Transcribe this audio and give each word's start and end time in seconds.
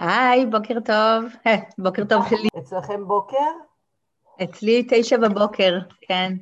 היי, 0.00 0.46
בוקר 0.46 0.74
טוב. 0.74 1.24
אה, 1.46 1.56
בוקר 1.84 2.02
טוב 2.08 2.22
שלי. 2.30 2.48
אצלכם 2.58 3.04
בוקר? 3.08 3.50
אצלי 4.42 4.86
תשע 4.90 5.16
בבוקר, 5.16 5.78
כן. 6.00 6.32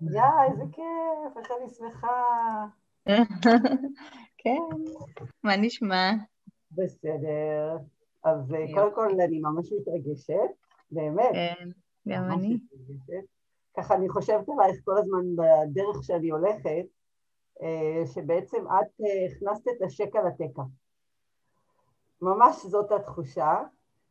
יא, 0.00 0.22
איזה 0.50 0.62
כיף, 0.72 1.36
איך 1.38 1.50
אני 1.60 1.70
שמחה. 1.70 2.66
כן, 4.42 4.58
מה 5.44 5.56
נשמע? 5.56 6.12
בסדר. 6.72 7.76
אז 8.24 8.54
אה, 8.54 8.66
קודם 8.74 8.94
כל 8.94 9.08
אני 9.20 9.40
ממש 9.40 9.68
מתרגשת, 9.72 10.50
באמת. 10.90 11.32
כן, 11.32 11.68
גם 12.08 12.30
אני. 12.32 12.58
ככה 13.76 13.94
אני 13.94 14.08
חושבת 14.08 14.48
עלייך 14.48 14.76
כל 14.84 14.98
הזמן 14.98 15.24
בדרך 15.36 16.04
שאני 16.04 16.30
הולכת, 16.30 16.84
אה, 17.62 18.06
שבעצם 18.14 18.64
את 18.66 19.06
הכנסת 19.36 19.68
את 19.76 19.82
השקע 19.86 20.18
לתקע. 20.22 20.62
ממש 22.22 22.66
זאת 22.66 22.92
התחושה, 22.92 23.62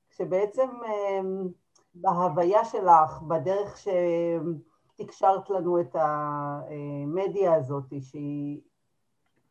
שבעצם 0.10 0.70
אמ, 0.86 1.48
בהוויה 1.94 2.66
שלך, 2.66 3.22
בדרך 3.22 3.78
שתקשרת 4.98 5.50
לנו 5.50 5.82
את 5.82 5.96
המדיה 6.00 7.54
הזאת, 7.54 7.94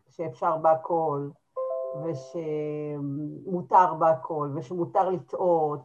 שאפשר 0.08 0.56
בהכל, 0.56 1.28
ושמותר 2.04 3.94
בהכל, 3.94 4.50
ושמותר 4.54 5.10
לטעות, 5.10 5.80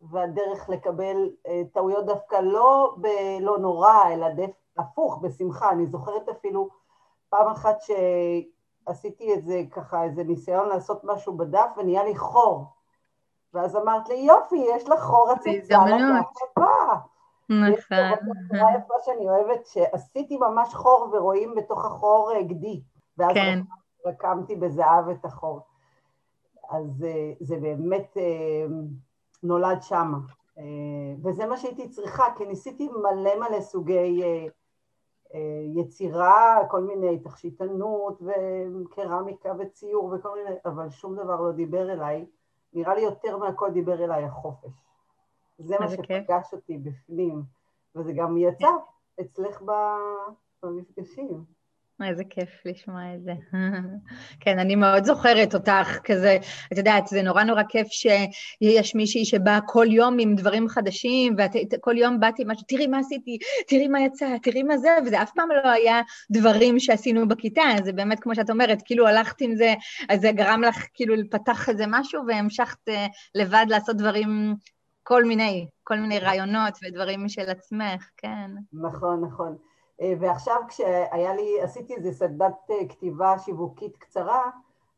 והדרך 0.00 0.68
לקבל 0.68 1.30
אה, 1.46 1.62
טעויות 1.72 2.06
דווקא 2.06 2.36
לא 2.36 2.94
בלא 2.96 3.58
נורא, 3.58 4.08
אלא 4.12 4.28
דף, 4.28 4.50
הפוך, 4.78 5.18
בשמחה. 5.22 5.70
אני 5.70 5.86
זוכרת 5.86 6.28
אפילו 6.28 6.68
פעם 7.28 7.46
אחת 7.46 7.80
ש... 7.80 7.90
עשיתי 8.86 9.32
איזה 9.32 9.62
ככה, 9.70 10.02
איזה 10.02 10.24
ניסיון 10.24 10.68
לעשות 10.68 11.04
משהו 11.04 11.36
בדף 11.36 11.68
ונהיה 11.76 12.04
לי 12.04 12.16
חור. 12.16 12.66
ואז 13.54 13.76
אמרת 13.76 14.08
לי, 14.08 14.14
יופי, 14.14 14.64
יש 14.76 14.88
לך 14.88 15.00
חור 15.00 15.30
הצצה 15.30 15.76
הבא. 15.76 15.90
נכון. 17.48 17.70
יש 17.70 17.84
יפה 18.76 18.94
שאני 19.04 19.28
אוהבת, 19.28 19.66
שעשיתי 19.66 20.36
ממש 20.36 20.74
חור 20.74 21.08
ורואים 21.12 21.54
בתוך 21.54 21.84
החור 21.84 22.32
אה, 22.34 22.42
גדי. 22.42 22.82
ואז 23.18 23.34
כן. 23.34 23.60
רקמתי 24.06 24.56
בזהב 24.56 25.08
את 25.08 25.24
החור. 25.24 25.60
אז 26.70 27.04
אה, 27.08 27.32
זה 27.40 27.56
באמת 27.56 28.16
אה, 28.16 28.66
נולד 29.42 29.82
שמה. 29.82 30.18
וזה 31.24 31.46
מה 31.46 31.56
שהייתי 31.56 31.88
צריכה, 31.88 32.24
כי 32.36 32.46
ניסיתי 32.46 32.88
מלא 32.88 33.34
מלא 33.40 33.60
סוגי 33.60 34.22
יצירה, 35.74 36.58
כל 36.70 36.82
מיני 36.82 37.18
תכשיטנות 37.18 38.22
וקרמיקה 38.22 39.52
וציור 39.58 40.14
וכל 40.14 40.38
מיני, 40.38 40.56
אבל 40.64 40.90
שום 40.90 41.16
דבר 41.16 41.40
לא 41.40 41.52
דיבר 41.52 41.92
אליי. 41.92 42.26
נראה 42.72 42.94
לי 42.94 43.00
יותר 43.00 43.36
מהכל 43.36 43.70
דיבר 43.70 44.04
אליי 44.04 44.24
החופש. 44.24 44.70
זה 45.58 45.76
מה 45.80 45.88
שפגש 45.88 46.52
אותי 46.52 46.78
בפנים, 46.78 47.42
וזה 47.94 48.12
גם 48.12 48.36
יצא 48.36 48.68
אצלך 49.20 49.62
במפגשים. 50.62 51.44
איזה 52.08 52.22
כיף 52.30 52.48
לשמוע 52.64 53.00
את 53.14 53.22
זה. 53.24 53.32
כן, 54.40 54.58
אני 54.58 54.76
מאוד 54.76 55.04
זוכרת 55.04 55.54
אותך 55.54 55.98
כזה, 56.04 56.38
את 56.72 56.78
יודעת, 56.78 57.06
זה 57.06 57.22
נורא 57.22 57.42
נורא 57.42 57.62
כיף 57.68 57.86
שיש 57.88 58.94
מישהי 58.94 59.24
שבאה 59.24 59.58
כל 59.66 59.86
יום 59.90 60.16
עם 60.20 60.34
דברים 60.34 60.68
חדשים, 60.68 61.36
וכל 61.72 61.98
יום 61.98 62.20
באתי 62.20 62.42
משהו, 62.46 62.66
תראי 62.68 62.86
מה 62.86 62.98
עשיתי, 62.98 63.38
תראי 63.68 63.88
מה 63.88 64.00
יצא, 64.00 64.36
תראי 64.42 64.62
מה 64.62 64.78
זה, 64.78 64.88
וזה 65.06 65.22
אף 65.22 65.30
פעם 65.34 65.48
לא 65.64 65.70
היה 65.70 66.00
דברים 66.30 66.80
שעשינו 66.80 67.28
בכיתה, 67.28 67.62
זה 67.84 67.92
באמת, 67.92 68.20
כמו 68.20 68.34
שאת 68.34 68.50
אומרת, 68.50 68.78
כאילו 68.84 69.06
הלכת 69.06 69.40
עם 69.40 69.54
זה, 69.54 69.74
אז 70.08 70.20
זה 70.20 70.32
גרם 70.32 70.62
לך 70.62 70.86
כאילו 70.94 71.14
לפתח 71.14 71.68
איזה 71.68 71.84
משהו, 71.88 72.22
והמשכת 72.28 72.88
אה, 72.88 73.06
לבד 73.34 73.66
לעשות 73.68 73.96
דברים, 73.96 74.54
כל 75.02 75.24
מיני, 75.24 75.66
כל 75.84 75.98
מיני 75.98 76.18
רעיונות 76.18 76.74
ודברים 76.82 77.24
משל 77.24 77.50
עצמך, 77.50 78.08
כן. 78.16 78.50
נכון, 78.72 79.24
נכון. 79.24 79.71
אה, 80.00 80.12
ועכשיו 80.20 80.56
כשהיה 80.68 81.34
לי, 81.34 81.60
עשיתי 81.60 81.94
איזה 81.94 82.12
סדנת 82.12 82.70
אה, 82.70 82.88
כתיבה 82.88 83.38
שיווקית 83.38 83.96
קצרה, 83.96 84.50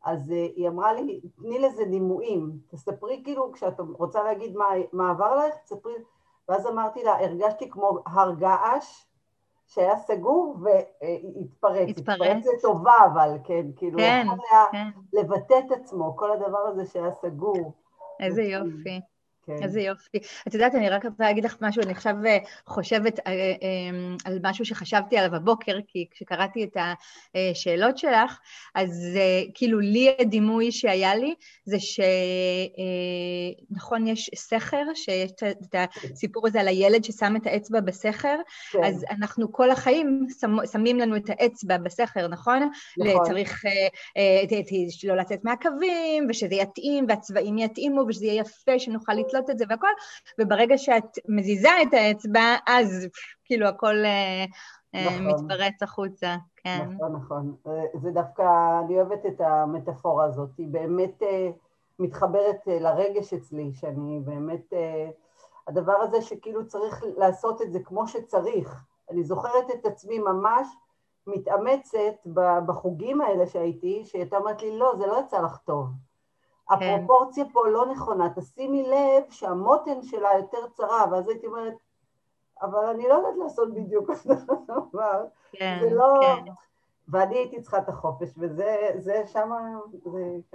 אז 0.03 0.31
אה, 0.31 0.47
היא 0.55 0.69
אמרה 0.69 0.93
לי, 0.93 1.21
תני 1.41 1.59
לזה 1.59 1.85
דימויים, 1.85 2.51
תספרי 2.67 3.21
כאילו, 3.23 3.51
כשאת 3.51 3.79
רוצה 3.79 4.23
להגיד 4.23 4.55
מה, 4.55 4.65
מה 4.93 5.09
עבר 5.09 5.35
לך, 5.35 5.55
תספרי, 5.63 5.93
ואז 6.49 6.67
אמרתי 6.67 7.03
לה, 7.03 7.25
הרגשתי 7.25 7.69
כמו 7.69 7.99
הר 8.05 8.33
געש 8.35 9.05
שהיה 9.67 9.97
סגור 9.97 10.57
והתפרץ. 10.61 11.89
התפרץ. 11.89 11.97
התפרץ 11.97 12.45
לטובה, 12.57 12.93
אבל 13.13 13.37
כן, 13.43 13.65
כאילו, 13.75 13.99
כן, 13.99 14.27
היה 14.29 14.63
כן. 14.71 14.87
לבטא 15.13 15.59
את 15.67 15.71
עצמו, 15.71 16.17
כל 16.17 16.31
הדבר 16.31 16.67
הזה 16.67 16.85
שהיה 16.85 17.11
סגור. 17.11 17.73
איזה 18.19 18.41
יופי. 18.41 19.01
כן. 19.47 19.63
איזה 19.63 19.81
יופי. 19.81 20.17
את 20.47 20.53
יודעת, 20.53 20.75
אני 20.75 20.89
רק 20.89 21.05
רוצה 21.05 21.23
להגיד 21.23 21.45
לך 21.45 21.55
משהו, 21.61 21.83
אני 21.83 21.91
עכשיו 21.91 22.15
אה, 22.25 22.37
חושבת 22.67 23.19
אה, 23.19 23.31
אה, 23.31 23.55
על 24.25 24.39
משהו 24.43 24.65
שחשבתי 24.65 25.17
עליו 25.17 25.35
הבוקר, 25.35 25.77
כי 25.87 26.05
כשקראתי 26.11 26.63
את 26.63 26.77
השאלות 27.35 27.97
שלך, 27.97 28.39
אז 28.75 29.17
כאילו 29.53 29.79
לי 29.79 30.15
הדימוי 30.19 30.71
שהיה 30.71 31.15
לי, 31.15 31.33
זה 31.65 31.77
שנכון, 33.71 34.07
יש 34.07 34.29
סכר, 34.35 34.83
שיש 34.93 35.31
את 35.31 35.75
הסיפור 36.13 36.47
הזה 36.47 36.59
על 36.59 36.67
הילד 36.67 37.03
ששם 37.03 37.35
את 37.35 37.47
האצבע 37.47 37.79
בסכר, 37.79 38.37
כן. 38.71 38.83
אז 38.83 39.05
אנחנו 39.09 39.51
כל 39.51 39.71
החיים 39.71 40.27
שמים 40.71 40.99
לנו 40.99 41.15
את 41.15 41.29
האצבע 41.29 41.77
בסכר, 41.77 42.27
נכון? 42.27 42.69
נכון. 42.97 43.25
צריך 43.25 43.63
לא 45.03 45.15
לצאת 45.15 45.43
מהקווים, 45.43 46.27
ושזה 46.29 46.55
יתאים, 46.55 47.05
והצבעים 47.09 47.57
יתאימו, 47.57 48.05
ושזה 48.07 48.25
יהיה 48.25 48.41
יפה, 48.41 48.79
שנוכל 48.79 49.13
לתלות. 49.13 49.34
לתלות 49.35 49.49
את 49.49 49.57
זה 49.57 49.65
והכל, 49.69 49.87
וברגע 50.39 50.77
שאת 50.77 51.17
מזיזה 51.27 51.69
את 51.81 51.93
האצבע, 51.93 52.55
אז 52.67 53.07
כאילו 53.45 53.67
הכל 53.67 53.95
אה, 54.05 54.45
אה, 54.95 55.05
נכון. 55.05 55.27
מתפרץ 55.27 55.83
החוצה, 55.83 56.35
כן. 56.55 56.87
נכון, 56.91 57.15
נכון. 57.15 57.55
אה, 57.67 57.83
זה 58.01 58.11
דווקא, 58.11 58.79
אני 58.85 58.95
אוהבת 58.95 59.25
את 59.25 59.41
המטאפורה 59.41 60.25
הזאת, 60.25 60.49
היא 60.57 60.67
באמת 60.67 61.23
מתחברת 61.99 62.67
לרגש 62.67 63.33
אצלי, 63.33 63.71
שאני 63.73 64.19
באמת, 64.25 64.73
הדבר 65.67 65.95
הזה 66.01 66.21
שכאילו 66.21 66.67
צריך 66.67 67.03
לעשות 67.17 67.61
את 67.61 67.71
זה 67.71 67.79
כמו 67.83 68.07
שצריך. 68.07 68.83
אני 69.11 69.23
זוכרת 69.23 69.71
את 69.73 69.85
עצמי 69.85 70.19
ממש 70.19 70.67
מתאמצת 71.27 72.27
בחוגים 72.65 73.21
האלה 73.21 73.47
שהייתי, 73.47 74.03
שהיא 74.05 74.21
הייתה 74.21 74.37
אומרת 74.37 74.61
לי, 74.61 74.77
לא, 74.77 74.93
זה 74.97 75.07
לא 75.07 75.21
יצא 75.25 75.41
לך 75.41 75.57
טוב. 75.57 75.85
הפרופורציה 76.69 77.45
פה 77.53 77.67
לא 77.67 77.85
נכונה, 77.85 78.29
תשימי 78.35 78.83
לב 78.83 79.23
שהמותן 79.29 80.01
שלה 80.01 80.29
יותר 80.37 80.67
צרה, 80.73 81.05
ואז 81.11 81.27
הייתי 81.27 81.47
אומרת, 81.47 81.73
אבל 82.61 82.85
אני 82.85 83.03
לא 83.03 83.13
יודעת 83.13 83.35
לעשות 83.43 83.73
בדיוק 83.73 84.09
אותו 84.09 84.87
דבר. 84.91 85.25
כן, 85.51 85.77
זה 85.81 85.95
לא... 85.95 86.19
כן. 86.21 86.51
ואני 87.07 87.35
הייתי 87.35 87.61
צריכה 87.61 87.77
את 87.77 87.89
החופש, 87.89 88.29
וזה 88.37 89.23
שם... 89.33 89.51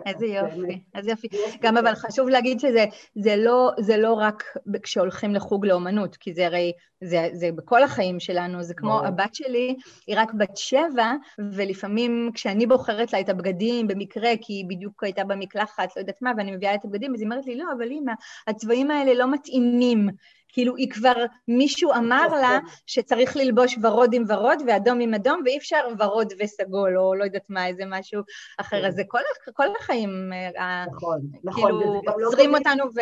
איזה 0.07 0.27
יופי, 0.27 0.83
איזה 0.95 1.11
יופי. 1.11 1.29
גם 1.61 1.77
אבל 1.77 1.95
חשוב 1.95 2.29
להגיד 2.29 2.61
שזה 2.61 2.85
זה 3.15 3.37
לא, 3.37 3.71
זה 3.81 3.97
לא 3.97 4.13
רק 4.13 4.45
כשהולכים 4.83 5.35
לחוג 5.35 5.67
לאומנות, 5.67 6.17
כי 6.17 6.35
זה 6.35 6.47
הרי, 6.47 6.73
זה, 7.05 7.29
זה 7.33 7.53
בכל 7.53 7.83
החיים 7.83 8.21
שלנו, 8.21 8.63
זה 8.63 8.75
כמו 8.75 9.01
הבת 9.05 9.35
שלי, 9.35 9.77
היא 10.07 10.17
רק 10.19 10.33
בת 10.35 10.57
שבע, 10.57 11.13
ולפעמים 11.53 12.31
כשאני 12.35 12.67
בוחרת 12.67 13.13
לה 13.13 13.21
את 13.21 13.29
הבגדים 13.29 13.89
במקרה, 13.89 14.31
כי 14.41 14.53
היא 14.53 14.65
בדיוק 14.69 15.05
הייתה 15.05 15.25
במקלחת, 15.25 15.97
לא 15.97 16.01
יודעת 16.01 16.23
מה, 16.23 16.33
ואני 16.37 16.57
מביאה 16.57 16.73
לה 16.73 16.79
את 16.79 16.85
הבגדים, 16.85 17.15
אז 17.15 17.21
היא 17.21 17.27
אומרת 17.27 17.47
לי, 17.47 17.57
לא, 17.57 17.65
אבל 17.77 17.91
אימא, 17.91 18.13
הצבעים 18.47 18.91
האלה 18.91 19.15
לא 19.15 19.31
מתאימים 19.31 20.09
כאילו 20.53 20.77
היא 20.77 20.91
כבר, 20.91 21.25
מישהו 21.49 21.93
אמר 21.93 22.27
לה 22.29 22.59
שצריך 22.87 23.37
ללבוש 23.37 23.79
ורוד 23.83 24.15
עם 24.15 24.25
ורוד 24.29 24.59
ואדום 24.67 25.01
עם 25.01 25.15
אדום, 25.15 25.41
ואי 25.45 25.59
אפשר 25.59 25.81
ורוד 25.99 26.33
וסגול, 26.41 26.99
או 26.99 27.15
לא 27.15 27.25
יודעת 27.25 27.45
מה, 27.49 27.67
איזה 27.67 27.83
משהו 27.87 28.23
אחר. 28.59 28.87
אז 28.87 28.95
זה 28.95 29.03
כל, 29.09 29.19
כל 29.55 29.67
החיים, 29.81 30.33
אה, 30.59 30.85
נכון, 30.87 31.21
נכון. 31.45 31.73
כאילו, 31.73 32.03
לא 32.07 32.29
עוצרים 32.29 32.51
לא 32.51 32.59
אותנו 32.59 32.85
ו... 32.85 33.01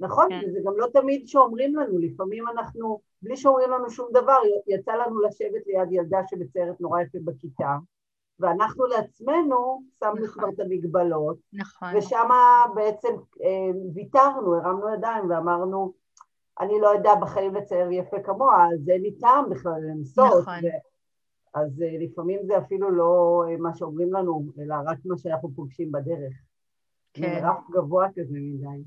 נכון, 0.00 0.28
כן. 0.28 0.40
וזה 0.48 0.58
גם 0.64 0.72
לא 0.76 0.86
תמיד 0.92 1.28
שאומרים 1.28 1.76
לנו, 1.76 1.98
לפעמים 1.98 2.48
אנחנו, 2.48 3.00
בלי 3.22 3.36
שאומרים 3.36 3.70
לנו 3.70 3.90
שום 3.90 4.08
דבר, 4.12 4.36
יצא 4.66 4.92
לנו 4.92 5.20
לשבת 5.20 5.66
ליד 5.66 5.92
ילדה 5.92 6.18
שמציירת 6.26 6.80
נורא 6.80 7.00
יפה 7.00 7.18
בכיתה, 7.24 7.76
ואנחנו 8.40 8.86
לעצמנו 8.86 9.82
שמנו 10.00 10.14
נכון. 10.14 10.28
כבר 10.28 10.48
את 10.48 10.60
המגבלות, 10.60 11.36
נכון. 11.52 11.88
ושם 11.96 12.28
בעצם 12.74 13.08
אה, 13.42 13.80
ויתרנו, 13.94 14.54
הרמנו 14.54 14.94
ידיים 14.94 15.30
ואמרנו, 15.30 15.92
אני 16.60 16.80
לא 16.80 16.88
יודע 16.88 17.14
בחיים 17.14 17.54
לצייר 17.54 17.92
יפה 17.92 18.16
כמוה, 18.24 18.66
אז 18.74 18.88
אין 18.88 19.02
לי 19.02 19.12
טעם 19.12 19.50
בכלל 19.50 19.80
לנסות. 19.80 20.40
נכון. 20.40 20.54
ו... 20.64 20.68
אז 21.54 21.80
uh, 21.80 22.04
לפעמים 22.04 22.40
זה 22.46 22.58
אפילו 22.58 22.90
לא 22.90 23.44
uh, 23.46 23.60
מה 23.60 23.74
שאומרים 23.74 24.12
לנו, 24.12 24.42
אלא 24.58 24.74
רק 24.86 24.98
מה 25.04 25.18
שאנחנו 25.18 25.50
פוגשים 25.56 25.92
בדרך. 25.92 26.32
כן. 27.12 27.40
רף 27.42 27.70
גבוה 27.70 28.06
כזה 28.14 28.36
מדי. 28.40 28.82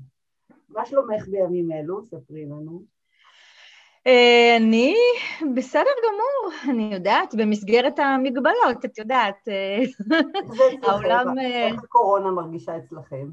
מה 0.68 0.86
שלומך 0.86 1.28
בימים 1.28 1.72
אלו? 1.72 2.04
ספרי 2.04 2.44
לנו. 2.44 2.82
אה, 4.06 4.56
אני 4.56 4.96
בסדר 5.54 5.90
גמור, 6.04 6.54
אני 6.70 6.94
יודעת, 6.94 7.34
במסגרת 7.34 7.98
המגבלות, 7.98 8.84
את 8.84 8.98
יודעת. 8.98 9.48
אה, 9.48 9.78
העולם... 10.82 11.38
איך 11.38 11.84
הקורונה 11.84 12.30
מרגישה 12.30 12.76
אצלכם? 12.76 13.26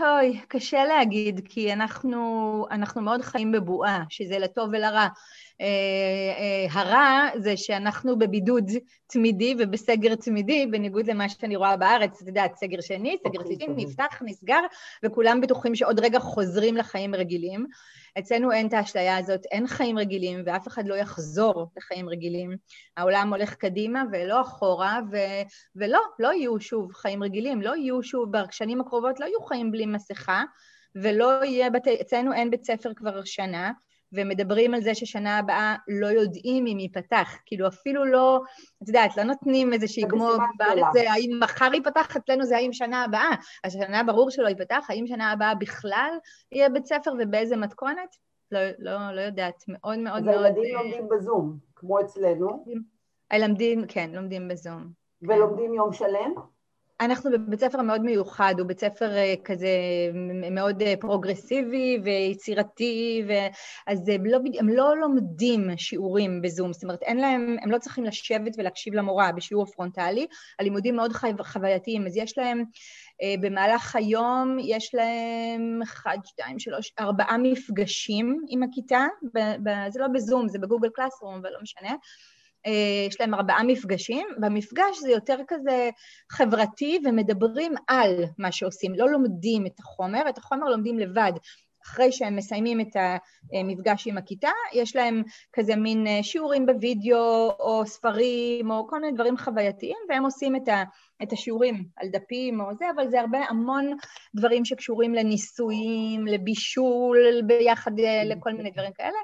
אוי, 0.00 0.40
קשה 0.48 0.84
להגיד, 0.84 1.40
כי 1.44 1.72
אנחנו, 1.72 2.66
אנחנו 2.70 3.02
מאוד 3.02 3.22
חיים 3.22 3.52
בבועה, 3.52 4.04
שזה 4.08 4.38
לטוב 4.38 4.68
ולרע. 4.72 5.08
אה, 5.60 5.66
אה, 6.38 6.80
הרע 6.80 7.28
זה 7.38 7.56
שאנחנו 7.56 8.18
בבידוד 8.18 8.70
תמידי 9.06 9.54
ובסגר 9.58 10.14
תמידי, 10.14 10.66
בניגוד 10.66 11.06
למה 11.06 11.28
שאני 11.28 11.56
רואה 11.56 11.76
בארץ, 11.76 12.22
את 12.22 12.28
יודעת, 12.28 12.56
סגר 12.56 12.80
שני, 12.80 13.16
סגר 13.26 13.40
אוקיי, 13.40 13.56
שלישי, 13.56 13.72
נפתח, 13.76 14.22
נסגר, 14.24 14.60
וכולם 15.04 15.40
בטוחים 15.40 15.74
שעוד 15.74 16.00
רגע 16.00 16.18
חוזרים 16.18 16.76
לחיים 16.76 17.14
רגילים. 17.14 17.66
אצלנו 18.18 18.52
אין 18.52 18.66
את 18.66 18.72
האשליה 18.72 19.16
הזאת, 19.16 19.40
אין 19.50 19.66
חיים 19.66 19.98
רגילים, 19.98 20.42
ואף 20.46 20.68
אחד 20.68 20.86
לא 20.86 20.94
יחזור 20.94 21.66
לחיים 21.76 22.08
רגילים. 22.08 22.56
העולם 22.96 23.34
הולך 23.34 23.54
קדימה 23.54 24.02
ולא 24.12 24.40
אחורה, 24.40 25.00
ו... 25.12 25.16
ולא, 25.76 26.00
לא 26.18 26.32
יהיו 26.32 26.60
שוב 26.60 26.92
חיים 26.92 27.22
רגילים, 27.22 27.62
לא 27.62 27.76
יהיו 27.76 28.02
שוב, 28.02 28.30
בשנים 28.32 28.80
הקרובות 28.80 29.20
לא 29.20 29.24
יהיו 29.24 29.40
חיים 29.40 29.70
בלי 29.70 29.86
מסכה, 29.86 30.44
ולא 31.02 31.44
יהיה, 31.44 31.70
בת... 31.70 31.88
אצלנו 31.88 32.32
אין 32.32 32.50
בית 32.50 32.64
ספר 32.64 32.94
כבר 32.94 33.24
שנה, 33.24 33.72
ומדברים 34.12 34.74
על 34.74 34.80
זה 34.80 34.94
ששנה 34.94 35.38
הבאה 35.38 35.76
לא 35.88 36.06
יודעים 36.06 36.66
אם 36.66 36.78
ייפתח. 36.78 37.36
כאילו 37.46 37.68
אפילו 37.68 38.04
לא, 38.04 38.40
את 38.82 38.88
יודעת, 38.88 39.16
לא 39.16 39.22
נותנים 39.22 39.72
איזושהי 39.72 40.04
כמו 40.08 40.28
בארץ 40.58 40.84
זה 40.92 41.10
האם 41.10 41.40
מחר 41.42 41.74
ייפתח, 41.74 42.16
אצלנו 42.16 42.44
זה 42.44 42.56
האם 42.56 42.72
שנה 42.72 43.04
הבאה. 43.04 43.30
אז 43.64 43.72
שנה 43.72 44.02
ברור 44.02 44.30
שלא 44.30 44.48
ייפתח, 44.48 44.86
האם 44.88 45.06
שנה 45.06 45.32
הבאה 45.32 45.54
בכלל 45.54 46.10
יהיה 46.52 46.68
בית 46.68 46.86
ספר 46.86 47.12
ובאיזה 47.18 47.56
מתכונת? 47.56 48.16
לא, 48.50 48.60
לא, 48.78 49.12
לא 49.12 49.20
יודעת, 49.20 49.64
מאוד 49.68 49.98
מאוד 49.98 50.22
מאוד... 50.22 50.34
אז 50.34 50.44
הילדים 50.44 50.74
לומדים 50.74 51.08
בזום, 51.08 51.58
כמו 51.76 52.00
אצלנו. 52.00 52.64
הילדים, 53.30 53.84
כן, 53.88 54.10
לומדים 54.12 54.48
בזום. 54.48 54.92
ולומדים 55.22 55.74
יום 55.74 55.92
שלם? 55.92 56.34
אנחנו 57.00 57.30
בבית 57.30 57.60
ספר 57.60 57.82
מאוד 57.82 58.02
מיוחד, 58.02 58.54
הוא 58.58 58.66
בית 58.66 58.80
ספר 58.80 59.16
אה, 59.16 59.34
כזה 59.44 59.68
מאוד 60.50 60.82
אה, 60.82 60.94
פרוגרסיבי 61.00 61.98
ויצירתי, 62.04 63.24
ו... 63.28 63.32
אז 63.86 64.08
הם 64.08 64.26
לא, 64.26 64.38
הם 64.58 64.68
לא 64.68 64.96
לומדים 64.96 65.70
שיעורים 65.76 66.42
בזום, 66.42 66.72
זאת 66.72 66.82
אומרת, 66.82 67.02
אין 67.02 67.16
להם, 67.16 67.56
הם 67.62 67.70
לא 67.70 67.78
צריכים 67.78 68.04
לשבת 68.04 68.52
ולהקשיב 68.58 68.94
למורה 68.94 69.32
בשיעור 69.32 69.66
פרונטלי, 69.66 70.26
הלימודים 70.58 70.96
מאוד 70.96 71.12
חו... 71.12 71.26
חווייתיים, 71.44 72.06
אז 72.06 72.16
יש 72.16 72.38
להם, 72.38 72.64
אה, 73.22 73.34
במהלך 73.40 73.96
היום 73.96 74.56
יש 74.60 74.94
להם 74.94 75.80
אחד, 75.82 76.18
שתיים, 76.24 76.58
שלוש, 76.58 76.92
ארבעה 77.00 77.38
מפגשים 77.38 78.44
עם 78.48 78.62
הכיתה, 78.62 79.06
ב... 79.34 79.38
ב... 79.38 79.70
זה 79.88 80.00
לא 80.00 80.06
בזום, 80.08 80.48
זה 80.48 80.58
בגוגל 80.58 80.88
קלאסרום, 80.88 81.34
אבל 81.34 81.50
לא 81.50 81.58
משנה. 81.62 81.94
אה, 82.66 83.06
יש 83.08 83.20
להם 83.20 83.34
ארבעה 83.34 83.62
מפגשים, 83.62 84.26
במפגש 84.40 84.98
זה 85.00 85.10
יותר 85.10 85.38
כזה 85.48 85.90
חברתי 86.32 86.98
ומדברים 87.04 87.74
על 87.88 88.24
מה 88.38 88.52
שעושים, 88.52 88.94
לא 88.94 89.10
לומדים 89.10 89.66
את 89.66 89.80
החומר, 89.80 90.28
את 90.28 90.38
החומר 90.38 90.68
לומדים 90.68 90.98
לבד. 90.98 91.32
אחרי 91.86 92.12
שהם 92.12 92.36
מסיימים 92.36 92.80
את 92.80 92.96
המפגש 93.52 94.06
עם 94.06 94.18
הכיתה, 94.18 94.50
יש 94.72 94.96
להם 94.96 95.22
כזה 95.52 95.76
מין 95.76 96.06
אה, 96.06 96.22
שיעורים 96.22 96.66
בווידאו 96.66 97.50
או 97.60 97.86
ספרים 97.86 98.70
או 98.70 98.86
כל 98.88 99.00
מיני 99.00 99.12
דברים 99.12 99.36
חווייתיים, 99.36 99.96
והם 100.08 100.24
עושים 100.24 100.56
את, 100.56 100.68
ה, 100.68 100.82
את 101.22 101.32
השיעורים 101.32 101.84
על 101.96 102.08
דפים 102.08 102.60
או 102.60 102.74
זה, 102.78 102.84
אבל 102.94 103.10
זה 103.10 103.20
הרבה, 103.20 103.38
המון 103.48 103.96
דברים 104.36 104.64
שקשורים 104.64 105.14
לניסויים, 105.14 106.26
לבישול, 106.26 107.42
ביחד 107.46 107.98
אה, 107.98 108.24
לכל 108.24 108.52
מיני 108.52 108.70
דברים 108.70 108.92
כאלה. 108.92 109.18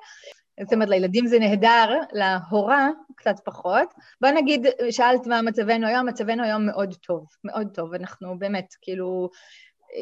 זאת 0.61 0.73
אומרת, 0.73 0.89
לילדים 0.89 1.27
זה 1.27 1.39
נהדר, 1.39 2.01
להורה 2.13 2.89
קצת 3.17 3.35
פחות. 3.45 3.95
בוא 4.21 4.31
נגיד, 4.31 4.67
שאלת 4.91 5.27
מה 5.27 5.43
מצבנו 5.43 5.87
היום, 5.87 6.09
מצבנו 6.09 6.45
היום 6.45 6.67
מאוד 6.67 6.95
טוב, 6.95 7.27
מאוד 7.45 7.69
טוב. 7.75 7.95
אנחנו 7.95 8.39
באמת, 8.39 8.67
כאילו, 8.83 9.29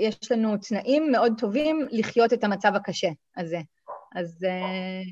יש 0.01 0.33
לנו 0.33 0.57
תנאים 0.69 1.13
מאוד 1.13 1.33
טובים 1.39 1.87
לחיות 1.91 2.33
את 2.33 2.45
המצב 2.45 2.73
הקשה 2.75 3.09
הזה. 3.37 3.59
אז, 4.17 4.45
אה, 4.45 5.03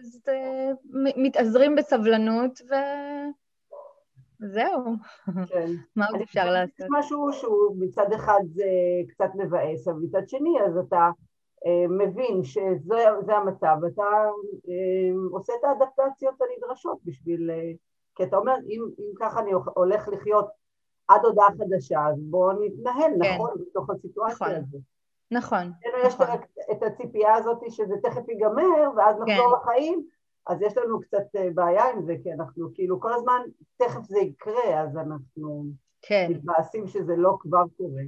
אז 0.00 0.20
אה, 0.28 0.70
מתאזרים 1.16 1.76
בסבלנות 1.76 2.60
וזהו. 4.40 4.84
כן. 5.48 5.70
מה 5.96 6.06
עוד 6.06 6.20
אפשר 6.20 6.50
לעשות? 6.50 6.80
יש 6.80 6.86
משהו 6.98 7.32
שהוא 7.32 7.76
מצד 7.78 8.12
אחד 8.14 8.40
זה 8.52 8.64
קצת 9.08 9.30
מבאס, 9.34 9.88
אבל 9.88 9.98
מצד 10.02 10.28
שני, 10.28 10.54
אז 10.66 10.76
אתה... 10.76 11.10
אה, 11.66 11.88
מבין 11.88 12.44
שזה 12.44 13.36
המצב, 13.36 13.76
ואתה 13.82 14.02
אה, 14.68 15.12
עושה 15.30 15.52
את 15.58 15.64
האדפטציות 15.64 16.34
הנדרשות 16.40 16.98
בשביל... 17.04 17.50
אה, 17.50 17.72
כי 18.14 18.22
אתה 18.22 18.36
אומר, 18.36 18.54
אם, 18.68 18.88
אם 18.98 19.12
ככה 19.20 19.40
אני 19.40 19.50
הולך 19.74 20.08
לחיות 20.08 20.46
עד 21.08 21.24
הודעה 21.24 21.48
חדשה, 21.58 22.06
אז 22.06 22.16
בואו 22.20 22.52
נתנהל, 22.52 23.12
כן. 23.22 23.34
נכון, 23.34 23.50
בתוך 23.60 23.90
הסיטואציה 23.90 24.34
נכון. 24.34 24.50
הזאת. 24.50 24.80
נכון, 25.30 25.72
יש 26.06 26.14
נכון. 26.14 26.26
את 26.72 26.82
הציפייה 26.82 27.34
הזאת 27.34 27.58
שזה 27.68 27.94
תכף 28.02 28.28
ייגמר, 28.28 28.90
ואז 28.96 29.16
כן. 29.16 29.22
נחזור 29.22 29.50
כן. 29.50 29.56
לחיים, 29.62 30.06
אז 30.46 30.62
יש 30.62 30.76
לנו 30.76 31.00
קצת 31.00 31.24
בעיה 31.54 31.84
עם 31.84 32.02
זה, 32.02 32.14
כי 32.22 32.32
אנחנו 32.32 32.68
כאילו 32.74 33.00
כל 33.00 33.12
הזמן, 33.12 33.40
תכף 33.76 34.02
זה 34.02 34.18
יקרה, 34.18 34.80
אז 34.80 34.96
אנחנו 34.96 35.64
כן. 36.02 36.26
מתבאסים 36.30 36.86
שזה 36.86 37.16
לא 37.16 37.36
כבר 37.40 37.62
קורה. 37.76 38.02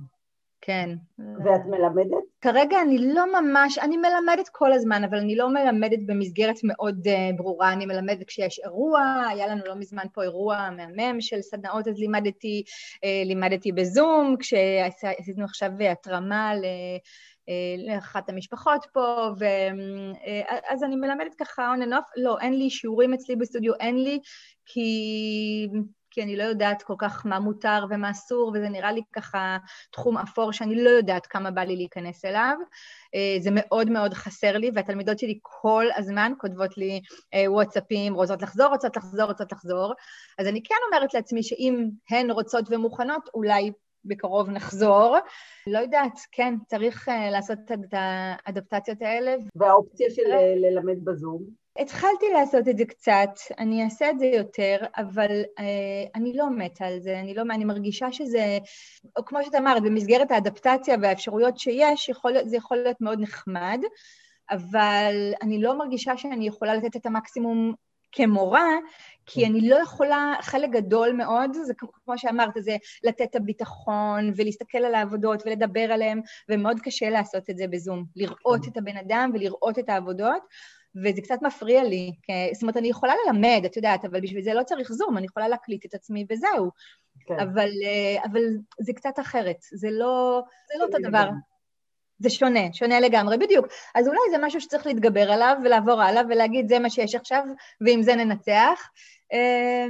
כן. 0.64 0.90
ואת 1.18 1.60
מלמדת? 1.66 2.22
כרגע 2.40 2.82
אני 2.82 2.98
לא 2.98 3.40
ממש, 3.40 3.78
אני 3.78 3.96
מלמדת 3.96 4.48
כל 4.52 4.72
הזמן, 4.72 5.04
אבל 5.04 5.18
אני 5.18 5.36
לא 5.36 5.48
מלמדת 5.48 5.98
במסגרת 6.06 6.56
מאוד 6.64 7.06
uh, 7.06 7.36
ברורה, 7.36 7.72
אני 7.72 7.86
מלמדת 7.86 8.26
כשיש 8.26 8.60
אירוע, 8.64 9.00
היה 9.30 9.46
לנו 9.46 9.62
לא 9.66 9.74
מזמן 9.74 10.04
פה 10.12 10.22
אירוע 10.22 10.68
מהמם 10.70 11.20
של 11.20 11.42
סדנאות, 11.42 11.88
אז 11.88 11.98
לימדתי, 11.98 12.62
uh, 12.96 13.28
לימדתי 13.28 13.72
בזום, 13.72 14.36
כשעשינו 14.38 15.44
עכשיו 15.44 15.70
התרמה 15.90 16.54
ל... 16.54 16.64
אה, 17.48 17.94
לאחת 17.94 18.28
המשפחות 18.28 18.86
פה, 18.92 19.28
ואז 19.38 20.82
אני 20.82 20.96
מלמדת 20.96 21.34
ככה 21.34 21.74
on 21.74 21.82
and 21.82 21.90
off, 21.90 22.10
לא, 22.16 22.38
אין 22.40 22.58
לי 22.58 22.70
שיעורים 22.70 23.14
אצלי 23.14 23.36
בסטודיו, 23.36 23.74
אין 23.74 24.04
לי, 24.04 24.20
כי 24.66 25.68
כי 26.12 26.22
אני 26.22 26.36
לא 26.36 26.42
יודעת 26.42 26.82
כל 26.82 26.94
כך 26.98 27.26
מה 27.26 27.38
מותר 27.38 27.84
ומה 27.90 28.10
אסור, 28.10 28.52
וזה 28.54 28.68
נראה 28.68 28.92
לי 28.92 29.00
ככה 29.12 29.56
תחום 29.90 30.18
אפור 30.18 30.52
שאני 30.52 30.84
לא 30.84 30.90
יודעת 30.90 31.26
כמה 31.26 31.50
בא 31.50 31.62
לי 31.62 31.76
להיכנס 31.76 32.24
אליו. 32.24 32.56
אה, 33.14 33.36
זה 33.40 33.50
מאוד 33.52 33.90
מאוד 33.90 34.14
חסר 34.14 34.56
לי, 34.56 34.70
והתלמידות 34.74 35.18
שלי 35.18 35.38
כל 35.42 35.86
הזמן 35.96 36.32
כותבות 36.38 36.78
לי 36.78 37.00
אה, 37.34 37.52
וואטסאפים, 37.52 38.14
רוצות 38.14 38.42
לחזור, 38.42 38.66
רוצות 38.66 38.96
לחזור, 38.96 39.24
רוצות 39.24 39.52
לחזור. 39.52 39.92
אז 40.38 40.46
אני 40.46 40.62
כן 40.62 40.74
אומרת 40.86 41.14
לעצמי 41.14 41.42
שאם 41.42 41.88
הן 42.10 42.30
רוצות 42.30 42.64
ומוכנות, 42.70 43.28
אולי 43.34 43.70
בקרוב 44.04 44.50
נחזור. 44.50 45.16
לא 45.66 45.78
יודעת, 45.78 46.18
כן, 46.32 46.54
צריך 46.66 47.08
uh, 47.08 47.12
לעשות 47.30 47.58
את 47.72 47.94
האדפטציות 48.46 49.02
האלה. 49.02 49.34
והאופציה 49.56 50.10
של 50.10 50.22
ללמד 50.56 51.04
בזום? 51.04 51.61
התחלתי 51.78 52.26
לעשות 52.32 52.68
את 52.68 52.78
זה 52.78 52.84
קצת, 52.84 53.30
אני 53.58 53.84
אעשה 53.84 54.10
את 54.10 54.18
זה 54.18 54.26
יותר, 54.26 54.76
אבל 54.96 55.42
אה, 55.58 56.04
אני 56.14 56.32
לא 56.36 56.50
מתה 56.50 56.86
על 56.86 57.00
זה, 57.00 57.20
אני 57.20 57.34
לא, 57.34 57.42
אני 57.50 57.64
מרגישה 57.64 58.12
שזה, 58.12 58.58
או 59.16 59.24
כמו 59.24 59.38
שאת 59.44 59.54
אמרת, 59.54 59.82
במסגרת 59.82 60.30
האדפטציה 60.30 60.96
והאפשרויות 61.02 61.58
שיש, 61.58 62.08
יכול, 62.08 62.32
זה 62.44 62.56
יכול 62.56 62.76
להיות 62.76 63.00
מאוד 63.00 63.20
נחמד, 63.20 63.80
אבל 64.50 65.32
אני 65.42 65.62
לא 65.62 65.78
מרגישה 65.78 66.16
שאני 66.16 66.46
יכולה 66.46 66.74
לתת 66.74 66.96
את 66.96 67.06
המקסימום 67.06 67.74
כמורה, 68.12 68.68
כי 69.26 69.46
אני 69.46 69.68
לא 69.68 69.76
יכולה, 69.76 70.34
חלק 70.42 70.70
גדול 70.70 71.12
מאוד, 71.12 71.50
זה 71.52 71.74
כמו 72.04 72.18
שאמרת, 72.18 72.50
זה 72.58 72.76
לתת 73.04 73.22
את 73.30 73.36
הביטחון 73.36 74.32
ולהסתכל 74.36 74.78
על 74.78 74.94
העבודות 74.94 75.42
ולדבר 75.46 75.92
עליהן, 75.92 76.20
ומאוד 76.48 76.80
קשה 76.80 77.10
לעשות 77.10 77.50
את 77.50 77.56
זה 77.56 77.66
בזום, 77.66 78.04
לראות 78.16 78.68
את 78.68 78.76
הבן 78.76 78.96
אדם 78.96 79.30
ולראות 79.34 79.78
את 79.78 79.88
העבודות. 79.88 80.42
וזה 80.96 81.22
קצת 81.22 81.38
מפריע 81.42 81.84
לי. 81.84 82.12
זאת 82.52 82.62
אומרת, 82.62 82.76
אני 82.76 82.88
יכולה 82.88 83.14
ללמד, 83.26 83.62
את 83.66 83.76
יודעת, 83.76 84.04
אבל 84.04 84.20
בשביל 84.20 84.42
זה 84.42 84.54
לא 84.54 84.62
צריך 84.62 84.92
זום, 84.92 85.18
אני 85.18 85.26
יכולה 85.26 85.48
להקליט 85.48 85.84
את 85.84 85.94
עצמי 85.94 86.26
וזהו. 86.30 86.70
כן. 87.26 87.40
אבל, 87.40 87.70
אה, 87.84 88.24
אבל 88.32 88.42
זה 88.80 88.92
קצת 88.92 89.20
אחרת, 89.20 89.56
זה 89.72 89.88
לא, 89.90 90.42
זה 90.72 90.78
לא 90.78 90.84
אותו 90.84 90.98
דבר. 91.08 91.28
זה 92.18 92.30
שונה, 92.30 92.72
שונה 92.72 93.00
לגמרי, 93.00 93.38
בדיוק. 93.38 93.66
אז 93.94 94.08
אולי 94.08 94.18
זה 94.30 94.36
משהו 94.40 94.60
שצריך 94.60 94.86
להתגבר 94.86 95.32
עליו 95.32 95.56
ולעבור 95.64 96.02
הלאה 96.02 96.22
ולהגיד 96.28 96.68
זה 96.68 96.78
מה 96.78 96.90
שיש 96.90 97.14
עכשיו 97.14 97.44
ועם 97.80 98.02
זה 98.02 98.14
ננצח. 98.14 98.90
אה, 99.32 99.86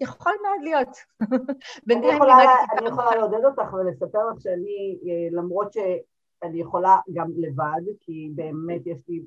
יכול 0.00 0.32
מאוד 0.42 0.62
להיות. 0.62 0.96
אני 1.96 2.14
יכולה, 2.14 2.36
אני 2.78 2.88
יכולה 2.88 3.16
לעודד 3.16 3.44
אותך 3.44 3.72
ולספר 3.72 4.18
לך 4.30 4.40
שאני, 4.40 4.98
אה, 5.06 5.28
למרות 5.38 5.72
שאני 5.72 6.60
יכולה 6.60 6.96
גם 7.12 7.30
לבד, 7.36 7.82
כי 8.00 8.30
באמת 8.34 8.86
יש 8.86 8.98
לי 9.08 9.20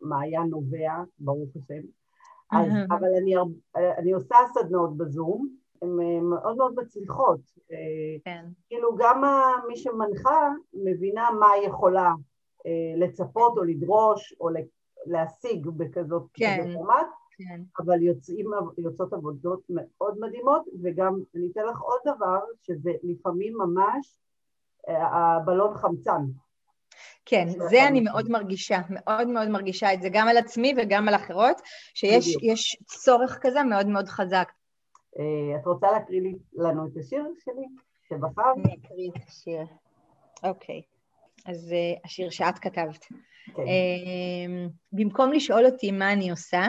מעיין 0.00 0.46
נובע, 0.50 1.02
ברוך 1.18 1.48
השם. 1.56 1.82
אז, 2.52 2.72
אבל 2.90 3.08
אני, 3.22 3.34
אני 3.98 4.12
עושה 4.12 4.36
סדנאות 4.54 4.96
בזום, 4.96 5.48
הן 5.82 6.00
אה, 6.00 6.20
מאוד 6.20 6.56
מאוד 6.56 6.74
מצליחות. 6.76 7.40
אה, 7.72 7.76
כן. 8.24 8.44
כאילו 8.68 8.96
גם 8.98 9.22
מי 9.68 9.76
שמנחה 9.76 10.48
מבינה 10.74 11.30
מה 11.40 11.50
היא 11.50 11.68
יכולה 11.68 12.12
אה, 12.66 12.94
לצפות 12.96 13.58
או 13.58 13.64
לדרוש, 13.64 14.34
או 14.40 14.48
להשיג 15.06 15.66
בכזאת 15.68 16.22
כן, 16.34 16.70
פורמט, 16.74 17.06
כן. 17.36 17.60
אבל 17.78 18.02
יוצאים, 18.02 18.50
יוצאות 18.78 19.12
עבודות 19.12 19.60
מאוד 19.68 20.18
מדהימות, 20.20 20.62
וגם 20.82 21.14
אני 21.36 21.48
אתן 21.52 21.64
לך 21.70 21.80
עוד 21.80 22.00
דבר, 22.16 22.40
שזה 22.62 22.90
לפעמים 23.02 23.54
ממש 23.58 24.20
הבלון 24.88 25.74
חמצן. 25.74 26.22
כן, 27.30 27.48
זה 27.48 27.88
אני 27.88 28.00
מאוד 28.00 28.30
מרגישה, 28.30 28.78
מאוד 28.90 29.28
מאוד 29.28 29.48
מרגישה 29.48 29.94
את 29.94 30.02
זה, 30.02 30.08
גם 30.12 30.28
על 30.28 30.36
עצמי 30.36 30.74
וגם 30.76 31.08
על 31.08 31.14
אחרות, 31.14 31.60
שיש 31.94 32.76
צורך 32.84 33.38
כזה 33.40 33.62
מאוד 33.62 33.86
מאוד 33.86 34.08
חזק. 34.08 34.52
אה, 35.18 35.60
את 35.60 35.66
רוצה 35.66 35.86
להקריא 35.90 36.20
לנו 36.54 36.86
את 36.86 36.96
השיר 36.96 37.22
שלי, 37.44 37.66
שבחר? 38.08 38.52
אני 38.56 38.74
אקריא 38.74 39.10
את 39.10 39.28
השיר. 39.28 39.64
אוקיי, 40.44 40.82
אז 41.46 41.72
uh, 41.72 42.00
השיר 42.04 42.30
שאת 42.30 42.58
כתבת. 42.58 43.04
כן. 43.54 43.62
Uh, 43.62 44.70
במקום 44.92 45.32
לשאול 45.32 45.66
אותי 45.66 45.92
מה 45.92 46.12
אני 46.12 46.30
עושה, 46.30 46.66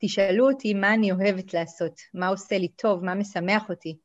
תשאלו 0.00 0.50
אותי 0.50 0.74
מה 0.74 0.94
אני 0.94 1.12
אוהבת 1.12 1.54
לעשות, 1.54 2.00
מה 2.14 2.28
עושה 2.28 2.58
לי 2.58 2.68
טוב, 2.68 3.04
מה 3.04 3.14
משמח 3.14 3.70
אותי. 3.70 3.98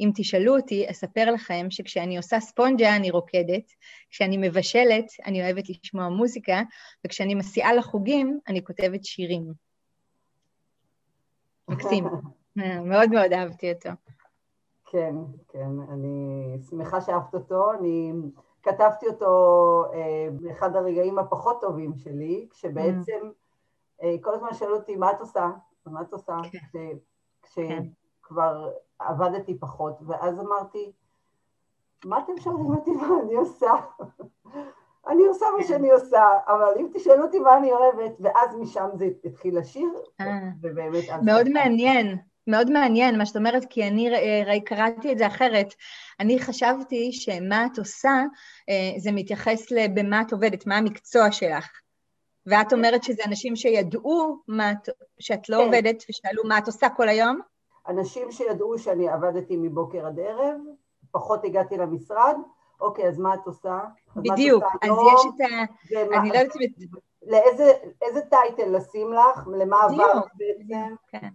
אם 0.00 0.10
תשאלו 0.14 0.56
אותי, 0.56 0.90
אספר 0.90 1.30
לכם 1.30 1.66
שכשאני 1.70 2.16
עושה 2.16 2.40
ספונג'ה 2.40 2.96
אני 2.96 3.10
רוקדת, 3.10 3.72
כשאני 4.10 4.36
מבשלת 4.36 5.04
אני 5.26 5.44
אוהבת 5.44 5.64
לשמוע 5.68 6.08
מוזיקה, 6.08 6.62
וכשאני 7.06 7.34
מסיעה 7.34 7.74
לחוגים 7.74 8.40
אני 8.48 8.64
כותבת 8.64 9.04
שירים. 9.04 9.52
מקסים. 11.68 12.04
מאוד 12.84 13.10
מאוד 13.10 13.32
אהבתי 13.32 13.72
אותו. 13.72 13.90
כן, 14.90 15.14
כן, 15.48 15.70
אני 15.92 16.56
שמחה 16.70 17.00
שאהבת 17.00 17.34
אותו. 17.34 17.72
אני 17.72 18.12
כתבתי 18.62 19.06
אותו 19.06 19.84
אה, 19.94 20.28
באחד 20.40 20.76
הרגעים 20.76 21.18
הפחות 21.18 21.60
טובים 21.60 21.96
שלי, 21.96 22.46
כשבעצם 22.50 23.20
mm. 23.22 24.02
אה, 24.02 24.14
כל 24.20 24.34
הזמן 24.34 24.54
שאלו 24.54 24.76
אותי, 24.76 24.96
מה 24.96 25.10
את 25.10 25.20
עושה? 25.20 25.50
מה 25.86 26.02
את 26.02 26.12
עושה? 26.12 26.36
כן. 26.72 26.96
כשכבר 27.42 27.68
כן. 27.68 27.86
עבדתי 28.98 29.58
פחות, 29.58 29.98
ואז 30.06 30.40
אמרתי, 30.40 30.92
מה 32.04 32.18
אתם 32.18 32.32
שואלים 32.40 32.74
אותי 32.74 32.90
מה 32.90 33.08
אני 33.22 33.34
עושה? 33.34 33.72
אני 35.08 35.26
עושה 35.26 35.46
מה 35.56 35.62
כן. 35.62 35.68
שאני 35.68 35.90
עושה, 35.90 36.22
אבל 36.46 36.72
אם 36.80 36.86
תשאלו 36.94 37.24
אותי 37.24 37.38
מה 37.38 37.56
אני 37.56 37.72
אוהבת, 37.72 38.12
ואז 38.20 38.56
משם 38.56 38.88
זה 38.94 39.08
התחיל 39.24 39.58
לשיר, 39.58 39.88
אה. 40.20 40.26
ובאמת... 40.62 41.04
מאוד 41.22 41.48
מעניין. 41.48 42.18
מאוד 42.46 42.70
מעניין 42.70 43.18
מה 43.18 43.26
שאת 43.26 43.36
אומרת, 43.36 43.64
כי 43.70 43.88
אני 43.88 44.10
ראי, 44.46 44.64
קראתי 44.64 45.12
את 45.12 45.18
זה 45.18 45.26
אחרת. 45.26 45.74
אני 46.20 46.40
חשבתי 46.40 47.12
שמה 47.12 47.66
את 47.66 47.78
עושה, 47.78 48.22
אה, 48.68 48.98
זה 48.98 49.12
מתייחס 49.12 49.70
לבמה 49.70 50.20
את 50.20 50.32
עובדת, 50.32 50.66
מה 50.66 50.76
המקצוע 50.76 51.32
שלך. 51.32 51.68
ואת 52.46 52.72
אומרת 52.72 53.04
שזה 53.04 53.22
אנשים 53.26 53.56
שידעו 53.56 54.42
את, 54.48 54.88
שאת 55.18 55.48
לא 55.48 55.56
כן. 55.56 55.64
עובדת 55.64 56.04
ושאלו 56.10 56.42
מה 56.44 56.58
את 56.58 56.66
עושה 56.66 56.88
כל 56.88 57.08
היום? 57.08 57.40
אנשים 57.88 58.30
שידעו 58.30 58.78
שאני 58.78 59.08
עבדתי 59.08 59.56
מבוקר 59.56 60.06
עד 60.06 60.20
ערב, 60.20 60.56
פחות 61.10 61.44
הגעתי 61.44 61.76
למשרד, 61.76 62.36
אוקיי, 62.80 63.08
אז 63.08 63.18
מה 63.18 63.34
את 63.34 63.46
עושה? 63.46 63.80
בדיוק, 64.16 64.64
אז, 64.82 64.90
אז 64.90 64.96
יש 65.14 65.26
את 65.34 65.40
ה... 65.40 65.64
ומה, 65.92 66.16
אני 66.16 66.28
לא 66.28 66.34
יודעת 66.34 66.56
אם... 66.56 66.86
לאיזה 68.02 68.20
טייטל 68.30 68.76
לשים 68.76 69.12
לך? 69.12 69.48
למה 69.58 69.82
עברת 69.82 70.24
בעצם? 70.34 70.94
כן. 71.08 71.28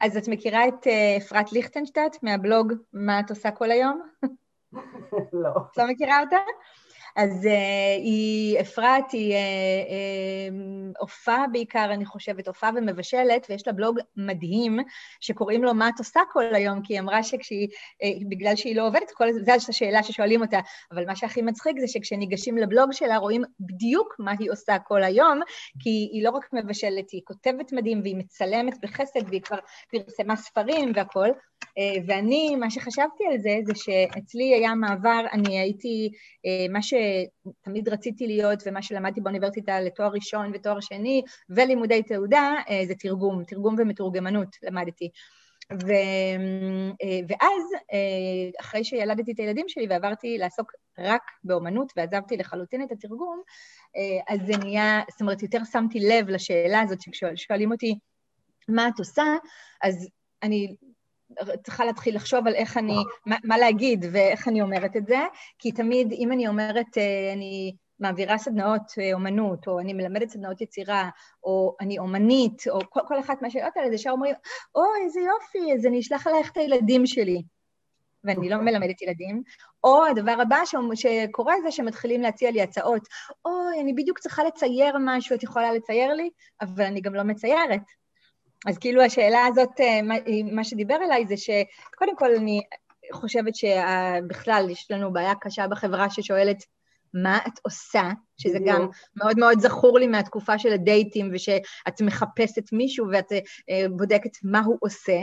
אז 0.00 0.16
את 0.16 0.28
מכירה 0.28 0.68
את 0.68 0.86
אה, 0.86 1.16
אפרת 1.16 1.52
ליכטנשטט 1.52 2.22
מהבלוג 2.22 2.72
מה 2.92 3.20
את 3.20 3.30
עושה 3.30 3.50
כל 3.50 3.70
היום? 3.70 4.00
לא. 5.32 5.50
את 5.72 5.78
לא 5.78 5.84
מכירה 5.88 6.20
אותה? 6.20 6.36
אז 7.20 7.44
uh, 7.44 7.48
היא, 7.98 8.60
אפרת, 8.60 9.10
היא 9.12 9.34
הופעה 10.98 11.44
uh, 11.44 11.48
uh, 11.48 11.52
בעיקר, 11.52 11.88
אני 11.92 12.04
חושבת, 12.04 12.48
הופעה 12.48 12.70
ומבשלת, 12.76 13.46
ויש 13.48 13.66
לה 13.66 13.72
בלוג 13.72 13.98
מדהים 14.16 14.78
שקוראים 15.20 15.64
לו 15.64 15.74
מה 15.74 15.88
את 15.88 15.98
עושה 15.98 16.20
כל 16.32 16.54
היום, 16.54 16.82
כי 16.82 16.92
היא 16.92 17.00
אמרה 17.00 17.22
שכשהיא, 17.22 17.68
בגלל 18.28 18.56
שהיא 18.56 18.76
לא 18.76 18.86
עובדת, 18.86 19.10
כל, 19.10 19.32
זו 19.32 19.52
השאלה 19.68 20.02
ששואלים 20.02 20.40
אותה, 20.40 20.60
אבל 20.92 21.06
מה 21.06 21.16
שהכי 21.16 21.42
מצחיק 21.42 21.78
זה 21.80 21.88
שכשניגשים 21.88 22.56
לבלוג 22.56 22.92
שלה 22.92 23.16
רואים 23.16 23.42
בדיוק 23.60 24.16
מה 24.18 24.32
היא 24.38 24.50
עושה 24.50 24.78
כל 24.78 25.02
היום, 25.02 25.40
כי 25.78 26.08
היא 26.12 26.24
לא 26.24 26.30
רק 26.30 26.48
מבשלת, 26.52 27.10
היא 27.10 27.20
כותבת 27.24 27.72
מדהים 27.72 28.00
והיא 28.02 28.16
מצלמת 28.16 28.80
בחסד, 28.82 29.28
והיא 29.28 29.42
כבר 29.42 29.58
פרסמה 29.90 30.36
ספרים 30.36 30.92
והכול, 30.94 31.30
ואני, 32.06 32.56
מה 32.56 32.70
שחשבתי 32.70 33.24
על 33.30 33.38
זה, 33.38 33.58
זה 33.66 33.72
שאצלי 33.74 34.54
היה 34.54 34.74
מעבר, 34.74 35.24
אני 35.32 35.58
הייתי, 35.58 36.10
uh, 36.12 36.72
מה. 36.72 36.80
שתמיד 36.90 37.88
רציתי 37.88 38.26
להיות 38.26 38.62
ומה 38.66 38.82
שלמדתי 38.82 39.20
באוניברסיטה 39.20 39.80
לתואר 39.80 40.08
ראשון 40.08 40.50
ותואר 40.54 40.80
שני 40.80 41.22
ולימודי 41.48 42.02
תעודה 42.02 42.54
אה, 42.70 42.82
זה 42.86 42.94
תרגום, 42.94 43.44
תרגום 43.44 43.74
ומתורגמנות 43.78 44.56
למדתי. 44.62 45.10
ו, 45.72 45.90
אה, 47.02 47.20
ואז, 47.28 47.62
אה, 47.92 48.50
אחרי 48.60 48.84
שילדתי 48.84 49.32
את 49.32 49.38
הילדים 49.38 49.68
שלי 49.68 49.86
ועברתי 49.90 50.38
לעסוק 50.38 50.72
רק 50.98 51.22
באומנות 51.44 51.92
ועזבתי 51.96 52.36
לחלוטין 52.36 52.82
את 52.82 52.92
התרגום, 52.92 53.42
אז 54.28 54.40
זה 54.46 54.52
נהיה, 54.56 55.00
זאת 55.10 55.20
אומרת, 55.20 55.42
יותר 55.42 55.64
שמתי 55.72 56.00
לב 56.00 56.28
לשאלה 56.28 56.80
הזאת 56.80 57.00
שכששואלים 57.00 57.72
אותי 57.72 57.98
מה 58.68 58.88
את 58.88 58.98
עושה, 58.98 59.24
אז 59.82 60.08
אני 60.42 60.74
צריכה 61.62 61.84
להתחיל 61.84 62.16
לחשוב 62.16 62.46
על 62.46 62.54
איך 62.54 62.76
אני, 62.76 62.96
מה, 63.26 63.36
מה 63.44 63.58
להגיד 63.58 64.04
ואיך 64.12 64.48
אני 64.48 64.62
אומרת 64.62 64.96
את 64.96 65.06
זה, 65.06 65.18
כי 65.58 65.72
תמיד 65.72 66.12
אם 66.12 66.32
אני 66.32 66.48
אומרת, 66.48 66.98
אה, 66.98 67.32
אני 67.32 67.74
מעבירה 68.00 68.38
סדנאות 68.38 68.92
אה, 69.00 69.12
אומנות, 69.14 69.68
או 69.68 69.80
אני 69.80 69.92
מלמדת 69.92 70.28
סדנאות 70.28 70.60
יצירה, 70.60 71.08
או 71.44 71.76
אני 71.80 71.98
אומנית, 71.98 72.62
או 72.70 72.78
כל, 72.88 73.00
כל 73.08 73.20
אחת 73.20 73.42
מהשאלות 73.42 73.76
האלה, 73.76 73.88
זה 73.88 73.94
ישר 73.94 74.10
אומרים, 74.10 74.34
אוי, 74.74 75.04
איזה 75.04 75.20
יופי, 75.20 75.72
אז 75.74 75.86
אני 75.86 76.00
אשלח 76.00 76.26
עלייך 76.26 76.50
את 76.52 76.56
הילדים 76.56 77.06
שלי. 77.06 77.42
ואני 78.24 78.48
לא 78.48 78.56
מלמדת 78.56 79.02
ילדים. 79.02 79.42
או 79.84 80.04
הדבר 80.06 80.36
הבא 80.42 80.60
שקורה 80.94 81.54
זה 81.62 81.70
שמתחילים 81.70 82.20
להציע 82.20 82.50
לי 82.50 82.62
הצעות, 82.62 83.02
אוי, 83.44 83.80
אני 83.80 83.92
בדיוק 83.92 84.18
צריכה 84.18 84.44
לצייר 84.44 84.96
משהו, 85.00 85.36
את 85.36 85.42
יכולה 85.42 85.72
לצייר 85.72 86.14
לי, 86.14 86.30
אבל 86.60 86.84
אני 86.84 87.00
גם 87.00 87.14
לא 87.14 87.22
מציירת. 87.22 87.82
אז 88.66 88.78
כאילו 88.78 89.02
השאלה 89.02 89.46
הזאת, 89.46 89.80
אה, 89.80 90.00
מה 90.52 90.64
שדיבר 90.64 90.96
אליי 91.04 91.26
זה 91.26 91.36
שקודם 91.36 92.16
כל 92.16 92.34
אני 92.36 92.60
חושבת 93.12 93.54
שבכלל 93.54 94.66
יש 94.70 94.90
לנו 94.90 95.12
בעיה 95.12 95.34
קשה 95.34 95.68
בחברה 95.68 96.10
ששואלת 96.10 96.64
מה 97.14 97.38
את 97.46 97.52
עושה, 97.62 98.10
שזה 98.36 98.58
גם 98.66 98.88
מאוד 99.16 99.38
מאוד 99.38 99.60
זכור 99.60 99.98
לי 99.98 100.06
מהתקופה 100.06 100.58
של 100.58 100.72
הדייטים, 100.72 101.30
ושאת 101.32 102.00
מחפשת 102.00 102.72
מישהו 102.72 103.06
ואת 103.12 103.32
אה, 103.70 103.86
בודקת 103.96 104.30
מה 104.42 104.60
הוא 104.60 104.76
עושה, 104.80 105.20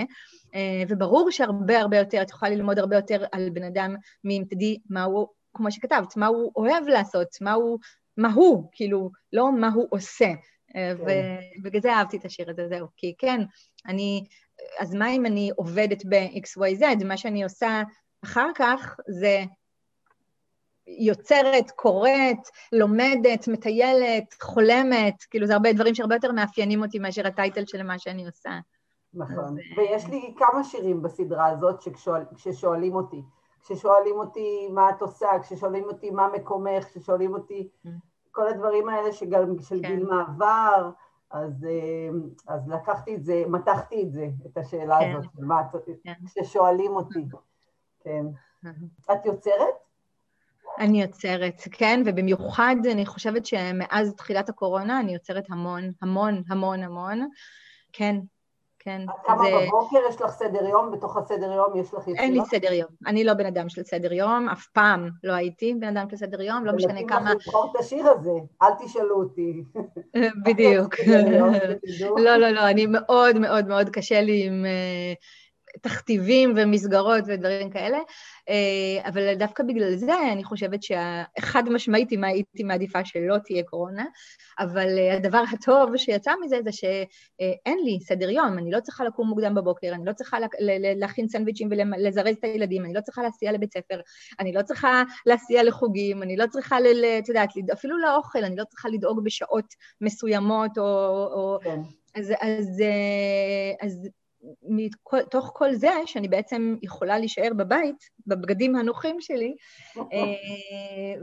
אה, 0.55 0.83
וברור 0.89 1.31
שהרבה 1.31 1.79
הרבה 1.79 1.97
יותר, 1.97 2.21
את 2.21 2.29
יכולה 2.29 2.51
ללמוד 2.51 2.79
הרבה 2.79 2.95
יותר 2.95 3.25
על 3.31 3.49
בן 3.49 3.63
אדם 3.63 3.95
מאם 4.23 4.43
תדעי 4.49 4.79
מה 4.89 5.03
הוא, 5.03 5.27
כמו 5.53 5.71
שכתבת, 5.71 6.17
מה 6.17 6.27
הוא 6.27 6.51
אוהב 6.55 6.87
לעשות, 6.87 7.27
מה 7.41 7.53
הוא, 7.53 7.79
מה 8.17 8.33
הוא, 8.33 8.69
כאילו, 8.71 9.11
לא 9.33 9.51
מה 9.51 9.69
הוא 9.73 9.87
עושה. 9.89 10.29
כן. 10.73 10.95
ובגלל 11.59 11.81
זה 11.81 11.93
אהבתי 11.93 12.17
את 12.17 12.25
השיר 12.25 12.49
הזה, 12.49 12.67
זהו. 12.67 12.87
כי 12.97 13.15
כן, 13.17 13.41
אני... 13.87 14.25
אז 14.79 14.93
מה 14.93 15.09
אם 15.09 15.25
אני 15.25 15.51
עובדת 15.55 16.05
ב-XYZ? 16.05 17.05
מה 17.05 17.17
שאני 17.17 17.43
עושה 17.43 17.83
אחר 18.23 18.49
כך 18.55 18.95
זה 19.07 19.43
יוצרת, 20.87 21.71
קוראת, 21.71 22.47
לומדת, 22.71 23.47
מטיילת, 23.47 24.33
חולמת, 24.41 25.23
כאילו 25.29 25.47
זה 25.47 25.53
הרבה 25.53 25.73
דברים 25.73 25.95
שהרבה 25.95 26.15
יותר 26.15 26.31
מאפיינים 26.31 26.81
אותי 26.81 26.99
מאשר 26.99 27.27
הטייטל 27.27 27.63
של 27.65 27.83
מה 27.83 27.99
שאני 27.99 28.25
עושה. 28.25 28.59
נכון, 29.13 29.45
אז... 29.45 29.77
ויש 29.77 30.05
לי 30.05 30.33
כמה 30.37 30.63
שירים 30.63 31.01
בסדרה 31.01 31.47
הזאת 31.47 31.81
שכשואל, 31.81 32.21
כששואלים 32.35 32.95
אותי. 32.95 33.21
כששואלים 33.63 34.15
אותי 34.15 34.67
מה 34.71 34.89
את 34.89 35.01
עושה, 35.01 35.27
כששואלים 35.41 35.83
אותי 35.83 36.09
מה 36.09 36.27
מקומך, 36.35 36.85
כששואלים 36.85 37.33
אותי 37.33 37.69
mm. 37.85 37.89
כל 38.37 38.47
הדברים 38.47 38.89
האלה 38.89 39.11
שגם 39.11 39.55
של 39.61 39.81
כן. 39.81 39.87
גיל 39.87 40.05
מעבר, 40.05 40.91
אז, 41.31 41.65
אה, 41.65 42.09
אז 42.47 42.69
לקחתי 42.69 43.15
את 43.15 43.23
זה, 43.23 43.43
מתחתי 43.47 44.03
את 44.03 44.11
זה, 44.11 44.27
את 44.45 44.57
השאלה 44.57 44.99
כן. 44.99 45.15
הזאת, 45.17 45.31
מה, 45.39 45.61
כן. 46.03 46.13
כששואלים 46.25 46.91
אותי. 46.91 47.25
כן. 48.03 48.25
את 49.11 49.25
יוצרת? 49.25 49.75
אני 50.79 51.01
יוצרת, 51.01 51.61
כן, 51.71 52.03
ובמיוחד 52.05 52.75
אני 52.91 53.05
חושבת 53.05 53.45
שמאז 53.45 54.13
תחילת 54.15 54.49
הקורונה 54.49 54.99
אני 54.99 55.13
יוצרת 55.13 55.45
המון, 55.49 55.91
המון, 56.01 56.43
המון, 56.49 56.83
המון. 56.83 57.29
כן, 57.93 58.15
כן. 58.87 59.01
עד 59.07 59.15
כמה 59.25 59.43
זה... 59.43 59.67
בבוקר 59.67 59.97
יש 60.09 60.21
לך 60.21 60.31
סדר 60.31 60.65
יום, 60.65 60.91
בתוך 60.91 61.17
הסדר 61.17 61.51
יום 61.51 61.75
יש 61.75 61.93
לך 61.93 62.01
יצירה? 62.01 62.23
אין 62.23 62.33
לי 62.33 62.39
סדר 62.49 62.73
יום. 62.73 62.89
אני 63.07 63.23
לא 63.23 63.33
בן 63.33 63.45
אדם 63.45 63.69
של 63.69 63.83
סדר 63.83 64.13
יום, 64.13 64.49
אף 64.49 64.67
פעם 64.67 65.09
לא 65.23 65.33
הייתי 65.33 65.73
בן 65.73 65.97
אדם 65.97 66.09
של 66.09 66.15
סדר 66.15 66.41
יום, 66.41 66.65
לא 66.65 66.73
משנה 66.73 66.89
כמה... 66.89 67.01
ולפעמים 67.01 67.37
לך 67.37 67.47
לבחור 67.47 67.71
את 67.71 67.79
השיר 67.79 68.07
הזה, 68.07 68.31
אל 68.61 68.71
תשאלו 68.79 69.15
אותי. 69.15 69.63
בדיוק. 70.45 70.95
לא, 72.25 72.35
לא, 72.37 72.49
לא, 72.49 72.69
אני 72.69 72.85
מאוד 72.85 73.39
מאוד 73.39 73.67
מאוד 73.67 73.89
קשה 73.89 74.21
לי 74.21 74.47
עם... 74.47 74.65
אה, 75.77 75.89
תכתיבים 75.89 76.53
ומסגרות 76.55 77.23
ודברים 77.27 77.69
כאלה, 77.69 77.97
אה, 78.49 79.09
אבל 79.09 79.35
דווקא 79.35 79.63
בגלל 79.63 79.95
זה 79.95 80.31
אני 80.31 80.43
חושבת 80.43 80.83
שהחד 80.83 81.69
משמעית 81.69 82.11
אם 82.11 82.23
הייתי 82.23 82.63
מעדיפה 82.63 83.05
שלא 83.05 83.37
תהיה 83.37 83.63
קורונה, 83.63 84.05
אבל 84.59 84.97
אה, 84.97 85.15
הדבר 85.15 85.43
הטוב 85.53 85.97
שיצא 85.97 86.31
מזה 86.45 86.57
זה 86.63 86.71
שאין 86.71 87.79
לי 87.83 87.99
סדר 88.01 88.29
יום, 88.29 88.57
אני 88.57 88.71
לא 88.71 88.79
צריכה 88.79 89.03
לקום 89.03 89.27
מוקדם 89.27 89.55
בבוקר, 89.55 89.91
אני 89.93 90.05
לא 90.05 90.13
צריכה 90.13 90.37
להכין 90.95 91.27
סנדוויצ'ים 91.27 91.69
ולזרז 91.71 92.35
את 92.39 92.43
הילדים, 92.43 92.85
אני 92.85 92.93
לא 92.93 93.01
צריכה 93.01 93.23
להסיע 93.23 93.51
לבית 93.51 93.73
ספר, 93.73 93.99
אני 94.39 94.53
לא 94.53 94.61
צריכה 94.61 95.03
להסיע 95.25 95.63
לחוגים, 95.63 96.23
אני 96.23 96.37
לא 96.37 96.45
צריכה, 96.47 96.77
את 97.19 97.27
יודעת, 97.27 97.49
אפילו 97.73 97.97
לאוכל, 97.97 98.43
אני 98.43 98.55
לא 98.55 98.63
צריכה 98.63 98.89
לדאוג 98.89 99.23
בשעות 99.23 99.65
מסוימות 100.01 100.77
או... 100.77 101.59
כן. 101.63 101.79
אז, 102.15 102.33
אז, 102.41 102.83
אז 103.81 104.07
מתוך 104.63 105.51
כל 105.53 105.73
זה, 105.73 105.89
שאני 106.05 106.27
בעצם 106.27 106.75
יכולה 106.81 107.19
להישאר 107.19 107.49
בבית, 107.57 108.09
בבגדים 108.27 108.75
הנוחים 108.75 109.21
שלי, 109.21 109.55
אה, 109.97 110.03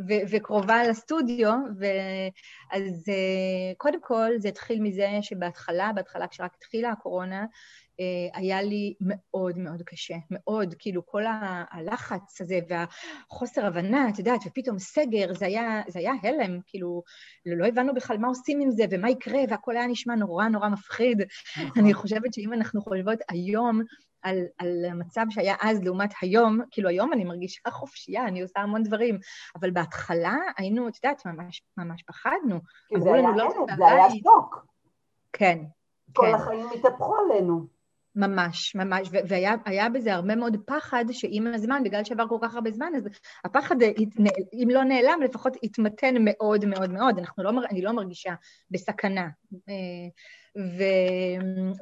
ו- 0.09 0.25
וקרובה 0.31 0.89
לסטודיו, 0.89 1.53
אז 2.73 3.05
אה, 3.09 3.75
קודם 3.77 4.01
כל 4.01 4.31
זה 4.39 4.49
התחיל 4.49 4.83
מזה 4.83 5.09
שבהתחלה, 5.21 5.91
בהתחלה 5.95 6.29
כשרק 6.29 6.55
התחילה 6.55 6.91
הקורונה, 6.91 7.47
היה 8.35 8.63
לי 8.63 8.95
מאוד 9.01 9.59
מאוד 9.59 9.83
קשה, 9.83 10.15
מאוד, 10.31 10.75
כאילו 10.79 11.07
כל 11.07 11.23
הלחץ 11.71 12.41
הזה 12.41 12.59
והחוסר 12.69 13.67
הבנה, 13.67 14.09
את 14.09 14.19
יודעת, 14.19 14.41
ופתאום 14.47 14.79
סגר, 14.79 15.35
זה 15.35 15.47
היה, 15.47 15.83
זה 15.89 15.99
היה 15.99 16.13
הלם, 16.23 16.61
כאילו, 16.67 17.03
לא 17.47 17.67
הבנו 17.67 17.95
בכלל 17.95 18.19
מה 18.19 18.29
עושים 18.29 18.61
עם 18.61 18.71
זה 18.71 18.85
ומה 18.91 19.11
יקרה, 19.11 19.41
והכל 19.49 19.77
היה 19.77 19.87
נשמע 19.87 20.15
נורא 20.15 20.49
נורא 20.49 20.69
מפחיד. 20.69 21.23
נכון. 21.57 21.83
אני 21.83 21.95
חושבת 21.95 22.35
שאם 22.35 22.53
אנחנו 22.53 22.83
חושבות 22.83 23.19
היום 23.31 23.81
על, 24.23 24.39
על 24.59 24.85
המצב 24.91 25.27
שהיה 25.31 25.55
אז 25.61 25.83
לעומת 25.83 26.15
היום, 26.23 26.61
כאילו 26.71 26.89
היום 26.89 27.13
אני 27.13 27.25
מרגישה 27.25 27.71
חופשייה, 27.71 28.27
אני 28.27 28.43
עושה 28.43 28.61
המון 28.61 28.83
דברים, 28.83 29.19
אבל 29.57 29.71
בהתחלה 29.71 30.37
היינו, 30.59 30.89
את 30.89 31.05
יודעת, 31.05 31.27
ממש, 31.27 31.63
ממש 31.77 32.03
פחדנו. 32.03 32.61
כי 32.89 33.01
זה 33.01 33.15
היה 33.15 33.31
לא, 33.37 33.67
זה 33.77 33.87
היה 33.87 34.11
שוק. 34.11 34.67
כן. 35.33 35.59
כל 36.13 36.27
כן. 36.27 36.35
החיים 36.35 36.67
התהפכו 36.75 37.17
עלינו. 37.17 37.67
ממש, 38.17 38.75
ממש, 38.75 39.09
והיה 39.29 39.89
בזה 39.89 40.15
הרבה 40.15 40.37
מאוד 40.37 40.57
פחד 40.67 41.05
שעם 41.11 41.47
הזמן, 41.55 41.83
בגלל 41.85 42.05
שעבר 42.05 42.29
כל 42.29 42.39
כך 42.43 42.55
הרבה 42.55 42.71
זמן, 42.71 42.93
אז 42.97 43.09
הפחד, 43.45 43.77
אם 44.53 44.69
לא 44.71 44.85
נעלם, 44.85 45.21
לפחות 45.25 45.57
התמתן 45.63 46.15
מאוד 46.21 46.65
מאוד 46.65 46.91
מאוד. 46.91 47.19
אנחנו 47.19 47.43
לא, 47.43 47.51
אני 47.71 47.83
לא 47.83 47.93
מרגישה 47.93 48.35
בסכנה. 48.71 49.29
אה, 49.69 50.09
ו, 50.57 50.83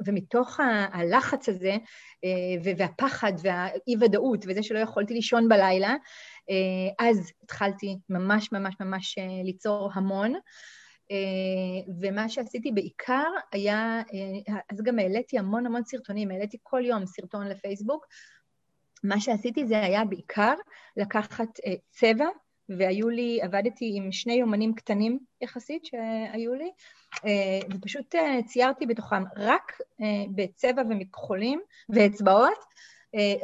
ומתוך 0.05 0.59
הלחץ 0.91 1.49
הזה, 1.49 1.77
אה, 2.23 2.73
והפחד 2.77 3.33
והאי-ודאות, 3.43 4.45
וזה 4.47 4.63
שלא 4.63 4.79
יכולתי 4.79 5.13
לישון 5.13 5.49
בלילה, 5.49 5.95
אה, 6.49 7.07
אז 7.07 7.31
התחלתי 7.43 7.97
ממש 8.09 8.51
ממש 8.51 8.75
ממש 8.79 9.15
ליצור 9.43 9.89
המון. 9.93 10.33
אה, 11.11 11.93
ומה 12.01 12.29
שעשיתי 12.29 12.71
בעיקר 12.71 13.31
היה, 13.51 14.01
אה, 14.13 14.59
אז 14.69 14.81
גם 14.83 14.99
העליתי 14.99 15.39
המון 15.39 15.65
המון 15.65 15.83
סרטונים, 15.83 16.31
העליתי 16.31 16.57
כל 16.63 16.81
יום 16.85 17.05
סרטון 17.05 17.47
לפייסבוק. 17.47 18.05
מה 19.03 19.19
שעשיתי 19.19 19.67
זה 19.67 19.81
היה 19.81 20.05
בעיקר 20.05 20.53
לקחת 20.97 21.59
אה, 21.65 21.73
צבע, 21.89 22.25
והיו 22.77 23.09
לי, 23.09 23.39
עבדתי 23.41 23.93
עם 23.95 24.11
שני 24.11 24.33
יומנים 24.33 24.73
קטנים 24.75 25.19
יחסית 25.41 25.85
שהיו 25.85 26.53
לי, 26.53 26.71
ופשוט 27.73 28.15
ציירתי 28.45 28.85
בתוכם 28.85 29.23
רק 29.37 29.77
בצבע 30.35 30.81
ומכחולים 30.89 31.61
ואצבעות, 31.89 32.57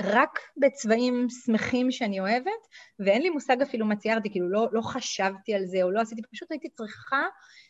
רק 0.04 0.40
בצבעים 0.58 1.28
שמחים 1.46 1.92
שאני 1.92 2.20
אוהבת, 2.20 2.68
ואין 3.00 3.22
לי 3.22 3.30
מושג 3.30 3.62
אפילו 3.62 3.86
מה 3.86 3.96
ציירתי, 3.96 4.30
כאילו 4.30 4.50
לא, 4.50 4.68
לא 4.72 4.82
חשבתי 4.82 5.54
על 5.54 5.66
זה 5.66 5.84
או 5.84 5.92
לא 5.92 6.02
עשיתי, 6.02 6.22
פשוט 6.32 6.52
הייתי 6.52 6.70
צריכה 6.70 7.22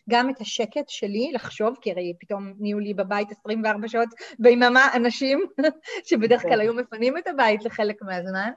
גם 0.09 0.29
את 0.29 0.41
השקט 0.41 0.89
שלי 0.89 1.31
לחשוב, 1.33 1.77
כי 1.81 1.91
הרי 1.91 2.13
פתאום 2.19 2.53
נהיו 2.59 2.79
לי 2.79 2.93
בבית 2.93 3.31
24 3.31 3.87
שעות 3.87 4.09
ביממה 4.39 4.87
אנשים 4.95 5.39
שבדרך 6.09 6.41
כלל 6.41 6.51
כן. 6.51 6.59
היו 6.59 6.73
מפנים 6.73 7.17
את 7.17 7.27
הבית 7.27 7.65
לחלק 7.65 8.01
מהזמן. 8.01 8.51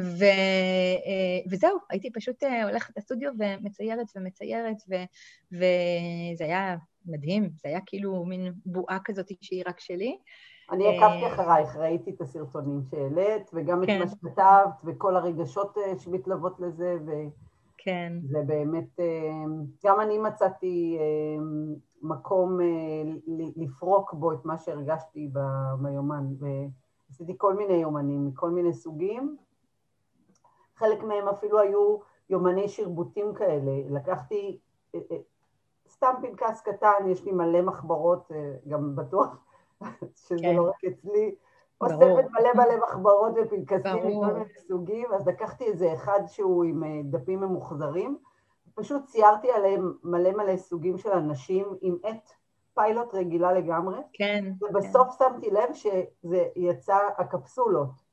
ו, 0.00 0.24
אה, 0.24 1.40
וזהו, 1.50 1.78
הייתי 1.90 2.10
פשוט 2.12 2.44
אה, 2.44 2.64
הולכת 2.64 2.96
לסטודיו 2.96 3.30
ומציירת 3.38 4.06
ומציירת, 4.16 4.76
ו, 4.90 4.94
וזה 5.52 6.44
היה 6.44 6.76
מדהים, 7.06 7.50
זה 7.62 7.68
היה 7.68 7.78
כאילו 7.86 8.24
מין 8.24 8.52
בועה 8.66 8.98
כזאת 9.04 9.26
שהיא 9.40 9.62
רק 9.66 9.80
שלי. 9.80 10.16
אני 10.70 10.96
עקבתי 10.96 11.24
אה, 11.24 11.34
אחרייך, 11.34 11.76
ראיתי 11.76 12.10
את 12.10 12.20
הסרטונים 12.20 12.82
שהעלית, 12.82 13.50
וגם 13.54 13.82
את 13.82 13.88
כן. 13.88 13.98
מה 13.98 14.08
שכתבת, 14.08 14.80
וכל 14.84 15.16
הרגשות 15.16 15.78
אה, 15.78 15.98
שמתלוות 15.98 16.60
לזה, 16.60 16.96
וזה 17.00 17.24
כן. 17.78 18.12
באמת, 18.46 19.00
אה, 19.00 19.44
גם 19.84 20.00
אני 20.00 20.18
מצאתי 20.18 20.98
מקום 22.02 22.58
לפרוק 23.56 24.14
בו 24.14 24.32
את 24.32 24.44
מה 24.44 24.58
שהרגשתי 24.58 25.30
ביומן, 25.78 26.24
ועשיתי 26.38 27.34
כל 27.38 27.54
מיני 27.54 27.74
יומנים, 27.74 28.26
מכל 28.26 28.50
מיני 28.50 28.72
סוגים. 28.72 29.36
חלק 30.76 31.02
מהם 31.02 31.28
אפילו 31.28 31.58
היו 31.58 31.98
יומני 32.30 32.68
שרבוטים 32.68 33.34
כאלה. 33.34 33.72
לקחתי 33.90 34.58
סתם 35.88 36.14
פנקס 36.22 36.60
קטן, 36.60 37.08
יש 37.08 37.24
לי 37.24 37.32
מלא 37.32 37.62
מחברות, 37.62 38.32
גם 38.68 38.96
בטוח 38.96 39.36
שזה 40.14 40.38
כן. 40.42 40.56
לא 40.56 40.68
רק 40.68 40.84
אצלי, 40.84 41.34
אוספת 41.80 42.30
מלא 42.30 42.54
מלא 42.54 42.76
מחברות 42.88 43.32
ופנקסים 43.36 43.96
מכל 43.96 44.32
מיני 44.32 44.44
סוגים, 44.68 45.06
אז 45.14 45.28
לקחתי 45.28 45.64
איזה 45.64 45.92
אחד 45.92 46.20
שהוא 46.26 46.64
עם 46.64 46.84
אה, 46.84 47.00
דפים 47.04 47.40
ממוחזרים, 47.40 48.18
פשוט 48.74 49.04
ציירתי 49.04 49.50
עליהם 49.50 49.92
מלא 50.04 50.30
מלא 50.30 50.56
סוגים 50.56 50.98
של 50.98 51.10
אנשים 51.10 51.66
עם 51.80 51.96
עט 52.02 52.30
פיילוט 52.74 53.14
רגילה 53.14 53.52
לגמרי. 53.52 53.98
כן. 54.12 54.52
ובסוף 54.60 55.08
כן. 55.08 55.24
שמתי 55.24 55.50
לב 55.50 55.72
שזה 55.72 56.46
יצא 56.56 56.98
הקפסולות. 57.18 58.04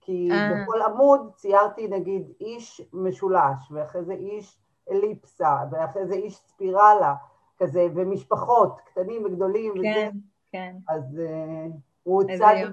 כי 0.00 0.28
אה. 0.32 0.50
בכל 0.62 0.82
עמוד 0.82 1.32
ציירתי 1.34 1.88
נגיד 1.88 2.32
איש 2.40 2.82
משולש, 2.92 3.70
ואחרי 3.70 4.04
זה 4.04 4.12
איש 4.12 4.58
אליפסה, 4.90 5.56
ואחרי 5.70 6.06
זה 6.06 6.14
איש 6.14 6.36
ספירלה, 6.36 7.14
כזה, 7.58 7.86
ומשפחות, 7.94 8.80
קטנים 8.80 9.24
וגדולים, 9.24 9.72
כן. 9.74 9.78
וזה. 9.78 10.10
כן. 10.52 10.74
אז 10.88 11.18
uh, 11.18 11.72
הוא 12.02 12.22
הוצג 12.22 12.66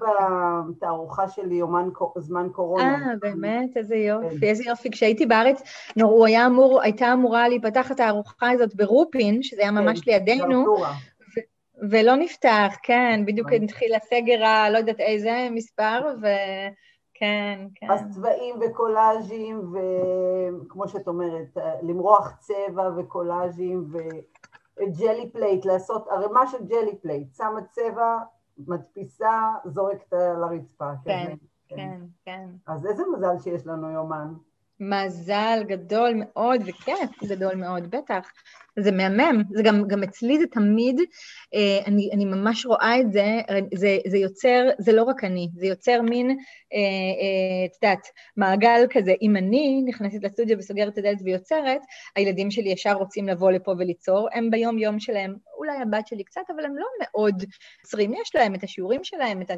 בתערוכה 0.70 1.28
של 1.28 1.52
יומן 1.52 1.88
זמן 2.18 2.48
קורונה. 2.52 2.94
אה, 2.94 3.16
באמת? 3.20 3.76
איזה 3.76 3.96
יופי, 3.96 4.40
כן. 4.40 4.46
איזה 4.46 4.64
יופי. 4.66 4.90
כשהייתי 4.90 5.26
בארץ, 5.26 5.62
נו, 5.96 6.06
הוא 6.06 6.26
היה 6.26 6.46
אמור, 6.46 6.82
הייתה 6.82 7.12
אמורה 7.12 7.48
להיפתח 7.48 7.86
את 7.86 7.90
התערוכה 7.90 8.50
הזאת 8.50 8.74
ברופין, 8.74 9.42
שזה 9.42 9.60
היה 9.60 9.70
ממש 9.70 10.00
כן, 10.00 10.12
לידינו. 10.12 10.76
ולא 11.90 12.16
נפתח, 12.16 12.74
כן, 12.82 13.22
בדיוק 13.26 13.48
נכון. 13.48 13.62
התחיל 13.62 13.94
הסגר 13.94 14.44
ה... 14.44 14.70
לא 14.70 14.78
יודעת 14.78 15.00
איזה 15.00 15.48
מספר, 15.50 16.00
ו... 16.22 16.26
כן, 17.14 17.66
כן. 17.74 17.90
אז 17.90 18.00
צבעים 18.10 18.54
וקולאז'ים, 18.60 19.72
וכמו 20.62 20.88
שאת 20.88 21.08
אומרת, 21.08 21.56
למרוח 21.82 22.32
צבע 22.38 22.90
וקולאז'ים, 22.96 23.84
ו... 23.92 23.98
gelli 25.00 25.30
plate, 25.32 25.64
לעשות 25.64 26.08
ערימה 26.08 26.46
של 26.46 26.64
gelli 26.64 26.98
plate, 27.02 27.34
שמה 27.34 27.60
צבע, 27.70 28.18
מדפיסה, 28.58 29.52
זורקת 29.64 30.12
על 30.12 30.42
הרצפה. 30.42 30.90
כן, 31.04 31.34
כן, 31.68 31.76
כן, 31.76 32.00
כן. 32.24 32.48
אז 32.66 32.86
איזה 32.86 33.02
מזל 33.16 33.38
שיש 33.42 33.66
לנו 33.66 33.90
יומן. 33.90 34.34
מזל 34.80 35.62
גדול 35.66 36.10
מאוד 36.16 36.60
וכיף 36.66 37.24
גדול 37.24 37.54
מאוד, 37.54 37.90
בטח. 37.90 38.30
זה 38.80 38.92
מהמם, 38.92 39.42
זה 39.50 39.62
גם, 39.62 39.88
גם 39.88 40.02
אצלי 40.02 40.38
זה 40.38 40.46
תמיד, 40.46 41.00
אה, 41.54 41.78
אני, 41.86 42.10
אני 42.12 42.24
ממש 42.24 42.66
רואה 42.66 43.00
את 43.00 43.12
זה, 43.12 43.40
זה, 43.74 43.98
זה 44.06 44.18
יוצר, 44.18 44.68
זה 44.78 44.92
לא 44.92 45.02
רק 45.02 45.24
אני, 45.24 45.48
זה 45.54 45.66
יוצר 45.66 46.02
מין, 46.02 46.30
אה, 46.30 46.36
אה, 46.72 47.64
את 47.66 47.82
יודעת, 47.82 48.06
מעגל 48.36 48.86
כזה, 48.90 49.14
אם 49.22 49.36
אני 49.36 49.82
נכנסת 49.86 50.24
לסטודיו 50.24 50.58
וסוגרת 50.58 50.92
את 50.92 50.98
הדלת 50.98 51.18
ויוצרת, 51.24 51.80
הילדים 52.16 52.50
שלי 52.50 52.68
ישר 52.68 52.92
רוצים 52.92 53.28
לבוא 53.28 53.50
לפה 53.50 53.74
וליצור, 53.78 54.28
הם 54.32 54.50
ביום 54.50 54.78
יום 54.78 55.00
שלהם, 55.00 55.34
אולי 55.58 55.76
הבת 55.82 56.06
שלי 56.06 56.24
קצת, 56.24 56.42
אבל 56.56 56.64
הם 56.64 56.76
לא 56.76 56.86
מאוד 57.00 57.44
עוצרים, 57.82 58.12
יש 58.22 58.34
להם 58.34 58.54
את 58.54 58.64
השיעורים 58.64 59.04
שלהם, 59.04 59.42
את 59.42 59.50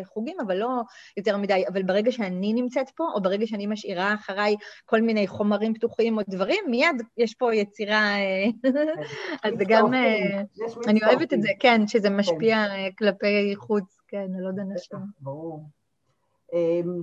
החוגים, 0.00 0.36
אבל 0.46 0.56
לא 0.56 0.68
יותר 1.16 1.36
מדי, 1.36 1.64
אבל 1.68 1.82
ברגע 1.82 2.12
שאני 2.12 2.52
נמצאת 2.52 2.90
פה, 2.90 3.04
או 3.14 3.22
ברגע 3.22 3.46
שאני 3.46 3.66
משאירה 3.66 4.14
אחריי 4.14 4.56
כל 4.84 5.00
מיני 5.00 5.26
חומרים 5.26 5.74
פתוחים 5.74 6.18
או 6.18 6.22
דברים, 6.28 6.64
מיד 6.68 7.02
יש 7.16 7.34
פה 7.34 7.54
יצירה... 7.54 8.14
אז 9.44 9.54
זה 9.58 9.64
גם, 9.68 9.94
אה, 9.94 10.42
אני 10.88 11.00
אוהבת 11.06 11.32
את 11.32 11.42
זה, 11.42 11.48
כן, 11.60 11.86
שזה 11.86 12.08
כן. 12.08 12.16
משפיע 12.16 12.56
אה, 12.56 12.88
כלפי 12.98 13.56
חוץ, 13.56 14.00
כן, 14.08 14.26
על 14.38 14.46
עוד 14.46 14.58
אנשים. 14.58 14.98
ברור. 15.20 15.64
אמ, 16.52 17.02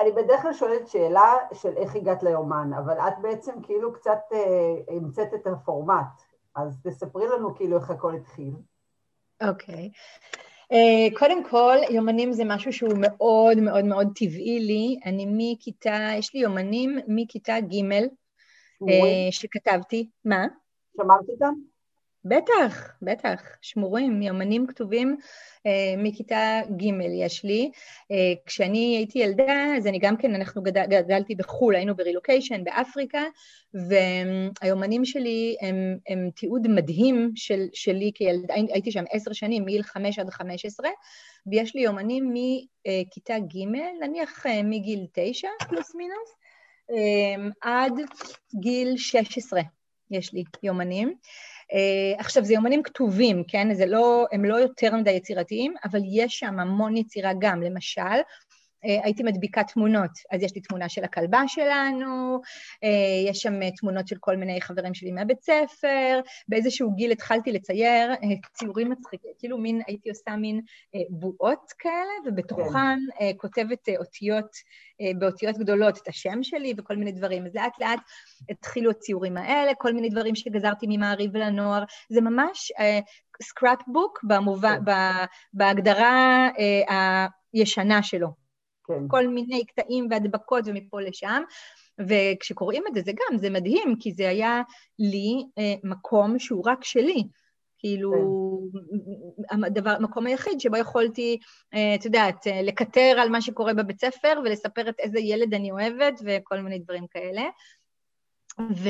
אני 0.00 0.12
בדרך 0.12 0.42
כלל 0.42 0.52
שואלת 0.52 0.88
שאלה 0.88 1.34
של 1.52 1.76
איך 1.76 1.96
הגעת 1.96 2.22
ליומן, 2.22 2.70
אבל 2.78 2.98
את 2.98 3.14
בעצם 3.22 3.52
כאילו 3.62 3.92
קצת 3.92 4.18
אה, 4.32 4.96
המצאת 4.96 5.34
את 5.34 5.46
הפורמט, 5.46 6.22
אז 6.56 6.80
תספרי 6.82 7.26
לנו 7.26 7.54
כאילו 7.54 7.78
איך 7.78 7.90
הכל 7.90 8.14
התחיל. 8.14 8.54
אוקיי. 9.48 9.90
Uh, 10.72 11.18
קודם 11.18 11.44
כל, 11.44 11.76
יומנים 11.90 12.32
זה 12.32 12.42
משהו 12.46 12.72
שהוא 12.72 12.94
מאוד 13.00 13.58
מאוד 13.58 13.84
מאוד 13.84 14.08
טבעי 14.14 14.60
לי. 14.60 14.96
אני 15.04 15.26
מכיתה, 15.28 15.98
יש 16.18 16.34
לי 16.34 16.40
יומנים 16.40 16.98
מכיתה 17.06 17.60
ג' 17.60 17.82
uh, 18.82 18.86
שכתבתי. 19.30 20.08
מה? 20.24 20.46
שמרת 20.96 21.28
אותם? 21.28 21.54
בטח, 22.28 22.92
בטח, 23.02 23.42
שמורים, 23.62 24.22
יומנים 24.22 24.66
כתובים 24.66 25.16
אה, 25.66 25.94
מכיתה 25.98 26.60
ג' 26.76 26.84
יש 27.24 27.44
לי. 27.44 27.70
אה, 28.10 28.32
כשאני 28.46 28.96
הייתי 28.96 29.18
ילדה, 29.18 29.76
אז 29.76 29.86
אני 29.86 29.98
גם 29.98 30.16
כן, 30.16 30.34
אנחנו 30.34 30.62
גדל, 30.62 30.84
גדלתי 30.86 31.34
בחו"ל, 31.34 31.74
היינו 31.74 31.96
ברילוקיישן 31.96 32.64
באפריקה, 32.64 33.22
והיומנים 33.74 35.04
שלי 35.04 35.56
הם, 35.60 35.98
הם 36.08 36.30
תיעוד 36.36 36.68
מדהים 36.68 37.32
של, 37.34 37.66
שלי 37.72 38.10
כילדה, 38.14 38.54
הייתי 38.54 38.92
שם 38.92 39.04
עשר 39.10 39.32
שנים, 39.32 39.62
מגיל 39.64 39.82
חמש 39.82 40.18
עד 40.18 40.30
חמש 40.30 40.64
עשרה, 40.64 40.90
ויש 41.46 41.74
לי 41.74 41.80
יומנים 41.80 42.34
מכיתה 42.34 43.38
ג', 43.38 43.64
נניח 44.00 44.46
אה, 44.46 44.62
מגיל 44.62 45.06
תשע, 45.12 45.48
פלוס 45.68 45.94
מינוס, 45.94 46.30
אה, 46.30 46.45
עד 47.60 47.92
גיל 48.60 48.96
שש 48.96 49.38
עשרה 49.38 49.62
יש 50.10 50.32
לי 50.32 50.44
יומנים. 50.62 51.14
Uh, 51.72 52.20
עכשיו, 52.20 52.44
זה 52.44 52.54
יומנים 52.54 52.82
כתובים, 52.82 53.44
כן? 53.48 53.74
זה 53.74 53.86
לא, 53.86 54.26
הם 54.32 54.44
לא 54.44 54.56
יותר 54.56 54.96
מדי 54.96 55.10
יצירתיים, 55.10 55.74
אבל 55.84 56.00
יש 56.12 56.38
שם 56.38 56.60
המון 56.60 56.96
יצירה 56.96 57.32
גם. 57.38 57.62
למשל, 57.62 58.02
הייתי 59.04 59.22
מדביקה 59.22 59.64
תמונות, 59.64 60.10
אז 60.30 60.42
יש 60.42 60.54
לי 60.54 60.60
תמונה 60.60 60.88
של 60.88 61.04
הכלבה 61.04 61.42
שלנו, 61.46 62.40
uh, 62.42 63.30
יש 63.30 63.38
שם 63.38 63.70
תמונות 63.70 64.08
של 64.08 64.16
כל 64.20 64.36
מיני 64.36 64.60
חברים 64.60 64.94
שלי 64.94 65.12
מהבית 65.12 65.42
ספר, 65.42 66.20
באיזשהו 66.48 66.94
גיל 66.94 67.10
התחלתי 67.10 67.52
לצייר 67.52 68.10
ציורים 68.52 68.90
מצחיקים, 68.90 69.30
כאילו 69.38 69.58
מין, 69.58 69.82
הייתי 69.86 70.08
עושה 70.08 70.36
מין 70.36 70.60
בועות 71.10 71.72
כאלה, 71.78 72.12
ובתוכן 72.26 72.98
uh, 73.12 73.22
כותבת 73.36 73.88
אותיות 73.98 74.50
אה, 75.00 75.10
באותיות 75.18 75.58
גדולות 75.58 75.98
את 75.98 76.08
השם 76.08 76.42
שלי 76.42 76.74
וכל 76.78 76.96
מיני 76.96 77.12
דברים. 77.12 77.46
אז 77.46 77.54
לאט 77.54 77.80
לאט 77.80 78.00
התחילו 78.50 78.90
הציורים 78.90 79.36
האלה, 79.36 79.72
כל 79.74 79.92
מיני 79.92 80.08
דברים 80.08 80.34
שגזרתי 80.34 80.86
ממעריב 80.88 81.36
לנוער. 81.36 81.84
זה 82.08 82.20
ממש 82.20 82.72
סקראפ 83.42 83.80
uh, 83.80 83.92
בוק 83.92 84.20
במובן, 84.24 84.78
כן. 84.86 84.92
בהגדרה 85.54 86.48
uh, 86.56 86.92
הישנה 87.52 88.02
שלו. 88.02 88.45
כן. 88.86 89.08
כל 89.08 89.26
מיני 89.26 89.64
קטעים 89.64 90.08
והדבקות 90.10 90.64
ומפה 90.66 91.00
לשם. 91.00 91.42
וכשקוראים 91.98 92.82
את 92.88 92.94
זה, 92.94 93.00
זה 93.04 93.12
גם, 93.12 93.38
זה 93.38 93.50
מדהים, 93.50 93.96
כי 94.00 94.12
זה 94.12 94.28
היה 94.28 94.62
לי 94.98 95.44
אה, 95.58 95.74
מקום 95.84 96.38
שהוא 96.38 96.62
רק 96.66 96.84
שלי. 96.84 97.22
כאילו, 97.78 98.12
כן. 99.50 99.64
הדבר, 99.64 99.90
המקום 99.90 100.26
היחיד 100.26 100.60
שבו 100.60 100.76
יכולתי, 100.76 101.38
אה, 101.74 101.94
את 101.94 102.04
יודעת, 102.04 102.46
אה, 102.46 102.62
לקטר 102.62 103.16
על 103.20 103.28
מה 103.28 103.40
שקורה 103.40 103.74
בבית 103.74 104.00
ספר 104.00 104.40
ולספר 104.44 104.88
את 104.88 104.94
איזה 104.98 105.20
ילד 105.20 105.54
אני 105.54 105.70
אוהבת 105.70 106.20
וכל 106.24 106.60
מיני 106.60 106.78
דברים 106.78 107.06
כאלה. 107.06 107.42
ו... 108.58 108.88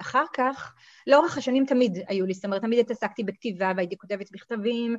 אה, 0.00 0.06
אחר 0.06 0.24
כך, 0.32 0.74
לאורך 1.06 1.38
השנים 1.38 1.66
תמיד 1.66 1.98
היו 2.08 2.26
לי, 2.26 2.34
זאת 2.34 2.44
אומרת, 2.44 2.62
תמיד 2.62 2.78
התעסקתי 2.78 3.24
בכתיבה 3.24 3.72
והייתי 3.76 3.96
כותבת 3.96 4.32
מכתבים, 4.32 4.96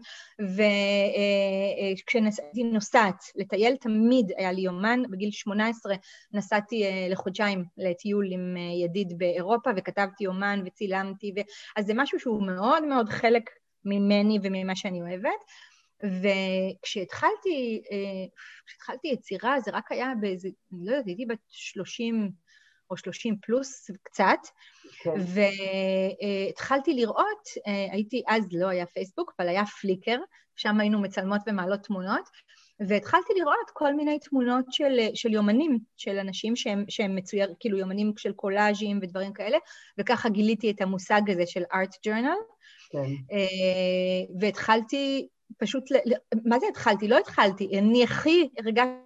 וכשהייתי 1.93 2.63
נוסעת 2.63 3.23
לטייל, 3.35 3.75
תמיד 3.75 4.31
היה 4.37 4.51
לי 4.51 4.61
יומן. 4.61 5.03
בגיל 5.11 5.31
18 5.31 5.95
נסעתי 6.33 6.85
אה, 6.85 7.07
לחודשיים 7.09 7.63
לטיול 7.77 8.25
עם 8.31 8.55
אה, 8.57 8.85
ידיד 8.85 9.13
באירופה, 9.17 9.69
וכתבתי 9.77 10.23
יומן 10.23 10.63
וצילמתי, 10.65 11.33
ו... 11.37 11.39
אז 11.77 11.85
זה 11.85 11.93
משהו 11.95 12.19
שהוא 12.19 12.47
מאוד 12.47 12.83
מאוד 12.83 13.09
חלק 13.09 13.49
ממני 13.85 14.39
וממה 14.43 14.75
שאני 14.75 15.01
אוהבת. 15.01 15.41
וכשהתחלתי, 16.03 17.81
אה, 17.91 18.25
כשהתחלתי 18.65 19.07
יצירה, 19.07 19.59
זה 19.59 19.71
רק 19.73 19.91
היה 19.91 20.13
באיזה, 20.21 20.49
אני 20.73 20.85
לא 20.85 20.91
יודעת, 20.91 21.07
הייתי 21.07 21.25
בת 21.25 21.39
30, 21.47 22.31
או 22.89 22.97
30 22.97 23.37
פלוס 23.41 23.91
קצת, 24.03 24.39
כן. 25.03 25.11
והתחלתי 25.19 26.93
לראות, 26.93 27.47
אה, 27.67 27.87
הייתי, 27.91 28.23
אז 28.27 28.43
לא 28.51 28.67
היה 28.67 28.85
פייסבוק, 28.85 29.33
אבל 29.39 29.49
היה 29.49 29.65
פליקר, 29.81 30.17
שם 30.55 30.79
היינו 30.79 31.01
מצלמות 31.01 31.41
ומעלות 31.47 31.83
תמונות, 31.83 32.29
והתחלתי 32.87 33.33
לראות 33.39 33.69
כל 33.73 33.93
מיני 33.93 34.19
תמונות 34.19 34.65
של, 34.71 34.99
של 35.13 35.33
יומנים, 35.33 35.79
של 35.97 36.17
אנשים 36.17 36.55
שהם, 36.55 36.85
שהם 36.89 37.15
מצויר, 37.15 37.53
כאילו 37.59 37.77
יומנים 37.77 38.13
של 38.17 38.33
קולאז'ים 38.33 38.99
ודברים 39.01 39.33
כאלה, 39.33 39.57
וככה 39.97 40.29
גיליתי 40.29 40.71
את 40.71 40.81
המושג 40.81 41.21
הזה 41.29 41.45
של 41.45 41.63
ארט 41.73 41.95
ג'ורנל. 42.05 42.37
כן. 42.89 42.99
אה, 43.31 44.35
והתחלתי 44.39 45.27
פשוט, 45.57 45.83
מה 46.45 46.59
זה 46.59 46.65
התחלתי? 46.69 47.07
לא 47.07 47.17
התחלתי, 47.17 47.79
אני 47.79 48.03
הכי 48.03 48.49
הרגשתי 48.57 49.05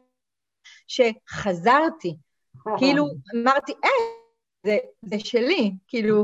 שחזרתי 0.87 2.15
כאילו, 2.77 3.07
אמרתי, 3.35 3.73
אה, 3.83 3.89
זה, 4.65 4.77
זה 5.01 5.19
שלי, 5.19 5.71
כאילו, 5.87 6.23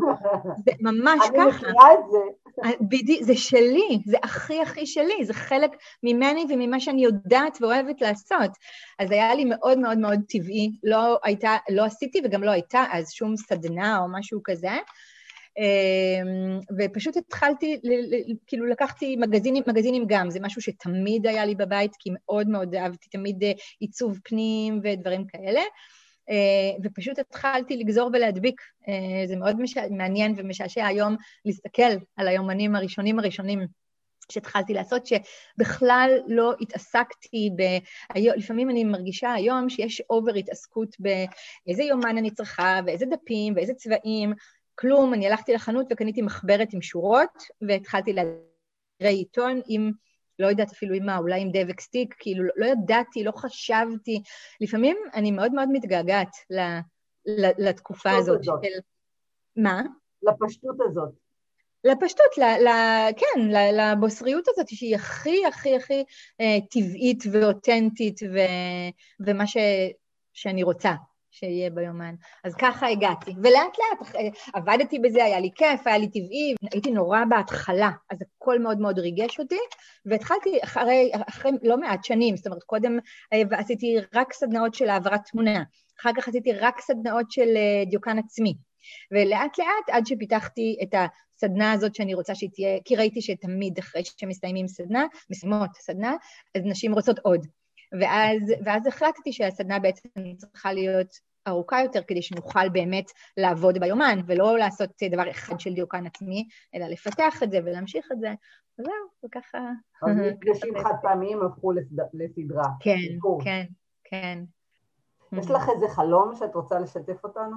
זה 0.65 0.71
ממש 0.87 1.19
ככה. 1.19 1.41
אני 1.41 1.47
מכירה 1.47 1.93
את 1.93 2.11
זה. 2.11 2.17
אה, 2.65 2.71
בדיוק, 2.81 3.23
זה 3.23 3.35
שלי, 3.35 3.99
זה 4.05 4.17
הכי 4.23 4.61
הכי 4.61 4.85
שלי, 4.85 5.25
זה 5.25 5.33
חלק 5.33 5.71
ממני 6.03 6.45
וממה 6.49 6.79
שאני 6.79 7.03
יודעת 7.03 7.57
ואוהבת 7.61 8.01
לעשות. 8.01 8.51
אז 8.99 9.11
היה 9.11 9.35
לי 9.35 9.45
מאוד 9.45 9.77
מאוד 9.77 9.97
מאוד 9.97 10.19
טבעי, 10.29 10.71
לא 10.83 11.19
הייתה, 11.23 11.57
לא 11.69 11.85
עשיתי 11.85 12.21
וגם 12.23 12.43
לא 12.43 12.51
הייתה 12.51 12.83
אז 12.91 13.11
שום 13.11 13.37
סדנה 13.37 13.99
או 13.99 14.05
משהו 14.11 14.41
כזה. 14.43 14.77
אמ, 15.57 16.59
ופשוט 16.79 17.17
התחלתי, 17.17 17.81
כאילו 18.47 18.65
לקחתי 18.65 19.15
מגזינים, 19.15 19.63
מגזינים 19.67 20.03
גם, 20.07 20.29
זה 20.29 20.39
משהו 20.41 20.61
שתמיד 20.61 21.27
היה 21.27 21.45
לי 21.45 21.55
בבית, 21.55 21.91
כי 21.99 22.09
מאוד 22.13 22.47
מאוד 22.47 22.75
אהבתי 22.75 23.09
תמיד 23.09 23.43
אה, 23.43 23.51
עיצוב 23.79 24.19
פנים 24.23 24.79
ודברים 24.83 25.27
כאלה. 25.27 25.61
אה, 26.29 26.77
ופשוט 26.83 27.19
התחלתי 27.19 27.77
לגזור 27.77 28.09
ולהדביק. 28.13 28.61
אה, 28.88 29.27
זה 29.27 29.35
מאוד 29.35 29.61
מש... 29.61 29.77
מעניין 29.77 30.33
ומשעשע 30.38 30.85
היום 30.85 31.15
להסתכל 31.45 31.91
על 32.15 32.27
היומנים 32.27 32.75
הראשונים 32.75 33.19
הראשונים 33.19 33.59
שהתחלתי 34.31 34.73
לעשות, 34.73 35.05
שבכלל 35.05 36.11
לא 36.27 36.53
התעסקתי 36.61 37.49
ב... 37.57 37.61
לפעמים 38.15 38.69
אני 38.69 38.83
מרגישה 38.83 39.33
היום 39.33 39.69
שיש 39.69 40.01
אובר 40.09 40.33
התעסקות 40.33 40.95
באיזה 40.99 41.83
יומן 41.83 42.17
אני 42.17 42.31
צריכה, 42.31 42.79
ואיזה 42.85 43.05
דפים, 43.05 43.53
ואיזה 43.55 43.73
צבעים, 43.73 44.33
כלום. 44.75 45.13
אני 45.13 45.27
הלכתי 45.27 45.53
לחנות 45.53 45.85
וקניתי 45.89 46.21
מחברת 46.21 46.73
עם 46.73 46.81
שורות, 46.81 47.43
והתחלתי 47.67 48.13
להקריא 48.13 49.17
עיתון 49.17 49.61
עם... 49.67 49.91
לא 50.39 50.47
יודעת 50.47 50.71
אפילו 50.71 50.95
עם 50.95 51.05
מה, 51.05 51.17
אולי 51.17 51.41
עם 51.41 51.49
דבק 51.53 51.81
סטיק, 51.81 52.15
כאילו 52.19 52.43
לא 52.55 52.65
ידעתי, 52.65 53.23
לא 53.23 53.31
חשבתי. 53.31 54.21
לפעמים 54.61 54.97
אני 55.13 55.31
מאוד 55.31 55.53
מאוד 55.53 55.69
מתגעגעת 55.71 56.35
ל, 56.49 56.59
ל, 57.25 57.67
לתקופה 57.67 58.11
הזאת. 58.11 58.39
הזאת. 58.39 58.63
של... 58.63 58.79
מה? 59.55 59.81
לפשטות 60.23 60.75
הזאת. 60.89 61.09
לפשטות, 61.83 62.37
ל, 62.37 62.41
ל, 62.41 62.69
כן, 63.17 63.41
ל, 63.41 63.81
לבוסריות 63.81 64.47
הזאת 64.47 64.69
שהיא 64.69 64.95
הכי 64.95 65.45
הכי 65.45 65.75
הכי 65.75 66.03
אה, 66.41 66.57
טבעית 66.71 67.23
ואותנטית 67.31 68.19
ו, 68.33 68.37
ומה 69.19 69.47
ש, 69.47 69.57
שאני 70.33 70.63
רוצה. 70.63 70.91
שיהיה 71.35 71.69
ביומן. 71.69 72.15
אז 72.43 72.55
ככה 72.55 72.87
הגעתי. 72.87 73.31
ולאט 73.43 73.77
לאט 73.79 74.25
עבדתי 74.53 74.99
בזה, 74.99 75.23
היה 75.23 75.39
לי 75.39 75.49
כיף, 75.55 75.87
היה 75.87 75.97
לי 75.97 76.07
טבעי, 76.07 76.55
הייתי 76.71 76.91
נורא 76.91 77.19
בהתחלה, 77.29 77.91
אז 78.11 78.17
הכל 78.21 78.59
מאוד 78.59 78.79
מאוד 78.79 78.99
ריגש 78.99 79.39
אותי, 79.39 79.59
והתחלתי 80.05 80.59
אחרי, 80.63 81.11
אחרי 81.29 81.51
לא 81.63 81.77
מעט 81.77 82.03
שנים, 82.03 82.37
זאת 82.37 82.47
אומרת, 82.47 82.63
קודם 82.63 82.99
אה, 83.33 83.59
עשיתי 83.59 83.95
רק 84.13 84.33
סדנאות 84.33 84.73
של 84.73 84.89
העברת 84.89 85.21
תמונה, 85.31 85.63
אחר 86.01 86.09
כך 86.17 86.27
עשיתי 86.27 86.53
רק 86.53 86.81
סדנאות 86.81 87.31
של 87.31 87.49
אה, 87.55 87.83
דיוקן 87.89 88.19
עצמי. 88.19 88.53
ולאט 89.11 89.59
לאט, 89.59 89.89
עד 89.91 90.05
שפיתחתי 90.05 90.77
את 90.83 90.93
הסדנה 90.93 91.71
הזאת 91.71 91.95
שאני 91.95 92.13
רוצה 92.13 92.35
שהיא 92.35 92.49
תהיה, 92.53 92.77
כי 92.85 92.95
ראיתי 92.95 93.21
שתמיד 93.21 93.77
אחרי 93.79 94.01
שמסיימים 94.19 94.67
סדנה, 94.67 95.05
מסיימות 95.29 95.69
סדנה, 95.75 96.15
אז 96.55 96.61
נשים 96.65 96.93
רוצות 96.93 97.19
עוד. 97.19 97.45
ואז, 97.99 98.53
ואז 98.65 98.88
החלטתי 98.88 99.34
שהסדנה 99.34 99.79
בעצם 99.79 100.10
צריכה 100.38 100.73
להיות 100.73 101.19
ארוכה 101.47 101.81
יותר, 101.81 102.01
כדי 102.08 102.21
שנוכל 102.21 102.69
באמת 102.69 103.12
לעבוד 103.38 103.77
ביומן, 103.77 104.19
ולא 104.25 104.58
לעשות 104.58 104.89
דבר 105.12 105.29
אחד 105.29 105.60
של 105.60 105.73
דיוקן 105.73 106.05
עצמי, 106.05 106.47
אלא 106.75 106.86
לפתח 106.86 107.43
את 107.43 107.51
זה 107.51 107.60
ולהמשיך 107.65 108.12
את 108.12 108.19
זה. 108.19 108.34
וזהו, 108.79 108.93
וככה... 109.25 109.60
אז 110.03 110.17
מפגשים 110.27 110.73
חד 110.84 110.93
פעמיים 111.01 111.41
הפכו 111.41 111.71
לסדרה. 112.13 112.67
כן, 112.79 112.97
כן, 113.43 113.63
כן. 114.03 114.43
יש 115.31 115.51
לך 115.51 115.69
איזה 115.75 115.88
חלום 115.88 116.36
שאת 116.36 116.55
רוצה 116.55 116.79
לשתף 116.79 117.23
אותנו? 117.23 117.55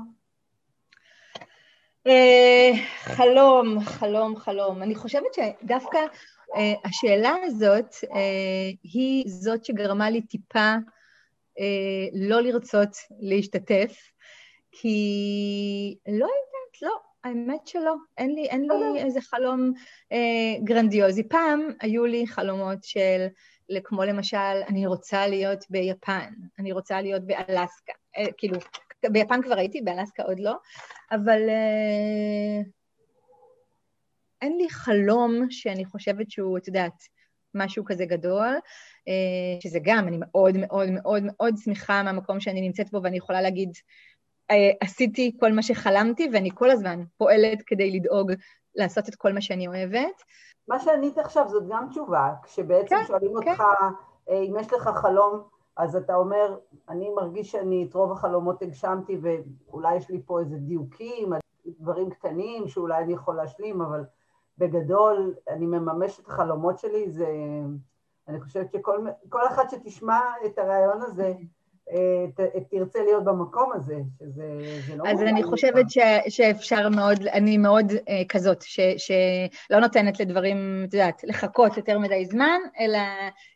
אה, 2.07 2.70
חלום, 3.01 3.81
חלום, 3.81 4.37
חלום. 4.37 4.83
אני 4.83 4.94
חושבת 4.94 5.35
שדווקא 5.35 5.98
השאלה 6.84 7.34
הזאת 7.44 7.94
אה, 8.14 8.70
היא 8.82 9.24
זאת 9.26 9.64
שגרמה 9.64 10.11
לי 10.11 10.22
טיפה 10.22 10.74
לא 12.12 12.40
לרצות 12.40 12.96
להשתתף, 13.20 14.11
כי 14.72 15.96
לא 16.08 16.12
יודעת, 16.12 16.82
לא, 16.82 16.96
האמת 17.24 17.66
שלא. 17.66 17.94
אין 18.18 18.34
לי, 18.34 18.44
אין 18.44 18.62
לי 18.62 19.04
איזה 19.04 19.20
חלום 19.20 19.72
אה, 20.12 20.64
גרנדיוזי. 20.64 21.28
פעם 21.28 21.61
היו 21.80 22.06
לי 22.06 22.26
חלומות 22.26 22.78
של, 22.82 23.26
כמו 23.84 24.04
למשל, 24.04 24.62
אני 24.68 24.87
רוצה 24.87 25.26
להיות 25.26 25.64
ביפן, 25.70 26.28
אני 26.58 26.72
רוצה 26.72 27.00
להיות 27.02 27.26
באלסקה. 27.26 27.92
אה, 28.16 28.26
כאילו, 28.37 28.58
ביפן 29.11 29.42
כבר 29.42 29.58
הייתי, 29.58 29.80
באלסקה 29.80 30.22
עוד 30.22 30.40
לא, 30.40 30.54
אבל 31.11 31.48
אה, 31.48 32.62
אין 34.42 34.57
לי 34.57 34.70
חלום 34.70 35.51
שאני 35.51 35.85
חושבת 35.85 36.31
שהוא, 36.31 36.59
את 36.59 36.66
יודעת, 36.66 37.03
משהו 37.55 37.85
כזה 37.85 38.05
גדול, 38.05 38.55
אה, 39.09 39.61
שזה 39.61 39.79
גם, 39.83 40.09
אני 40.09 40.16
מאוד 40.20 40.57
מאוד 40.57 40.88
מאוד 40.90 41.22
מאוד 41.27 41.55
שמחה 41.57 42.03
מהמקום 42.03 42.40
שאני 42.40 42.61
נמצאת 42.61 42.90
בו, 42.90 43.03
ואני 43.03 43.16
יכולה 43.16 43.40
להגיד, 43.42 43.70
אה, 44.51 44.70
עשיתי 44.81 45.37
כל 45.40 45.53
מה 45.53 45.62
שחלמתי, 45.62 46.29
ואני 46.33 46.51
כל 46.55 46.70
הזמן 46.70 47.03
פועלת 47.16 47.62
כדי 47.66 47.90
לדאוג 47.90 48.33
לעשות 48.74 49.09
את 49.09 49.14
כל 49.14 49.33
מה 49.33 49.40
שאני 49.40 49.68
אוהבת. 49.68 50.22
מה 50.68 50.79
שענית 50.79 51.18
עכשיו 51.18 51.48
זאת 51.48 51.68
גם 51.68 51.87
תשובה, 51.90 52.33
כשבעצם 52.42 52.96
כן, 52.96 53.07
שואלים 53.07 53.31
כן. 53.42 53.51
אותך 53.51 53.62
אה, 54.31 54.38
אם 54.38 54.55
יש 54.61 54.72
לך 54.72 54.88
חלום, 54.88 55.42
אז 55.77 55.96
אתה 55.96 56.14
אומר, 56.14 56.59
אני 56.88 57.11
מרגיש 57.11 57.51
שאני 57.51 57.87
את 57.88 57.94
רוב 57.94 58.12
החלומות 58.12 58.62
הגשמתי 58.62 59.18
ואולי 59.22 59.96
יש 59.96 60.11
לי 60.11 60.22
פה 60.27 60.40
איזה 60.40 60.57
דיוקים, 60.57 61.33
דברים 61.66 62.11
קטנים 62.11 62.68
שאולי 62.68 63.05
אני 63.05 63.12
יכול 63.12 63.37
להשלים, 63.37 63.81
אבל 63.81 64.05
בגדול 64.59 65.35
אני 65.49 65.66
מממש 65.66 66.21
את 66.21 66.27
החלומות 66.27 66.79
שלי, 66.79 67.11
זה... 67.11 67.29
אני 68.29 68.40
חושבת 68.40 68.73
שכל 68.73 69.47
אחד 69.47 69.64
שתשמע 69.71 70.21
את 70.47 70.59
הרעיון 70.59 71.03
הזה, 71.03 71.35
תרצה 72.70 72.98
להיות 73.03 73.24
במקום 73.24 73.72
הזה, 73.74 73.94
שזה 74.18 74.96
לא... 74.96 75.11
אז 75.11 75.22
אני 75.22 75.42
חושבת 75.42 75.90
ש, 75.90 75.98
שאפשר 76.29 76.88
מאוד, 76.88 77.27
אני 77.27 77.59
מאוד 77.59 77.92
אה, 78.09 78.22
כזאת, 78.29 78.62
ש, 78.62 78.81
שלא 78.96 79.81
נותנת 79.81 80.20
לדברים, 80.20 80.85
את 80.88 80.94
יודעת, 80.94 81.24
לחכות 81.24 81.77
יותר 81.77 81.98
מדי 81.98 82.27
זמן, 82.27 82.59
אלא 82.81 82.98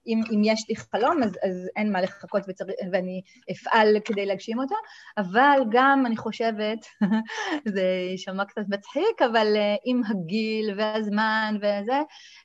אם, 0.07 0.21
אם 0.35 0.43
יש 0.45 0.65
לי 0.69 0.77
חלום, 0.77 1.23
אז, 1.23 1.39
אז 1.43 1.69
אין 1.77 1.93
מה 1.93 2.01
לחכות 2.01 2.43
וצר, 2.49 2.65
ואני 2.93 3.23
אפעל 3.51 3.97
כדי 4.05 4.27
להגשים 4.27 4.59
אותו, 4.59 4.75
אבל 5.19 5.61
גם 5.71 6.07
אני 6.07 6.17
חושבת, 6.17 6.87
זה 7.75 7.85
יישמע 8.11 8.45
קצת 8.45 8.65
מצחיק, 8.69 9.23
אבל 9.31 9.57
אה, 9.57 9.75
עם 9.85 10.03
הגיל 10.09 10.75
והזמן 10.77 11.55
וזה, 11.57 12.01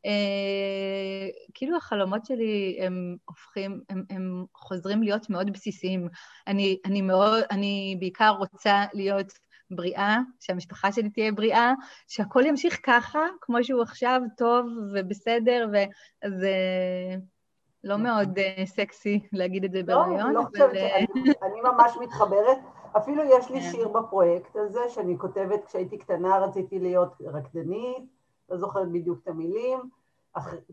אה, 0.05 1.27
כאילו 1.53 1.77
החלומות 1.77 2.25
שלי 2.25 2.79
הם 2.81 3.15
הופכים, 3.25 3.81
הם, 3.89 4.03
הם 4.09 4.45
חוזרים 4.55 5.03
להיות 5.03 5.29
מאוד 5.29 5.53
בסיסיים. 5.53 5.76
אני, 6.47 6.79
אני 6.85 7.01
מאוד, 7.01 7.43
אני 7.51 7.97
בעיקר 7.99 8.29
רוצה 8.29 8.83
להיות 8.93 9.33
בריאה, 9.71 10.17
שהמשפחה 10.39 10.91
שלי 10.91 11.09
תהיה 11.09 11.31
בריאה, 11.31 11.73
שהכל 12.07 12.45
ימשיך 12.45 12.79
ככה, 12.83 13.19
כמו 13.41 13.63
שהוא 13.63 13.81
עכשיו, 13.81 14.21
טוב 14.37 14.65
ובסדר, 14.93 15.69
וזה 15.73 16.55
לא 17.83 17.97
מאוד 17.97 18.37
uh, 18.37 18.65
סקסי 18.65 19.19
להגיד 19.33 19.63
את 19.63 19.71
זה 19.71 19.83
בריאיון. 19.83 20.33
לא, 20.33 20.41
לא 20.41 20.45
חושבת, 20.49 20.75
אה, 20.75 20.97
אני 21.43 21.61
ממש 21.63 21.91
מתחברת. 22.01 22.57
אפילו 22.97 23.23
יש 23.23 23.51
לי 23.51 23.61
כן. 23.61 23.71
שיר 23.71 23.87
בפרויקט 23.87 24.55
הזה, 24.55 24.79
שאני 24.89 25.17
כותבת, 25.17 25.65
כשהייתי 25.65 25.97
קטנה 25.97 26.37
רציתי 26.37 26.79
להיות 26.79 27.13
רקדנית, 27.21 28.03
לא 28.49 28.57
זוכרת 28.57 28.91
בדיוק 28.91 29.19
את 29.23 29.27
המילים, 29.27 29.79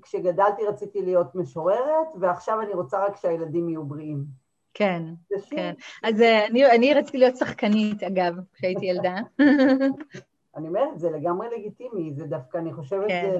כשגדלתי 0.02 0.66
רציתי 0.66 1.02
להיות 1.02 1.34
משוררת, 1.34 2.06
ועכשיו 2.20 2.60
אני 2.60 2.72
רוצה 2.72 3.04
רק 3.04 3.16
שהילדים 3.16 3.68
יהיו 3.68 3.84
בריאים. 3.84 4.43
כן, 4.74 5.02
כן. 5.50 5.74
אז 6.02 6.20
אה, 6.20 6.46
אני, 6.46 6.70
אני 6.70 6.94
רציתי 6.94 7.18
להיות 7.18 7.36
שחקנית, 7.36 8.02
אגב, 8.02 8.34
כשהייתי 8.54 8.86
ילדה. 8.86 9.16
אני 10.56 10.68
אומרת, 10.68 10.98
זה 10.98 11.10
לגמרי 11.10 11.48
לגיטימי, 11.56 12.12
זה 12.14 12.26
דווקא, 12.26 12.58
אני 12.58 12.72
חושבת, 12.72 13.08
כן. 13.08 13.30
זה 13.30 13.38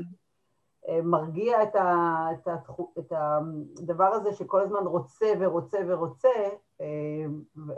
אה, 0.88 1.03
מרגיע 1.03 1.62
את, 1.62 1.75
ה, 1.77 2.27
את, 2.33 2.49
ה, 2.49 2.57
את 2.99 3.12
הדבר 3.12 4.05
הזה 4.05 4.33
שכל 4.33 4.61
הזמן 4.61 4.83
רוצה 4.87 5.27
ורוצה 5.40 5.79
ורוצה, 5.87 6.29
אה, 6.81 6.87
ו, 7.57 7.73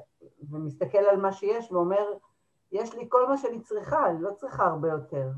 ומסתכל 0.50 0.98
על 0.98 1.16
מה 1.16 1.32
שיש 1.32 1.72
ואומר, 1.72 2.04
יש 2.72 2.94
לי 2.94 3.06
כל 3.08 3.28
מה 3.28 3.36
שאני 3.36 3.60
צריכה, 3.60 4.10
אני 4.10 4.22
לא 4.22 4.30
צריכה 4.36 4.64
הרבה 4.64 4.88
יותר. 4.88 5.28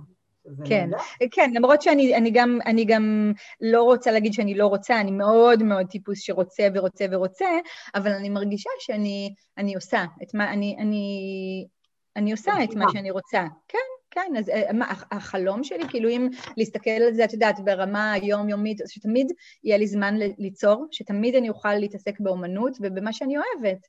כן, 0.65 0.91
כן, 1.31 1.51
למרות 1.55 1.83
שאני 1.83 2.17
אני 2.17 2.31
גם, 2.31 2.59
אני 2.67 2.85
גם 2.85 3.33
לא 3.61 3.83
רוצה 3.83 4.11
להגיד 4.11 4.33
שאני 4.33 4.55
לא 4.55 4.67
רוצה, 4.67 5.01
אני 5.01 5.11
מאוד 5.11 5.63
מאוד 5.63 5.87
טיפוס 5.87 6.21
שרוצה 6.21 6.69
ורוצה 6.75 7.05
ורוצה, 7.11 7.49
אבל 7.95 8.13
אני 8.13 8.29
מרגישה 8.29 8.71
שאני 8.81 9.35
אני 9.59 9.75
עושה 9.75 10.05
את 10.23 10.35
מה, 10.35 10.53
אני, 10.53 10.77
אני, 10.79 11.67
אני 12.17 12.33
עושה 12.33 12.53
את 12.65 12.75
מה 12.75 12.85
שאני 12.93 13.11
רוצה. 13.11 13.45
כן, 13.69 13.79
כן, 14.11 14.33
אז 14.39 14.49
אה, 14.49 14.73
מה, 14.73 14.93
החלום 15.11 15.65
שלי, 15.65 15.89
כאילו 15.89 16.09
אם 16.09 16.29
להסתכל 16.57 16.91
על 16.91 17.15
זה, 17.15 17.25
את 17.25 17.33
יודעת, 17.33 17.61
ברמה 17.65 18.13
היומיומית, 18.13 18.79
שתמיד 18.87 19.33
יהיה 19.65 19.79
לי 19.79 19.87
זמן 19.87 20.15
ליצור, 20.39 20.87
שתמיד 20.91 21.35
אני 21.35 21.49
אוכל 21.49 21.75
להתעסק 21.75 22.21
באומנות 22.21 22.77
ובמה 22.81 23.13
שאני 23.13 23.35
אוהבת. 23.37 23.87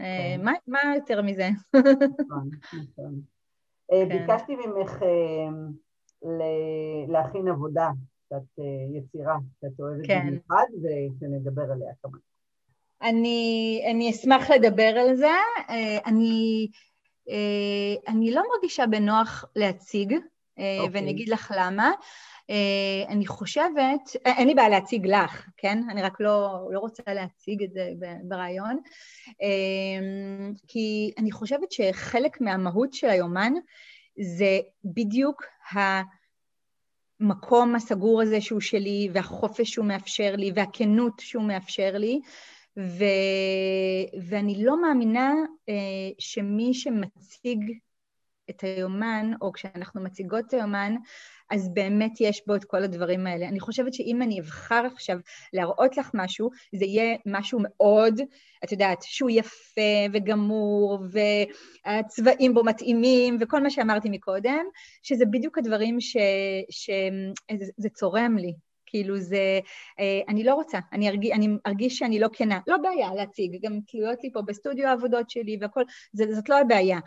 אה, 0.00 0.36
כן. 0.36 0.44
מה, 0.44 0.52
מה 0.66 0.80
יותר 0.94 1.22
מזה? 1.22 1.48
נכון, 1.74 2.48
נכון. 2.72 3.20
אה, 3.92 4.04
כן. 4.08 4.26
ביקשתי 4.26 4.56
ממך 4.56 4.98
להכין 7.08 7.48
עבודה, 7.48 7.90
קצת 8.30 8.42
אה, 8.58 8.98
יצירה, 8.98 9.36
שאת 9.60 9.80
אוהבת 9.80 10.06
כן. 10.06 10.26
במיוחד, 10.26 10.64
ושנדבר 10.82 11.62
עליה 11.62 11.92
כמה. 12.02 12.18
אני, 13.02 13.82
אני 13.90 14.10
אשמח 14.10 14.50
לדבר 14.50 14.94
על 14.98 15.16
זה. 15.16 15.26
אה, 15.68 15.98
אני, 16.06 16.66
אה, 17.30 18.12
אני 18.12 18.30
לא 18.30 18.42
מרגישה 18.54 18.86
בנוח 18.86 19.44
להציג, 19.56 20.12
okay. 20.12 20.16
אוקיי. 20.56 20.88
ואני 20.92 21.10
אגיד 21.10 21.28
לך 21.28 21.52
למה. 21.56 21.92
אני 23.08 23.26
חושבת, 23.26 24.16
אין 24.24 24.48
לי 24.48 24.54
בעיה 24.54 24.68
להציג 24.68 25.06
לך, 25.06 25.48
כן? 25.56 25.78
אני 25.90 26.02
רק 26.02 26.20
לא, 26.20 26.68
לא 26.72 26.78
רוצה 26.78 27.02
להציג 27.06 27.62
את 27.62 27.72
זה 27.72 27.92
ברעיון, 28.24 28.78
כי 30.68 31.12
אני 31.18 31.32
חושבת 31.32 31.72
שחלק 31.72 32.40
מהמהות 32.40 32.92
של 32.92 33.10
היומן 33.10 33.52
זה 34.18 34.58
בדיוק 34.84 35.44
המקום 37.20 37.74
הסגור 37.74 38.22
הזה 38.22 38.40
שהוא 38.40 38.60
שלי, 38.60 39.08
והחופש 39.12 39.70
שהוא 39.70 39.86
מאפשר 39.86 40.36
לי, 40.36 40.52
והכנות 40.54 41.20
שהוא 41.20 41.44
מאפשר 41.44 41.92
לי, 41.98 42.20
ו... 42.78 43.04
ואני 44.28 44.64
לא 44.64 44.82
מאמינה 44.82 45.34
אה, 45.68 45.74
שמי 46.18 46.74
שמציג 46.74 47.58
את 48.50 48.60
היומן, 48.60 49.32
או 49.42 49.52
כשאנחנו 49.52 50.02
מציגות 50.02 50.44
את 50.46 50.54
היומן, 50.54 50.94
אז 51.50 51.74
באמת 51.74 52.20
יש 52.20 52.42
בו 52.46 52.54
את 52.54 52.64
כל 52.64 52.82
הדברים 52.82 53.26
האלה. 53.26 53.48
אני 53.48 53.60
חושבת 53.60 53.94
שאם 53.94 54.22
אני 54.22 54.40
אבחר 54.40 54.86
עכשיו 54.92 55.18
להראות 55.52 55.96
לך 55.96 56.10
משהו, 56.14 56.50
זה 56.74 56.84
יהיה 56.84 57.16
משהו 57.26 57.58
מאוד, 57.62 58.20
את 58.64 58.72
יודעת, 58.72 59.02
שהוא 59.02 59.30
יפה 59.30 60.06
וגמור, 60.12 60.98
והצבעים 61.86 62.54
בו 62.54 62.64
מתאימים, 62.64 63.36
וכל 63.40 63.62
מה 63.62 63.70
שאמרתי 63.70 64.08
מקודם, 64.10 64.64
שזה 65.02 65.24
בדיוק 65.26 65.58
הדברים 65.58 65.98
שזה 66.00 67.88
צורם 67.94 68.36
לי. 68.38 68.54
כאילו 68.90 69.18
זה, 69.18 69.60
אה, 70.00 70.20
אני 70.28 70.44
לא 70.44 70.54
רוצה, 70.54 70.78
אני 70.92 71.08
ארגיש, 71.08 71.32
אני 71.32 71.48
ארגיש 71.66 71.98
שאני 71.98 72.20
לא 72.20 72.28
כנה. 72.32 72.60
לא 72.66 72.76
בעיה 72.76 73.14
להציג, 73.14 73.58
גם 73.62 73.78
תלויות 73.86 74.18
לי 74.22 74.32
פה 74.32 74.42
בסטודיו 74.42 74.88
העבודות 74.88 75.30
שלי 75.30 75.58
והכל, 75.60 75.82
זה, 76.12 76.34
זאת 76.34 76.48
לא 76.48 76.58
הבעיה. 76.58 76.98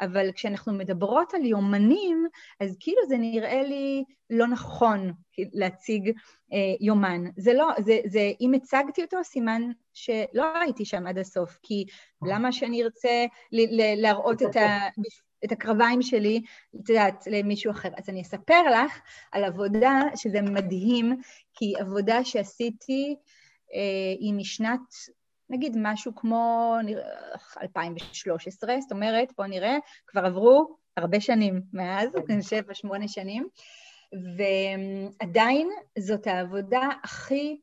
אבל 0.00 0.32
כשאנחנו 0.32 0.72
מדברות 0.72 1.34
על 1.34 1.46
יומנים, 1.46 2.26
אז 2.60 2.76
כאילו 2.80 3.02
זה 3.08 3.16
נראה 3.16 3.62
לי 3.62 4.04
לא 4.30 4.46
נכון 4.46 5.12
להציג 5.36 6.12
אה, 6.52 6.74
יומן. 6.80 7.24
זה 7.36 7.52
לא, 7.52 7.68
זה, 7.78 8.00
זה, 8.06 8.32
אם 8.40 8.52
הצגתי 8.54 9.02
אותו, 9.02 9.24
סימן 9.24 9.62
שלא 9.94 10.58
הייתי 10.60 10.84
שם 10.84 11.06
עד 11.06 11.18
הסוף, 11.18 11.58
כי 11.62 11.84
למה 12.22 12.52
שאני 12.52 12.82
ארצה 12.82 13.26
להראות 13.96 14.42
את 14.42 14.56
ה... 14.56 14.78
את 15.44 15.52
הקרביים 15.52 16.02
שלי, 16.02 16.42
את 16.80 16.88
יודעת, 16.88 17.24
למישהו 17.30 17.70
אחר. 17.70 17.88
אז 17.96 18.08
אני 18.08 18.22
אספר 18.22 18.62
לך 18.70 19.00
על 19.32 19.44
עבודה 19.44 20.00
שזה 20.16 20.42
מדהים, 20.42 21.20
כי 21.54 21.74
עבודה 21.78 22.24
שעשיתי 22.24 23.16
אה, 23.74 24.16
היא 24.20 24.34
משנת, 24.34 24.80
נגיד 25.50 25.76
משהו 25.78 26.14
כמו 26.14 26.76
2013, 27.62 28.80
זאת 28.80 28.92
אומרת, 28.92 29.32
בואו 29.36 29.48
נראה, 29.48 29.76
כבר 30.06 30.24
עברו 30.26 30.76
הרבה 30.96 31.20
שנים 31.20 31.62
מאז, 31.72 32.08
כן. 32.28 32.42
שבע, 32.50 32.74
שמונה 32.74 33.08
שנים, 33.08 33.48
ועדיין 34.36 35.70
זאת 35.98 36.26
העבודה 36.26 36.88
הכי 37.04 37.60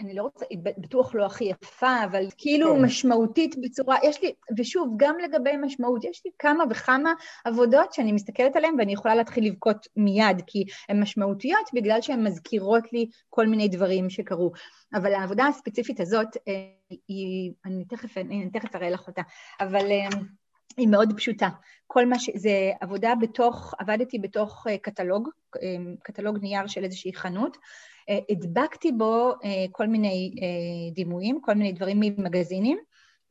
אני 0.00 0.14
לא 0.14 0.22
רוצה, 0.22 0.44
היא 0.50 0.58
בטוח 0.78 1.14
לא 1.14 1.26
הכי 1.26 1.44
יפה, 1.44 2.04
אבל 2.04 2.26
כאילו 2.36 2.74
כן. 2.74 2.82
משמעותית 2.82 3.54
בצורה, 3.62 3.96
יש 4.02 4.22
לי, 4.22 4.32
ושוב, 4.58 4.94
גם 4.96 5.14
לגבי 5.24 5.56
משמעות, 5.62 6.04
יש 6.04 6.22
לי 6.24 6.30
כמה 6.38 6.64
וכמה 6.70 7.12
עבודות 7.44 7.92
שאני 7.92 8.12
מסתכלת 8.12 8.56
עליהן 8.56 8.74
ואני 8.78 8.92
יכולה 8.92 9.14
להתחיל 9.14 9.46
לבכות 9.46 9.86
מיד, 9.96 10.42
כי 10.46 10.64
הן 10.88 11.00
משמעותיות 11.00 11.70
בגלל 11.74 12.00
שהן 12.00 12.26
מזכירות 12.26 12.92
לי 12.92 13.06
כל 13.30 13.46
מיני 13.46 13.68
דברים 13.68 14.10
שקרו. 14.10 14.52
אבל 14.94 15.14
העבודה 15.14 15.46
הספציפית 15.46 16.00
הזאת, 16.00 16.36
אה, 16.48 16.52
היא, 17.08 17.52
אני 17.64 17.84
תכף, 17.84 18.18
אני 18.18 18.50
תכף 18.52 18.76
אראה 18.76 18.90
לך 18.90 19.06
אותה, 19.06 19.22
אבל... 19.60 19.90
אה, 19.90 20.08
היא 20.76 20.88
מאוד 20.88 21.12
פשוטה. 21.16 21.48
כל 21.86 22.06
מה 22.06 22.18
ש... 22.18 22.30
זה 22.34 22.72
עבודה 22.80 23.14
בתוך, 23.20 23.74
עבדתי 23.78 24.18
בתוך 24.18 24.66
אה, 24.70 24.78
קטלוג, 24.78 25.28
אה, 25.62 25.76
קטלוג 26.02 26.38
נייר 26.38 26.66
של 26.66 26.84
איזושהי 26.84 27.14
חנות. 27.14 27.56
אה, 28.08 28.18
הדבקתי 28.30 28.92
בו 28.92 29.32
כל 29.72 29.86
מיני 29.86 30.34
דימויים, 30.92 31.40
כל 31.40 31.54
מיני 31.54 31.72
דברים 31.72 32.00
ממגזינים. 32.00 32.78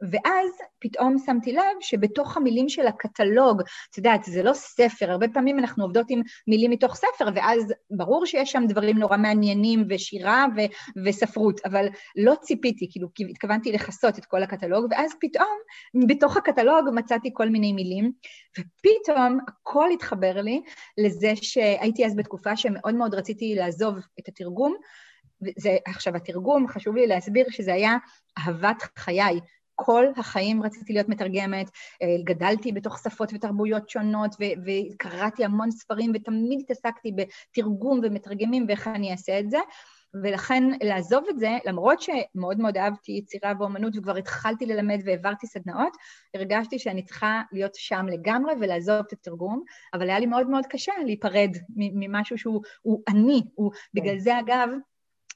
ואז 0.01 0.51
פתאום 0.79 1.17
שמתי 1.25 1.51
לב 1.51 1.77
שבתוך 1.81 2.38
המילים 2.38 2.69
של 2.69 2.88
הקטלוג, 2.88 3.62
את 3.91 3.97
יודעת, 3.97 4.23
זה 4.23 4.43
לא 4.43 4.53
ספר, 4.53 5.12
הרבה 5.12 5.27
פעמים 5.27 5.60
אנחנו 5.60 5.84
עובדות 5.84 6.05
עם 6.10 6.21
מילים 6.47 6.71
מתוך 6.71 6.95
ספר, 6.95 7.25
ואז 7.36 7.73
ברור 7.91 8.25
שיש 8.25 8.51
שם 8.51 8.63
דברים 8.67 8.97
נורא 8.97 9.17
מעניינים 9.17 9.86
ושירה 9.89 10.45
ו- 10.55 11.01
וספרות, 11.05 11.62
אבל 11.65 11.88
לא 12.15 12.34
ציפיתי, 12.41 12.88
כאילו, 12.91 13.08
כי 13.15 13.23
התכוונתי 13.29 13.71
לכסות 13.71 14.19
את 14.19 14.25
כל 14.25 14.43
הקטלוג, 14.43 14.86
ואז 14.91 15.12
פתאום 15.21 15.58
בתוך 16.08 16.38
הקטלוג 16.38 16.89
מצאתי 16.93 17.29
כל 17.34 17.49
מיני 17.49 17.73
מילים, 17.73 18.12
ופתאום 18.60 19.39
הכל 19.47 19.89
התחבר 19.93 20.41
לי 20.41 20.62
לזה 20.97 21.34
שהייתי 21.36 22.05
אז 22.05 22.15
בתקופה 22.15 22.58
שמאוד 22.58 22.95
מאוד 22.95 23.15
רציתי 23.15 23.55
לעזוב 23.55 23.95
את 24.19 24.27
התרגום, 24.27 24.75
זה, 25.58 25.77
עכשיו, 25.86 26.15
התרגום, 26.15 26.67
חשוב 26.67 26.95
לי 26.95 27.08
להסביר 27.08 27.45
שזה 27.49 27.73
היה 27.73 27.97
אהבת 28.38 28.84
חיי. 28.97 29.39
כל 29.75 30.05
החיים 30.17 30.63
רציתי 30.63 30.93
להיות 30.93 31.09
מתרגמת, 31.09 31.69
אה, 32.01 32.07
גדלתי 32.23 32.71
בתוך 32.71 32.99
שפות 32.99 33.33
ותרבויות 33.33 33.89
שונות 33.89 34.35
ו- 34.39 34.71
וקראתי 34.93 35.45
המון 35.45 35.71
ספרים 35.71 36.11
ותמיד 36.15 36.59
התעסקתי 36.59 37.11
בתרגום 37.15 37.99
ומתרגמים 38.03 38.65
ואיך 38.67 38.88
אני 38.88 39.11
אעשה 39.11 39.39
את 39.39 39.49
זה. 39.49 39.59
ולכן 40.23 40.63
לעזוב 40.83 41.23
את 41.29 41.39
זה, 41.39 41.49
למרות 41.65 42.01
שמאוד 42.01 42.59
מאוד 42.59 42.77
אהבתי 42.77 43.11
יצירה 43.11 43.53
ואומנות 43.59 43.97
וכבר 43.97 44.15
התחלתי 44.15 44.65
ללמד 44.65 44.99
והעברתי 45.05 45.47
סדנאות, 45.47 45.93
הרגשתי 46.33 46.79
שאני 46.79 47.03
צריכה 47.03 47.41
להיות 47.51 47.75
שם 47.75 48.05
לגמרי 48.09 48.53
ולעזוב 48.59 49.03
את 49.07 49.13
התרגום, 49.13 49.63
אבל 49.93 50.09
היה 50.09 50.19
לי 50.19 50.25
מאוד 50.25 50.49
מאוד 50.49 50.65
קשה 50.69 50.91
להיפרד 51.05 51.49
ממשהו 51.75 52.38
שהוא 52.38 52.61
אני, 53.07 53.41
הוא, 53.55 53.71
בגלל 53.93 54.17
זה 54.17 54.39
אגב, 54.39 54.69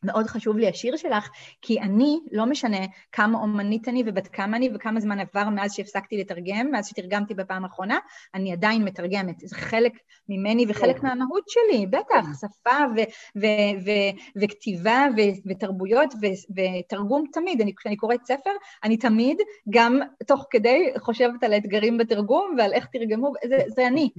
מאוד 0.03 0.27
חשוב 0.27 0.57
לי 0.57 0.67
השיר 0.67 0.97
שלך, 0.97 1.29
כי 1.62 1.79
אני, 1.81 2.19
לא 2.31 2.45
משנה 2.45 2.77
כמה 3.12 3.39
אומנית 3.39 3.88
אני 3.88 4.03
ובת 4.05 4.27
כמה 4.27 4.57
אני 4.57 4.69
וכמה 4.75 4.99
זמן 4.99 5.19
עבר 5.19 5.49
מאז 5.49 5.73
שהפסקתי 5.73 6.17
לתרגם, 6.17 6.71
מאז 6.71 6.88
שתרגמתי 6.88 7.33
בפעם 7.33 7.63
האחרונה, 7.63 7.99
אני 8.35 8.53
עדיין 8.53 8.83
מתרגמת. 8.83 9.39
זה 9.39 9.55
חלק 9.55 9.93
ממני 10.29 10.65
וחלק 10.69 10.99
כן. 10.99 11.07
מהמהות 11.07 11.43
שלי, 11.47 11.85
בטח, 11.88 12.25
כן. 12.25 12.33
שפה 12.33 12.77
ו- 12.95 13.39
ו- 13.41 13.85
ו- 13.85 14.41
וכתיבה 14.41 15.07
ותרבויות 15.45 16.13
ותרגום 16.55 17.25
תמיד. 17.33 17.62
אני, 17.62 17.73
כשאני 17.75 17.97
קוראת 17.97 18.25
ספר, 18.25 18.51
אני 18.83 18.97
תמיד, 18.97 19.38
גם 19.69 19.99
תוך 20.27 20.45
כדי, 20.49 20.91
חושבת 20.97 21.43
על 21.43 21.53
האתגרים 21.53 21.97
בתרגום 21.97 22.55
ועל 22.57 22.73
איך 22.73 22.85
תרגמו, 22.85 23.31
זה, 23.47 23.57
זה 23.67 23.88
אני. 23.88 24.09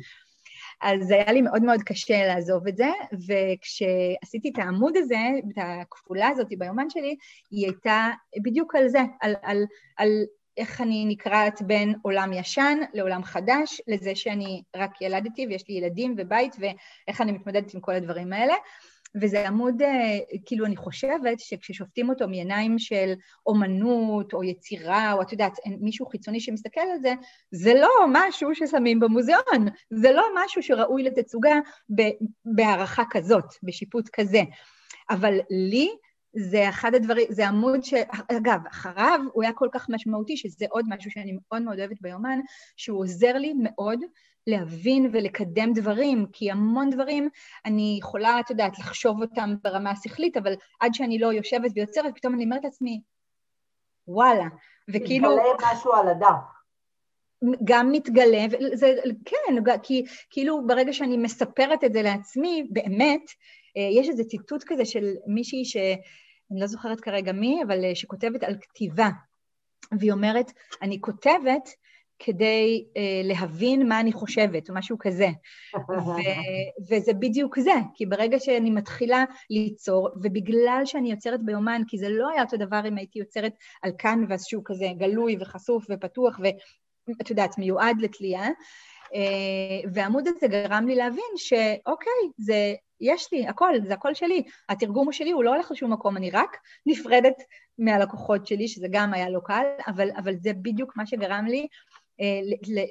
אז 0.82 1.10
היה 1.10 1.32
לי 1.32 1.42
מאוד 1.42 1.62
מאוד 1.62 1.82
קשה 1.82 2.26
לעזוב 2.26 2.66
את 2.68 2.76
זה, 2.76 2.88
וכשעשיתי 3.12 4.48
את 4.48 4.58
העמוד 4.58 4.96
הזה, 4.96 5.18
את 5.38 5.58
הכפולה 5.62 6.28
הזאת 6.28 6.46
ביומן 6.58 6.90
שלי, 6.90 7.16
היא 7.50 7.66
הייתה 7.66 8.08
בדיוק 8.42 8.74
על 8.74 8.88
זה, 8.88 9.00
על, 9.20 9.34
על, 9.42 9.64
על 9.96 10.08
איך 10.56 10.80
אני 10.80 11.04
נקרעת 11.08 11.62
בין 11.62 11.94
עולם 12.02 12.32
ישן 12.32 12.78
לעולם 12.94 13.24
חדש, 13.24 13.80
לזה 13.88 14.14
שאני 14.14 14.62
רק 14.76 15.02
ילדתי 15.02 15.46
ויש 15.46 15.68
לי 15.68 15.74
ילדים 15.74 16.14
ובית, 16.18 16.56
ואיך 16.58 17.20
אני 17.20 17.32
מתמודדת 17.32 17.74
עם 17.74 17.80
כל 17.80 17.94
הדברים 17.94 18.32
האלה. 18.32 18.54
וזה 19.14 19.48
עמוד, 19.48 19.82
אה, 19.82 20.18
כאילו, 20.46 20.66
אני 20.66 20.76
חושבת 20.76 21.40
שכששופטים 21.40 22.08
אותו 22.08 22.28
מעיניים 22.28 22.78
של 22.78 23.12
אומנות 23.46 24.32
או 24.34 24.44
יצירה, 24.44 25.12
או 25.12 25.22
את 25.22 25.32
יודעת, 25.32 25.58
מישהו 25.80 26.06
חיצוני 26.06 26.40
שמסתכל 26.40 26.80
על 26.80 27.00
זה, 27.02 27.14
זה 27.50 27.74
לא 27.74 27.90
משהו 28.12 28.54
ששמים 28.54 29.00
במוזיאון, 29.00 29.68
זה 29.90 30.12
לא 30.12 30.24
משהו 30.36 30.62
שראוי 30.62 31.02
לתצוגה 31.02 31.54
בהערכה 32.44 33.02
כזאת, 33.10 33.44
בשיפוט 33.62 34.08
כזה. 34.12 34.42
אבל 35.10 35.38
לי, 35.50 35.88
זה 36.36 36.68
אחד 36.68 36.94
הדברים, 36.94 37.26
זה 37.30 37.48
עמוד 37.48 37.84
ש... 37.84 37.94
אגב, 38.28 38.60
אחריו 38.70 39.20
הוא 39.32 39.42
היה 39.42 39.52
כל 39.52 39.68
כך 39.72 39.86
משמעותי, 39.88 40.36
שזה 40.36 40.66
עוד 40.70 40.84
משהו 40.88 41.10
שאני 41.10 41.32
מאוד 41.32 41.62
מאוד 41.62 41.78
אוהבת 41.78 42.00
ביומן, 42.00 42.40
שהוא 42.76 43.00
עוזר 43.00 43.32
לי 43.32 43.54
מאוד 43.62 44.00
להבין 44.46 45.10
ולקדם 45.12 45.72
דברים, 45.74 46.26
כי 46.32 46.50
המון 46.50 46.90
דברים 46.90 47.28
אני 47.64 47.96
יכולה, 48.00 48.40
את 48.40 48.50
יודעת, 48.50 48.78
לחשוב 48.78 49.22
אותם 49.22 49.54
ברמה 49.62 49.90
השכלית, 49.90 50.36
אבל 50.36 50.54
עד 50.80 50.94
שאני 50.94 51.18
לא 51.18 51.32
יושבת 51.32 51.70
ויוצרת, 51.74 52.14
פתאום 52.14 52.34
אני 52.34 52.44
אומרת 52.44 52.64
לעצמי, 52.64 53.00
וואלה, 54.08 54.44
וכאילו... 54.88 55.30
מתגלה 55.30 55.72
משהו 55.72 55.92
על 55.92 56.08
הדף. 56.08 56.60
גם 57.64 57.92
מתגלה, 57.92 58.46
זה, 58.72 58.94
כן, 59.24 59.78
כי 59.82 60.04
כאילו 60.30 60.66
ברגע 60.66 60.92
שאני 60.92 61.16
מספרת 61.16 61.84
את 61.84 61.92
זה 61.92 62.02
לעצמי, 62.02 62.68
באמת, 62.70 63.22
אה, 63.76 63.88
יש 64.00 64.08
איזה 64.08 64.24
ציטוט 64.24 64.64
כזה 64.66 64.84
של 64.84 65.14
מישהי 65.26 65.64
ש... 65.64 65.76
אני 66.50 66.60
לא 66.60 66.66
זוכרת 66.66 67.00
כרגע 67.00 67.32
מי, 67.32 67.62
אבל 67.66 67.84
אה, 67.84 67.94
שכותבת 67.94 68.42
על 68.42 68.54
כתיבה, 68.60 69.08
והיא 69.98 70.12
אומרת, 70.12 70.52
אני 70.82 71.00
כותבת 71.00 71.68
כדי 72.20 72.84
אה, 72.96 73.20
להבין 73.24 73.88
מה 73.88 74.00
אני 74.00 74.12
חושבת, 74.12 74.70
או 74.70 74.74
משהו 74.74 74.96
כזה. 75.00 75.28
ו- 75.90 76.90
וזה 76.90 77.12
בדיוק 77.12 77.58
זה, 77.58 77.74
כי 77.94 78.06
ברגע 78.06 78.38
שאני 78.38 78.70
מתחילה 78.70 79.24
ליצור, 79.50 80.08
ובגלל 80.22 80.82
שאני 80.84 81.10
יוצרת 81.10 81.42
ביומן, 81.42 81.82
כי 81.86 81.98
זה 81.98 82.08
לא 82.08 82.28
היה 82.30 82.42
אותו 82.42 82.56
דבר 82.56 82.80
אם 82.88 82.96
הייתי 82.96 83.18
יוצרת 83.18 83.52
על 83.82 83.90
קנבס 83.90 84.44
שהוא 84.46 84.62
כזה 84.64 84.86
גלוי 84.96 85.36
וחשוף 85.40 85.86
ופתוח, 85.90 86.40
ואת 87.08 87.30
יודעת, 87.30 87.58
מיועד 87.58 87.96
לתלייה, 88.00 88.48
אה, 89.14 89.90
והעמוד 89.92 90.28
הזה 90.28 90.48
גרם 90.48 90.86
לי 90.86 90.94
להבין 90.94 91.32
שאוקיי, 91.36 92.30
זה, 92.38 92.74
יש 93.00 93.32
לי, 93.32 93.46
הכל, 93.48 93.74
זה 93.86 93.94
הכל 93.94 94.14
שלי. 94.14 94.42
התרגום 94.68 95.04
הוא 95.04 95.12
שלי, 95.12 95.30
הוא 95.30 95.44
לא 95.44 95.54
הולך 95.54 95.70
לשום 95.70 95.92
מקום, 95.92 96.16
אני 96.16 96.30
רק 96.30 96.56
נפרדת 96.86 97.42
מהלקוחות 97.78 98.46
שלי, 98.46 98.68
שזה 98.68 98.86
גם 98.90 99.14
היה 99.14 99.30
לא 99.30 99.40
קל, 99.44 99.64
אבל, 99.86 100.08
אבל 100.16 100.34
זה 100.36 100.52
בדיוק 100.52 100.96
מה 100.96 101.06
שגרם 101.06 101.44
לי 101.46 101.66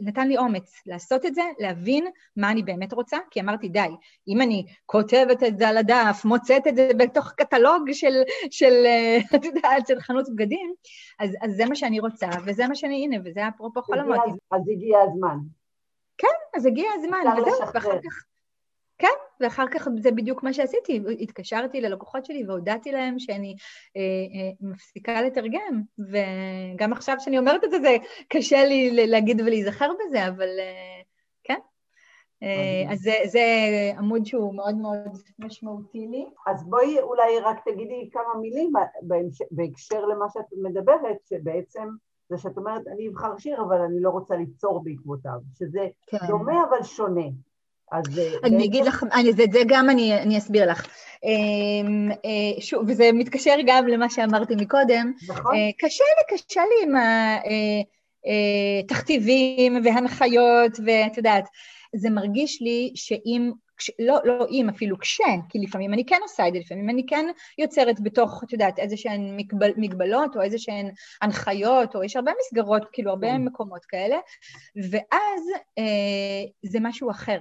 נתן 0.01 0.27
לי 0.27 0.37
אומץ 0.37 0.81
לעשות 0.85 1.25
את 1.25 1.35
זה, 1.35 1.41
להבין 1.59 2.07
מה 2.37 2.51
אני 2.51 2.63
באמת 2.63 2.93
רוצה, 2.93 3.17
כי 3.31 3.41
אמרתי, 3.41 3.69
די, 3.69 3.89
אם 4.27 4.41
אני 4.41 4.65
כותבת 4.85 5.43
את 5.43 5.57
זה 5.57 5.69
על 5.69 5.77
הדף, 5.77 6.21
מוצאת 6.25 6.67
את 6.67 6.75
זה 6.75 6.89
בתוך 6.97 7.31
קטלוג 7.31 7.91
של, 7.91 8.21
של 8.51 8.73
אה, 8.85 9.17
את 9.35 9.45
יודעת, 9.45 9.87
של 9.87 9.99
חנות 9.99 10.25
בגדים, 10.35 10.73
אז, 11.19 11.31
אז 11.41 11.55
זה 11.55 11.65
מה 11.65 11.75
שאני 11.75 11.99
רוצה, 11.99 12.27
וזה 12.45 12.67
מה 12.67 12.75
שאני, 12.75 13.03
הנה, 13.05 13.17
וזה 13.25 13.47
אפרופו 13.47 13.81
חלומות. 13.81 14.19
אז 14.51 14.61
הגיע 14.71 14.99
הזמן. 15.01 15.37
כן, 16.17 16.57
אז 16.57 16.65
הגיע 16.65 16.89
הזמן, 16.95 17.23
וזהו, 17.37 17.59
ואחר 17.59 17.79
כך... 17.79 18.28
כן, 18.99 19.07
ואחר 19.39 19.65
כך 19.71 19.87
זה 19.99 20.11
בדיוק 20.11 20.43
מה 20.43 20.53
שעשיתי, 20.53 21.03
התקשרתי 21.19 21.81
ללקוחות 21.81 22.25
שלי 22.25 22.45
והודעתי 22.47 22.91
להם 22.91 23.19
שאני 23.19 23.55
אה, 23.97 24.01
אה, 24.01 24.51
מפסיקה 24.61 25.21
לתרגם, 25.21 25.81
וגם 25.99 26.93
עכשיו 26.93 27.15
שאני 27.19 27.37
אומרת 27.37 27.63
את 27.63 27.71
זה, 27.71 27.79
זה 27.79 27.97
קשה 28.29 28.65
לי 28.65 29.07
להגיד 29.07 29.41
ולהיזכר 29.41 29.91
בזה, 29.93 30.27
אבל 30.27 30.49
אה, 30.59 31.01
כן. 31.43 31.59
אה, 32.43 32.93
אז 32.93 32.99
זה, 32.99 33.13
זה 33.25 33.41
עמוד 33.97 34.25
שהוא 34.25 34.55
מאוד 34.55 34.75
מאוד 34.75 34.97
משמעותי 35.39 36.07
לי. 36.07 36.25
אז 36.47 36.63
בואי 36.63 36.99
אולי 36.99 37.39
רק 37.39 37.57
תגידי 37.65 38.09
כמה 38.11 38.41
מילים 38.41 38.71
בהקשר 39.51 40.05
למה 40.05 40.25
שאת 40.33 40.45
מדברת, 40.63 41.17
שבעצם 41.29 41.89
זה 42.29 42.37
שאת 42.37 42.57
אומרת, 42.57 42.87
אני 42.87 43.07
אבחר 43.07 43.37
שיר, 43.37 43.61
אבל 43.61 43.81
אני 43.81 44.01
לא 44.01 44.09
רוצה 44.09 44.35
ליצור 44.35 44.83
בעקבותיו, 44.83 45.39
שזה 45.57 45.87
כן. 46.07 46.17
דומה 46.27 46.63
אבל 46.69 46.83
שונה. 46.83 47.25
אז... 47.91 48.19
אה, 48.19 48.33
אני 48.43 48.65
אגיד 48.65 48.85
לך, 48.85 49.03
אני, 49.13 49.33
זה, 49.33 49.43
זה 49.51 49.59
גם 49.67 49.89
אני, 49.89 50.21
אני 50.21 50.37
אסביר 50.37 50.71
לך. 50.71 50.87
אמ, 51.23 52.09
אה, 52.11 52.61
שוב, 52.61 52.83
וזה 52.87 53.09
מתקשר 53.13 53.55
גם 53.65 53.87
למה 53.87 54.09
שאמרתי 54.09 54.55
מקודם. 54.55 55.13
נכון. 55.29 55.55
אה, 55.55 55.69
קשה 55.77 56.03
לי, 56.03 56.37
קשה 56.37 56.61
לי 56.61 56.85
עם 56.85 56.95
התכתיבים 58.83 59.81
והנחיות, 59.83 60.71
ואת 60.85 61.17
יודעת, 61.17 61.47
זה 61.95 62.09
מרגיש 62.09 62.61
לי 62.61 62.91
שאם, 62.95 63.51
לא, 63.99 64.17
לא 64.23 64.47
אם, 64.51 64.69
אפילו 64.69 64.99
כש, 64.99 65.21
כי 65.49 65.59
לפעמים 65.59 65.93
אני 65.93 66.05
כן 66.05 66.19
עושה 66.21 66.47
את 66.47 66.53
זה, 66.53 66.59
לפעמים 66.59 66.89
אני 66.89 67.05
כן 67.07 67.25
יוצרת 67.57 67.99
בתוך, 67.99 68.43
את 68.43 68.53
יודעת, 68.53 68.79
איזה 68.79 68.97
שהן 68.97 69.37
מגבל, 69.37 69.71
מגבלות, 69.77 70.35
או 70.35 70.41
איזה 70.41 70.57
שהן 70.57 70.91
הנחיות, 71.21 71.95
או 71.95 72.03
יש 72.03 72.15
הרבה 72.15 72.31
מסגרות, 72.39 72.83
כאילו 72.91 73.09
הרבה 73.09 73.27
כן. 73.27 73.45
מקומות 73.45 73.85
כאלה, 73.85 74.17
ואז 74.91 75.41
אה, 75.77 76.43
זה 76.63 76.79
משהו 76.81 77.11
אחר. 77.11 77.39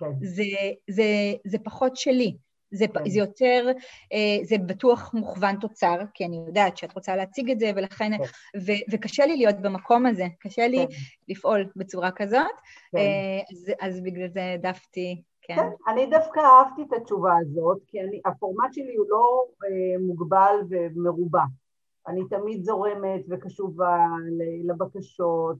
כן. 0.00 0.12
זה, 0.20 0.44
זה, 0.90 1.04
זה 1.44 1.58
פחות 1.58 1.96
שלי. 1.96 2.36
זה, 2.72 2.88
כן. 2.88 3.08
זה 3.08 3.18
יותר, 3.18 3.66
אה, 4.12 4.44
זה 4.44 4.58
בטוח 4.58 5.14
מוכוון 5.14 5.56
תוצר, 5.56 5.96
כי 6.14 6.24
אני 6.24 6.44
יודעת 6.46 6.76
שאת 6.76 6.94
רוצה 6.94 7.16
להציג 7.16 7.50
את 7.50 7.58
זה, 7.58 7.70
ולכן, 7.76 8.10
כן. 8.18 8.24
ו, 8.58 8.72
וקשה 8.92 9.26
לי 9.26 9.36
להיות 9.36 9.56
במקום 9.62 10.06
הזה, 10.06 10.24
קשה 10.40 10.68
לי 10.68 10.86
כן. 10.88 10.94
לפעול 11.28 11.64
בצורה 11.76 12.10
כזאת, 12.10 12.40
כן. 12.92 12.98
אה, 12.98 13.40
אז, 13.52 13.72
אז 13.80 14.00
בגלל 14.00 14.28
זה 14.28 14.42
העדפתי, 14.42 15.22
כן. 15.42 15.54
כן. 15.56 15.92
אני 15.92 16.06
דווקא 16.06 16.40
אהבתי 16.40 16.82
את 16.82 16.92
התשובה 16.92 17.32
הזאת, 17.40 17.78
כי 17.86 18.00
אני, 18.00 18.20
הפורמט 18.24 18.72
שלי 18.72 18.96
הוא 18.96 19.06
לא 19.08 19.44
אה, 19.64 20.06
מוגבל 20.06 20.54
ומרובע. 20.70 21.42
אני 22.08 22.20
תמיד 22.30 22.64
זורמת 22.64 23.20
וקשובה 23.30 23.98
לבקשות, 24.64 25.56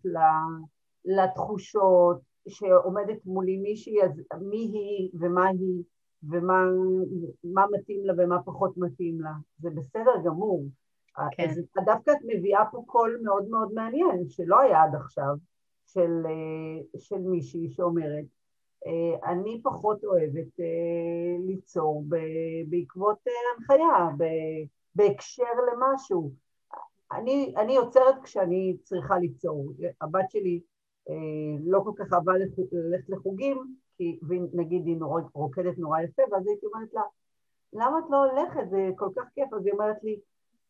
לתחושות, 1.05 2.30
שעומדת 2.49 3.27
מולי 3.27 3.57
מישהי, 3.57 4.03
אז 4.03 4.11
מי 4.41 4.57
היא 4.57 5.11
ומה 5.21 5.47
היא 5.49 5.83
ומה 6.25 7.65
מתאים 7.71 8.05
לה 8.05 8.15
ומה 8.19 8.43
פחות 8.43 8.77
מתאים 8.77 9.21
לה. 9.21 9.33
זה 9.59 9.71
בסדר 9.71 10.13
גמור. 10.25 10.65
כן. 11.33 11.51
אז 11.51 11.61
דווקא 11.85 12.11
את 12.11 12.19
מביאה 12.25 12.65
פה 12.71 12.83
קול 12.87 13.21
מאוד 13.23 13.49
מאוד 13.49 13.73
מעניין, 13.73 14.29
שלא 14.29 14.61
היה 14.61 14.83
עד 14.83 14.95
עכשיו, 14.95 15.35
של, 15.87 16.23
של 16.99 17.19
מישהי 17.19 17.69
שאומרת, 17.71 18.25
אני 19.25 19.61
פחות 19.63 20.05
אוהבת 20.05 20.61
ליצור 21.47 22.05
בעקבות 22.69 23.19
הנחיה, 23.57 24.09
בהקשר 24.95 25.53
למשהו. 25.73 26.33
אני, 27.13 27.55
אני 27.57 27.73
יוצרת 27.73 28.15
כשאני 28.23 28.77
צריכה 28.83 29.19
ליצור. 29.19 29.73
הבת 30.01 30.31
שלי 30.31 30.61
אה, 30.61 30.70
לא 31.61 31.81
כל 31.85 31.93
כך 31.97 32.13
אהבה 32.13 32.33
ללכת 32.73 33.09
לחוגים, 33.09 33.75
כי 33.97 34.19
נגיד 34.53 34.87
היא 34.87 34.97
נורא, 34.97 35.21
רוקדת 35.35 35.79
נורא 35.79 36.01
יפה, 36.01 36.23
ואז 36.33 36.47
הייתי 36.47 36.67
אומרת 36.67 36.95
לה, 36.95 37.03
למה 37.73 37.99
את 37.99 38.05
לא 38.11 38.25
הולכת? 38.25 38.71
זה 38.71 38.89
כל 38.97 39.09
כך 39.17 39.23
כיף. 39.35 39.53
אז 39.53 39.67
היא 39.67 39.73
אומרת 39.73 39.97
לי, 40.03 40.21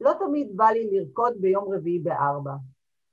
לא 0.01 0.12
תמיד 0.18 0.49
בא 0.57 0.64
לי 0.64 0.89
לרקוד 0.93 1.33
ביום 1.41 1.72
רביעי 1.74 1.99
בארבע. 1.99 2.53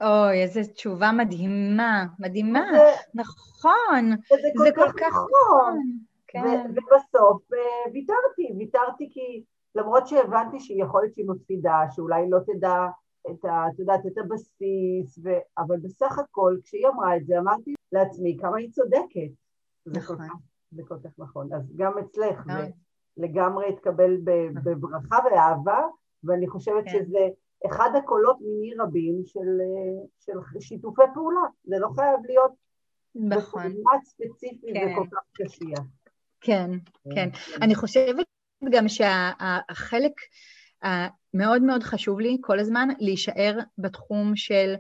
אוי, 0.02 0.44
איזו 0.44 0.62
תשובה 0.74 1.12
מדהימה, 1.12 2.06
מדהימה, 2.20 2.66
זה, 2.74 2.92
נכון, 3.14 4.12
זה 4.30 4.50
כל, 4.58 4.64
זה 4.64 4.72
כל 4.76 4.92
כך, 4.92 5.08
נכון. 5.08 5.30
נכון. 5.30 5.82
כן. 6.28 6.72
ובסוף 6.72 7.42
uh, 7.52 7.92
ויתרתי, 7.94 8.54
ויתרתי 8.58 9.10
כי 9.12 9.44
למרות 9.76 10.08
שהבנתי 10.08 10.60
שיכול 10.60 11.02
להיות 11.02 11.14
שהיא 11.14 11.26
מפסידה, 11.30 11.82
שאולי 11.92 12.30
לא 12.30 12.40
תדע 12.40 12.76
את 13.32 13.46
ה... 13.46 13.68
את 13.74 13.80
יודעת, 13.80 14.06
את 14.06 14.18
הבסיס, 14.18 15.20
ו... 15.24 15.30
אבל 15.58 15.78
בסך 15.78 16.20
הכל, 16.20 16.58
כשהיא 16.64 16.88
אמרה 16.88 17.18
את 17.18 17.26
זה, 17.26 17.40
אמרתי 17.40 17.74
לעצמי 17.92 18.38
כמה 18.42 18.58
היא 18.58 18.72
צודקת. 18.72 19.32
נכון. 19.86 20.18
זה 20.72 20.84
כל 20.88 20.96
כך 21.04 21.10
נכון. 21.18 21.54
אז 21.54 21.76
גם 21.76 21.98
אצלך 21.98 22.46
זה 22.46 22.52
נכון. 22.52 22.72
לגמרי 23.18 23.70
התקבל 23.70 24.18
נכון. 24.18 24.64
בברכה 24.64 25.18
ואהבה, 25.26 25.82
ואני 26.24 26.48
חושבת 26.48 26.84
כן. 26.84 26.90
שזה 26.92 27.28
אחד 27.66 27.90
הקולות 27.98 28.38
מיני 28.42 28.76
רבים 28.80 29.22
של, 29.26 29.60
של 30.20 30.60
שיתופי 30.60 31.02
פעולה. 31.14 31.42
זה 31.64 31.76
לא 31.80 31.90
חייב 31.96 32.20
להיות 32.26 32.52
נכון. 33.16 33.62
בפורמט 33.62 34.04
ספציפי 34.04 34.74
כן. 34.74 34.94
וכל 34.94 35.08
כך 35.12 35.22
קשיח. 35.34 35.84
כן, 36.42 36.72
כן, 37.04 37.12
כן. 37.16 37.30
אני 37.62 37.76
חושבת 37.76 38.26
גם 38.72 38.88
שהחלק 38.88 40.12
המאוד 40.12 40.57
מאוד 41.34 41.84
חשוב 41.84 42.20
לי 42.20 42.38
כל 42.42 42.60
הזמן 42.60 42.88
להישאר 43.00 43.58
בתחום 43.78 44.36
של 44.36 44.76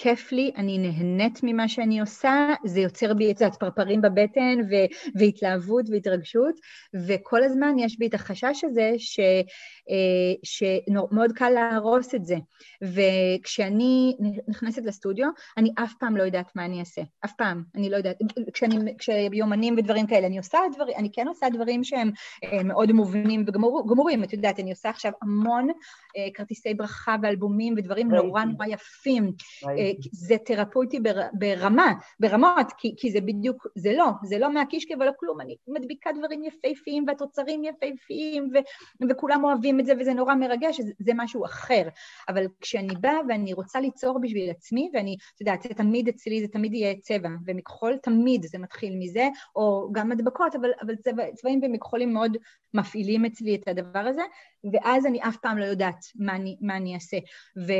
כיף 0.00 0.32
לי, 0.32 0.50
אני 0.56 0.78
נהנית 0.78 1.40
ממה 1.42 1.68
שאני 1.68 2.00
עושה, 2.00 2.54
זה 2.64 2.80
יוצר 2.80 3.14
בי 3.14 3.30
את 3.30 3.42
הפרפרים 3.42 4.00
בבטן 4.00 4.58
ו- 4.70 5.18
והתלהבות 5.18 5.84
והתרגשות, 5.90 6.54
וכל 7.06 7.42
הזמן 7.44 7.78
יש 7.78 7.98
בי 7.98 8.06
את 8.06 8.14
החשש 8.14 8.64
הזה 8.64 8.92
ש- 8.98 9.20
אה, 9.90 10.34
שמאוד 10.42 11.32
קל 11.32 11.50
להרוס 11.50 12.14
את 12.14 12.24
זה. 12.24 12.36
וכשאני 12.82 14.16
נכנסת 14.48 14.82
לסטודיו, 14.84 15.28
אני 15.56 15.70
אף 15.84 15.92
פעם 16.00 16.16
לא 16.16 16.22
יודעת 16.22 16.56
מה 16.56 16.64
אני 16.64 16.80
אעשה, 16.80 17.02
אף 17.24 17.32
פעם, 17.38 17.62
אני 17.74 17.90
לא 17.90 17.96
יודעת. 17.96 18.16
כשאני, 18.52 18.76
כשיומנים 18.98 19.74
ודברים 19.78 20.06
כאלה, 20.06 20.26
אני 20.26 20.38
עושה 20.38 20.58
דברים, 20.74 20.94
אני 20.98 21.08
כן 21.12 21.28
עושה 21.28 21.46
דברים 21.48 21.84
שהם 21.84 22.10
אה, 22.44 22.62
מאוד 22.62 22.92
מובנים 22.92 23.44
וגמורים, 23.46 24.24
את 24.24 24.32
יודעת, 24.32 24.60
אני 24.60 24.70
עושה 24.70 24.90
עכשיו 24.90 25.12
המון 25.22 25.68
אה, 26.16 26.28
כרטיסי 26.34 26.74
ברכה 26.74 27.16
ואלבומים 27.22 27.74
ודברים 27.76 28.10
נורא 28.10 28.44
נורא 28.44 28.66
יפים. 28.66 29.32
זה 30.12 30.36
תרפויטי 30.44 31.00
ברמה, 31.32 31.92
ברמות, 32.20 32.72
כי, 32.78 32.94
כי 32.96 33.10
זה 33.10 33.20
בדיוק, 33.20 33.66
זה 33.74 33.92
לא, 33.92 34.06
זה 34.22 34.38
לא 34.38 34.54
מהקישקע 34.54 34.94
ולא 35.00 35.12
כלום, 35.20 35.40
אני 35.40 35.56
מדביקה 35.68 36.10
דברים 36.12 36.44
יפהפיים 36.44 37.04
והתוצרים 37.06 37.64
יפהפיים 37.64 38.50
ו- 38.54 39.08
וכולם 39.10 39.44
אוהבים 39.44 39.80
את 39.80 39.86
זה 39.86 39.92
וזה 40.00 40.14
נורא 40.14 40.34
מרגש, 40.34 40.80
זה, 40.80 40.92
זה 40.98 41.12
משהו 41.14 41.44
אחר. 41.44 41.88
אבל 42.28 42.46
כשאני 42.60 42.94
באה 43.00 43.18
ואני 43.28 43.52
רוצה 43.52 43.80
ליצור 43.80 44.20
בשביל 44.20 44.50
עצמי, 44.50 44.90
ואני, 44.94 45.16
את 45.34 45.40
יודעת, 45.40 45.62
זה 45.62 45.68
תמיד 45.68 46.08
אצלי, 46.08 46.40
זה 46.40 46.48
תמיד 46.48 46.74
יהיה 46.74 46.94
צבע, 47.00 47.28
ומכחול 47.46 47.96
תמיד 48.02 48.42
זה 48.42 48.58
מתחיל 48.58 48.96
מזה, 48.98 49.28
או 49.56 49.88
גם 49.92 50.08
מדבקות, 50.08 50.54
אבל, 50.54 50.70
אבל 50.82 50.96
צבע, 50.96 51.22
צבעים 51.34 51.60
ומכחולים 51.62 52.12
מאוד 52.12 52.36
מפעילים 52.74 53.24
אצלי 53.24 53.54
את 53.54 53.68
הדבר 53.68 53.98
הזה, 53.98 54.22
ואז 54.72 55.06
אני 55.06 55.22
אף 55.22 55.36
פעם 55.36 55.58
לא 55.58 55.64
יודעת 55.64 56.04
מה 56.16 56.36
אני, 56.36 56.56
מה 56.60 56.76
אני 56.76 56.94
אעשה. 56.94 57.16
ו, 57.66 57.72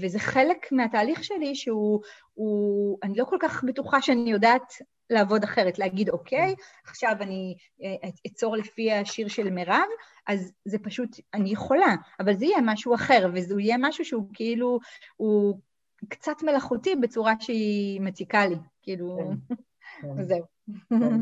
וזה 0.00 0.18
חלק 0.18 0.72
מהתהליך 0.72 1.24
שלי 1.24 1.37
שהוא, 1.54 2.00
הוא, 2.34 2.98
אני 3.02 3.14
לא 3.18 3.24
כל 3.24 3.36
כך 3.40 3.64
בטוחה 3.64 4.02
שאני 4.02 4.30
יודעת 4.30 4.72
לעבוד 5.10 5.44
אחרת, 5.44 5.78
להגיד, 5.78 6.10
אוקיי, 6.10 6.54
עכשיו 6.86 7.16
אני 7.20 7.56
אה, 7.82 8.08
אצור 8.26 8.56
לפי 8.56 8.92
השיר 8.92 9.28
של 9.28 9.50
מירב, 9.50 9.88
אז 10.26 10.52
זה 10.64 10.78
פשוט, 10.78 11.20
אני 11.34 11.50
יכולה, 11.50 11.94
אבל 12.20 12.34
זה 12.34 12.44
יהיה 12.44 12.58
משהו 12.62 12.94
אחר, 12.94 13.30
וזה 13.34 13.54
יהיה 13.60 13.76
משהו 13.80 14.04
שהוא 14.04 14.26
כאילו, 14.34 14.78
הוא 15.16 15.60
קצת 16.08 16.42
מלאכותי 16.42 16.96
בצורה 16.96 17.34
שהיא 17.40 18.00
מציקה 18.00 18.46
לי, 18.46 18.56
כאילו, 18.82 19.18
כן, 19.18 20.14
כן. 20.16 20.22
זהו. 20.22 20.44
כן. 20.88 21.20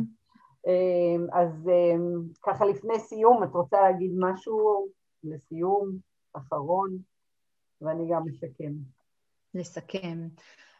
אמ, 0.66 1.26
אז 1.32 1.68
אמ, 1.68 2.22
ככה 2.42 2.64
לפני 2.64 2.98
סיום, 2.98 3.42
את 3.42 3.52
רוצה 3.52 3.80
להגיד 3.80 4.10
משהו 4.18 4.86
לסיום, 5.24 5.98
אחרון, 6.32 6.98
ואני 7.80 8.08
גם 8.10 8.22
אסכם. 8.28 8.72
לסכם. 9.56 10.28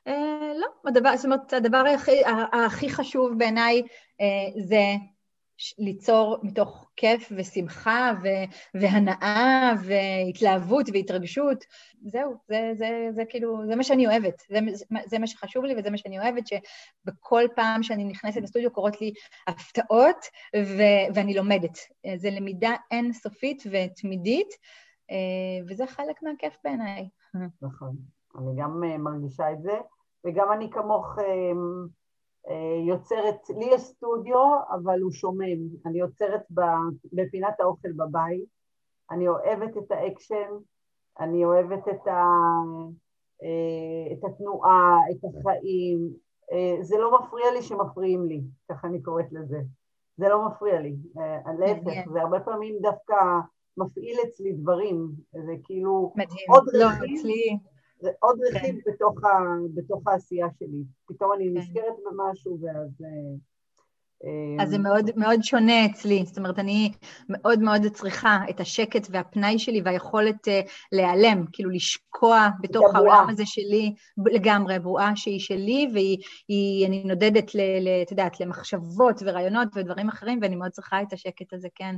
אה, 0.07 0.53
לא, 0.61 0.66
הדבר, 0.87 1.16
זאת 1.16 1.24
אומרת, 1.24 1.53
הדבר 1.53 1.85
הכי, 1.95 2.22
הכי 2.66 2.91
חשוב 2.91 3.39
בעיניי 3.39 3.83
אה, 4.20 4.62
זה 4.62 4.83
ליצור 5.79 6.39
מתוך 6.43 6.91
כיף 6.97 7.33
ושמחה 7.37 8.12
ו- 8.22 8.79
והנאה 8.81 9.72
והתלהבות 9.85 10.87
והתרגשות. 10.93 11.64
זהו, 12.07 12.35
זה, 12.49 12.70
זה, 12.74 13.09
זה 13.11 13.22
כאילו, 13.29 13.66
זה 13.66 13.77
מה 13.77 13.83
שאני 13.83 14.07
אוהבת. 14.07 14.43
זה, 14.49 14.59
זה 15.07 15.18
מה 15.18 15.27
שחשוב 15.27 15.64
לי 15.64 15.74
וזה 15.79 15.91
מה 15.91 15.99
שאני 15.99 16.18
אוהבת, 16.18 16.45
שבכל 16.47 17.45
פעם 17.57 17.83
שאני 17.83 18.05
נכנסת 18.05 18.41
לסטודיו 18.43 18.72
קורות 18.72 19.01
לי 19.01 19.12
הפתעות 19.47 20.24
ו- 20.57 21.14
ואני 21.14 21.35
לומדת. 21.35 21.79
זה 22.16 22.31
למידה 22.31 22.74
אינסופית 22.91 23.62
ותמידית, 23.70 24.49
אה, 25.11 25.66
וזה 25.68 25.87
חלק 25.87 26.22
מהכיף 26.22 26.57
בעיניי. 26.64 27.09
נכון, 27.62 27.97
אני 28.39 28.53
גם 28.57 28.84
אה, 28.84 28.99
מרגישה 28.99 29.53
את 29.53 29.62
זה, 29.62 29.78
וגם 30.26 30.53
אני 30.53 30.70
כמוך... 30.70 31.18
אה, 31.18 31.53
אה, 32.49 32.89
יוצרת, 32.89 33.51
לי 33.59 33.64
יש 33.64 33.80
סטודיו, 33.82 34.61
אבל 34.70 35.01
הוא 35.01 35.12
שומם. 35.12 35.59
אני 35.87 35.99
יוצרת 35.99 36.43
בפינת 37.12 37.61
האוכל 37.61 37.93
בבית, 37.93 38.45
אני 39.11 39.28
אוהבת 39.28 39.76
את 39.76 39.91
האקשן, 39.91 40.51
אני 41.20 41.45
אוהבת 41.45 41.89
את, 41.89 42.07
ה, 42.07 42.22
את 44.12 44.24
התנועה, 44.24 44.99
את 45.11 45.24
החיים. 45.24 46.11
זה 46.80 46.99
לא 46.99 47.18
מפריע 47.18 47.53
לי 47.53 47.62
שמפריעים 47.62 48.26
לי, 48.26 48.43
ככה 48.70 48.87
אני 48.89 49.03
קוראת 49.03 49.32
לזה. 49.32 49.61
זה 50.16 50.28
לא 50.28 50.47
מפריע 50.47 50.80
לי. 50.80 50.97
להפך, 51.59 52.11
זה 52.12 52.20
הרבה 52.20 52.41
פעמים 52.41 52.76
דווקא 52.80 53.14
מפעיל 53.76 54.16
אצלי 54.28 54.53
דברים. 54.53 55.09
זה 55.32 55.53
כאילו 55.64 56.12
מדהים. 56.16 56.47
עוד 56.49 56.64
לא, 56.72 56.87
רכיב. 56.87 57.18
אצלי... 57.18 57.59
עוד 58.20 58.38
כן. 58.53 58.57
רכיב. 58.57 58.76
בתוך, 58.86 59.24
ה, 59.24 59.28
בתוך 59.74 60.03
העשייה 60.07 60.47
שלי. 60.59 60.82
פתאום 61.07 61.32
אני 61.32 61.44
כן. 61.44 61.59
נזכרת 61.59 61.94
במשהו 62.05 62.59
ואז... 62.61 63.03
אה, 64.24 64.62
אז 64.64 64.70
זה 64.70 64.78
מאוד, 64.78 65.11
מאוד 65.16 65.42
שונה 65.42 65.86
אצלי, 65.86 66.24
זאת 66.26 66.38
אומרת, 66.38 66.59
אני 66.59 66.92
מאוד 67.28 67.61
מאוד 67.61 67.86
צריכה 67.86 68.38
את 68.51 68.61
השקט 68.61 69.07
והפנאי 69.11 69.59
שלי 69.59 69.82
והיכולת 69.84 70.49
uh, 70.49 70.51
להיעלם, 70.92 71.44
כאילו 71.53 71.70
לשקוע 71.70 72.49
בתוך 72.61 72.94
העולם 72.94 73.26
הזה 73.28 73.47
שלי, 73.47 73.94
לגמרי, 74.26 74.78
בועה 74.78 75.16
שהיא 75.16 75.40
שלי, 75.40 75.88
ואני 75.92 77.05
נודדת, 77.05 77.44
את 78.03 78.11
יודעת, 78.11 78.40
למחשבות 78.40 79.22
ורעיונות 79.26 79.68
ודברים 79.74 80.09
אחרים, 80.09 80.38
ואני 80.42 80.57
מאוד 80.57 80.70
צריכה 80.70 81.03
את 81.03 81.12
השקט 81.12 81.53
הזה, 81.53 81.68
כן. 81.74 81.97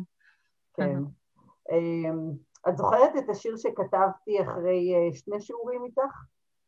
כן. 0.74 1.02
אמ, 2.66 2.72
את 2.72 2.76
זוכרת 2.76 3.16
את 3.18 3.28
השיר 3.30 3.56
שכתבתי 3.56 4.42
אחרי 4.42 4.94
אה, 4.94 5.16
שני 5.16 5.40
שיעורים 5.40 5.84
איתך? 5.84 6.12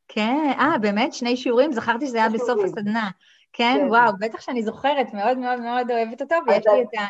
כן, 0.09 0.53
אה, 0.59 0.79
באמת? 0.81 1.13
שני 1.13 1.37
שיעורים? 1.37 1.73
זכרתי 1.73 2.07
שזה 2.07 2.19
היה 2.19 2.29
בסוף 2.29 2.65
הסדנה. 2.65 3.11
כן, 3.53 3.77
כן, 3.79 3.87
וואו, 3.89 4.13
בטח 4.21 4.41
שאני 4.41 4.63
זוכרת, 4.63 5.15
מאוד 5.15 5.39
מאוד 5.39 5.61
מאוד 5.61 5.91
אוהבת 5.91 6.23
אותו, 6.23 6.35
ויש 6.47 6.67
לי 6.67 6.83
את 6.83 6.95
ה... 6.99 7.07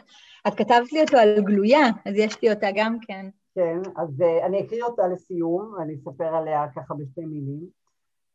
את 0.48 0.54
כתבת 0.54 0.92
לי 0.92 1.02
אותו 1.02 1.16
על 1.16 1.40
גלויה, 1.40 1.86
אז 2.06 2.14
יש 2.16 2.42
לי 2.42 2.50
אותה 2.50 2.66
גם 2.74 2.96
כן. 3.06 3.26
כן, 3.54 3.78
אז 3.96 4.20
uh, 4.20 4.46
אני 4.46 4.66
אקריא 4.66 4.84
אותה 4.84 5.08
לסיום, 5.08 5.74
ואני 5.78 5.94
אספר 5.94 6.34
עליה 6.34 6.66
ככה 6.76 6.94
בשתי 6.94 7.24
מילים. 7.24 7.68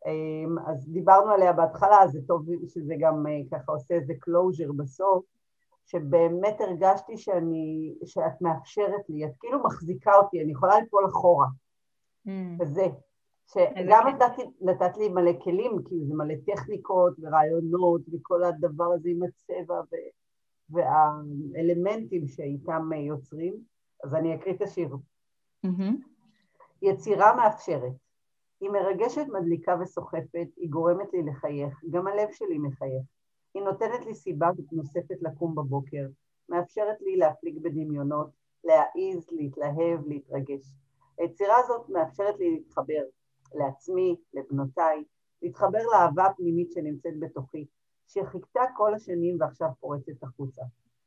Um, 0.05 0.69
אז 0.71 0.89
דיברנו 0.89 1.31
עליה 1.31 1.53
בהתחלה, 1.53 2.07
זה 2.07 2.19
טוב 2.27 2.45
שזה 2.67 2.93
גם 2.99 3.25
uh, 3.25 3.55
ככה 3.55 3.71
עושה 3.71 3.95
איזה 3.95 4.13
closure 4.13 4.73
בסוף. 4.75 5.25
שבאמת 5.85 6.61
הרגשתי 6.61 7.17
שאני, 7.17 7.95
שאת 8.05 8.41
מאפשרת 8.41 9.09
לי, 9.09 9.25
את 9.25 9.31
כאילו 9.39 9.63
מחזיקה 9.63 10.15
אותי, 10.15 10.41
אני 10.41 10.51
יכולה 10.51 10.79
ליפול 10.79 11.05
אחורה. 11.05 11.47
Mm. 12.27 12.29
וזה. 12.59 12.87
שגם 13.47 14.07
נתת, 14.07 14.43
נתת 14.61 14.97
לי 14.97 15.09
מלא 15.09 15.31
כלים, 15.43 15.83
כאילו 15.85 16.05
זה 16.05 16.13
מלא 16.15 16.33
טכניקות 16.45 17.13
ורעיונות 17.21 18.01
וכל 18.13 18.43
הדבר 18.43 18.93
הזה 18.93 19.09
עם 19.09 19.19
הצבע 19.23 19.81
ו, 19.91 19.95
והאלמנטים 20.69 22.27
שאיתם 22.27 22.89
יוצרים, 22.93 23.53
אז 24.03 24.15
אני 24.15 24.35
אקריא 24.35 24.55
את 24.55 24.61
השיר. 24.61 24.95
Mm-hmm. 25.65 25.93
יצירה 26.81 27.35
מאפשרת. 27.35 27.93
היא 28.61 28.69
מרגשת, 28.69 29.25
מדליקה 29.33 29.75
וסוחפת, 29.81 30.47
היא 30.57 30.69
גורמת 30.69 31.13
לי 31.13 31.23
לחייך, 31.23 31.83
גם 31.89 32.07
הלב 32.07 32.27
שלי 32.31 32.57
מחייך. 32.57 33.03
היא 33.55 33.63
נותנת 33.63 34.05
לי 34.05 34.15
סיבה 34.15 34.49
נוספת 34.71 35.21
לקום 35.21 35.55
בבוקר, 35.55 36.07
מאפשרת 36.49 37.01
לי 37.01 37.15
להפליג 37.15 37.59
בדמיונות, 37.59 38.27
להעיז, 38.63 39.27
להתלהב, 39.31 40.07
להתרגש. 40.07 40.75
היצירה 41.17 41.55
הזאת 41.63 41.89
מאפשרת 41.89 42.39
לי 42.39 42.51
להתחבר 42.51 43.01
לעצמי, 43.53 44.15
לבנותיי, 44.33 45.03
להתחבר 45.41 45.79
לאהבה 45.91 46.25
הפנימית 46.25 46.71
שנמצאת 46.71 47.19
בתוכי, 47.19 47.65
שחיכתה 48.07 48.61
כל 48.75 48.93
השנים 48.93 49.37
ועכשיו 49.39 49.69
פורצת 49.79 50.23
החוצה. 50.23 50.61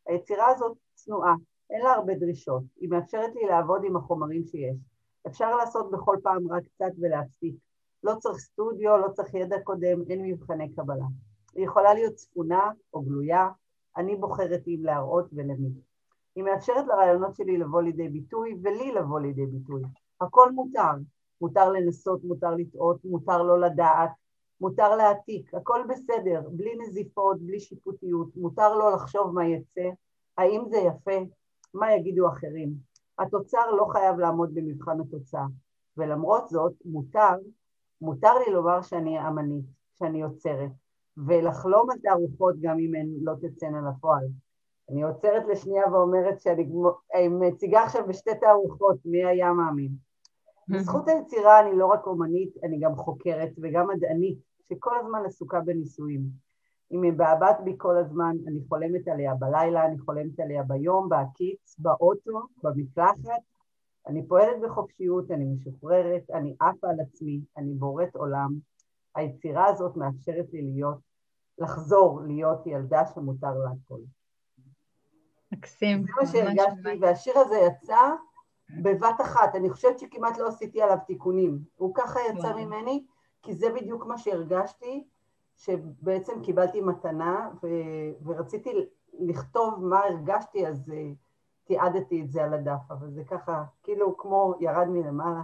היצירה 0.07 0.51
הזאת 0.51 0.77
צנועה, 0.95 1.35
אין 1.71 1.83
לה 1.83 1.93
הרבה 1.93 2.15
דרישות, 2.15 2.63
היא 2.77 2.89
מאפשרת 2.91 3.35
לי 3.35 3.47
לעבוד 3.47 3.83
עם 3.85 3.97
החומרים 3.97 4.45
שיש. 4.45 4.77
אפשר 5.27 5.57
לעשות 5.57 5.91
בכל 5.91 6.17
פעם 6.23 6.53
רק 6.53 6.63
קצת 6.65 6.93
ולהפסיק. 7.01 7.55
לא 8.03 8.15
צריך 8.19 8.39
סטודיו, 8.39 8.97
לא 8.97 9.09
צריך 9.13 9.35
ידע 9.35 9.57
קודם, 9.65 10.03
אין 10.11 10.23
מבחני 10.23 10.73
קבלה. 10.73 11.07
היא 11.59 11.65
יכולה 11.65 11.95
להיות 11.95 12.15
צפונה 12.15 12.71
או 12.95 13.03
גלויה, 13.03 13.49
אני 13.97 14.17
בוחרת 14.17 14.63
אם 14.69 14.81
להראות 14.83 15.27
ולמי. 15.33 15.71
היא 16.37 16.45
מאפשרת 16.45 16.87
לרעיונות 16.87 17.37
שלי 17.37 17.59
לבוא 17.59 17.83
לידי 17.83 18.09
ביטוי 18.09 18.59
ולי 18.63 18.93
לבוא 18.93 19.21
לידי 19.21 19.47
ביטוי. 19.47 19.83
הכל 20.21 20.53
מותר. 20.53 20.91
מותר 21.41 21.73
לנסות, 21.73 22.25
מותר 22.25 22.55
לטעות, 22.55 23.05
מותר 23.05 23.43
לא 23.43 23.61
לדעת, 23.61 24.11
מותר 24.61 24.97
להעתיק, 24.97 25.55
הכל 25.55 25.81
בסדר, 25.89 26.43
בלי 26.53 26.75
נזיפות, 26.79 27.41
בלי 27.41 27.61
שיפוטיות, 27.61 28.37
מותר 28.37 28.75
לא 28.75 28.93
לחשוב 28.93 29.35
מה 29.35 29.47
יצא, 29.47 29.91
האם 30.39 30.65
זה 30.71 30.77
יפה, 30.77 31.19
מה 31.75 31.93
יגידו 31.93 32.29
אחרים. 32.29 32.75
התוצר 33.19 33.71
לא 33.71 33.87
חייב 33.93 34.19
לעמוד 34.19 34.55
במבחן 34.55 35.01
התוצאה, 35.01 35.47
ולמרות 35.97 36.49
זאת 36.49 36.73
מותר, 36.85 37.35
מותר 38.01 38.39
לי 38.47 38.53
לומר 38.53 38.83
שאני 38.83 39.29
אמנית, 39.29 39.65
שאני 39.99 40.21
יוצרת, 40.21 40.71
ולחלום 41.27 41.91
על 41.91 41.99
תערוכות 42.03 42.55
גם 42.61 42.79
אם 42.79 42.95
הן 42.95 43.09
לא 43.23 43.33
תצאנה 43.41 43.91
לפועל. 43.91 44.27
אני 44.91 45.03
עוצרת 45.03 45.43
לשנייה 45.49 45.93
ואומרת 45.93 46.41
שאני 46.41 46.71
מציגה 47.31 47.83
עכשיו 47.83 48.07
בשתי 48.09 48.31
תערוכות, 48.41 48.97
מי 49.05 49.25
היה 49.25 49.53
מאמין? 49.53 49.93
בזכות 50.69 51.09
היצירה 51.09 51.61
אני 51.61 51.79
לא 51.79 51.87
רק 51.87 52.07
אומנית, 52.07 52.57
אני 52.64 52.81
גם 52.81 52.97
חוקרת 52.97 53.51
וגם 53.62 53.87
מדענית, 53.89 54.39
שכל 54.69 54.99
הזמן 55.01 55.23
עסוקה 55.27 55.61
בניסויים. 55.61 56.23
היא 56.91 56.99
מבעבעת 57.03 57.57
בי 57.64 57.75
כל 57.79 57.97
הזמן, 57.97 58.37
אני 58.47 58.61
חולמת 58.69 59.09
עליה 59.09 59.35
בלילה, 59.35 59.87
אני 59.87 59.99
חולמת 59.99 60.41
עליה 60.41 60.62
ביום, 60.62 61.09
בעקיץ, 61.09 61.77
באוטו, 61.79 62.41
במקלחת. 62.62 63.43
אני 64.07 64.29
פועלת 64.29 64.61
בחופשיות, 64.62 65.31
אני 65.31 65.45
משוחררת, 65.45 66.31
אני 66.35 66.57
עפה 66.61 66.91
על 66.91 67.01
עצמי, 67.01 67.41
אני 67.57 67.75
בוראת 67.75 68.16
עולם. 68.16 68.55
היצירה 69.14 69.66
הזאת 69.66 69.97
מאפשרת 69.97 70.47
לי 70.53 70.62
להיות, 70.62 71.08
לחזור 71.59 72.21
להיות 72.27 72.67
ילדה 72.67 73.07
שמותר 73.15 73.55
לה 73.55 73.71
הכל. 73.71 74.01
מקסים. 75.53 76.03
זה 76.03 76.13
מה 76.21 76.27
שהרגשתי, 76.27 76.99
והשיר 77.01 77.39
הזה 77.39 77.57
יצא 77.57 78.15
בבת 78.83 79.21
אחת. 79.21 79.55
אני 79.55 79.71
חושבת 79.71 79.99
שכמעט 79.99 80.39
לא 80.39 80.49
עשיתי 80.49 80.83
עליו 80.83 80.97
תיקונים. 81.07 81.59
הוא 81.77 81.95
ככה 81.95 82.21
יצא 82.31 82.57
ממני, 82.57 83.05
כי 83.43 83.55
זה 83.55 83.67
בדיוק 83.77 84.07
מה 84.07 84.19
שהרגשתי, 84.19 85.05
שבעצם 85.57 86.33
קיבלתי 86.43 86.81
מתנה, 86.81 87.51
ו- 87.63 88.25
ורציתי 88.25 88.71
לכתוב 89.19 89.85
מה 89.85 89.99
הרגשתי, 89.99 90.67
אז 90.67 90.89
uh, 90.89 90.93
תיעדתי 91.65 92.23
את 92.23 92.31
זה 92.31 92.45
על 92.45 92.55
הדף, 92.55 92.91
אבל 92.91 93.11
זה 93.11 93.25
ככה, 93.25 93.65
כאילו 93.83 94.17
כמו 94.17 94.55
ירד 94.61 94.87
מלמעלה. 94.89 95.43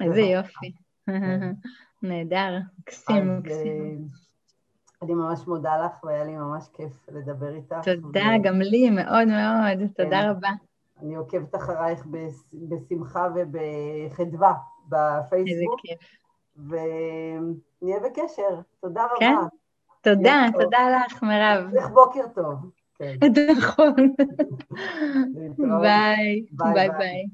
איזה 0.00 0.20
יופי. 0.20 0.74
כן. 1.06 1.52
נהדר, 2.02 2.58
מקסים, 2.78 3.38
מקסים. 3.38 4.08
אני 5.04 5.14
ממש 5.14 5.46
מודה 5.46 5.84
לך, 5.84 6.04
והיה 6.04 6.24
לי 6.24 6.36
ממש 6.36 6.68
כיף 6.72 7.08
לדבר 7.08 7.54
איתך. 7.54 7.76
תודה, 7.84 8.20
ו... 8.40 8.42
גם 8.42 8.60
לי, 8.60 8.90
מאוד 8.90 9.28
מאוד, 9.28 9.88
תודה 9.96 10.20
כן. 10.22 10.28
רבה. 10.28 10.50
אני 11.02 11.14
עוקבת 11.14 11.54
אחרייך 11.54 12.06
בשמחה 12.52 13.28
ובחדווה 13.34 14.52
בפייסבוק. 14.88 15.48
איזה 15.48 15.64
כיף. 15.78 15.98
ונהיה 16.56 18.00
בקשר. 18.00 18.60
תודה 18.80 19.04
רבה. 19.04 19.16
כן? 19.20 19.34
תודה, 20.00 20.46
תודה 20.52 20.78
לך, 21.06 21.22
מירב. 21.22 21.70
צריך 21.70 21.88
בוקר 21.88 22.24
טוב. 22.34 22.54
כן. 22.98 23.14
נכון. 23.58 23.94
ביי, 25.82 26.44
ביי 26.52 26.88
ביי. 26.98 27.24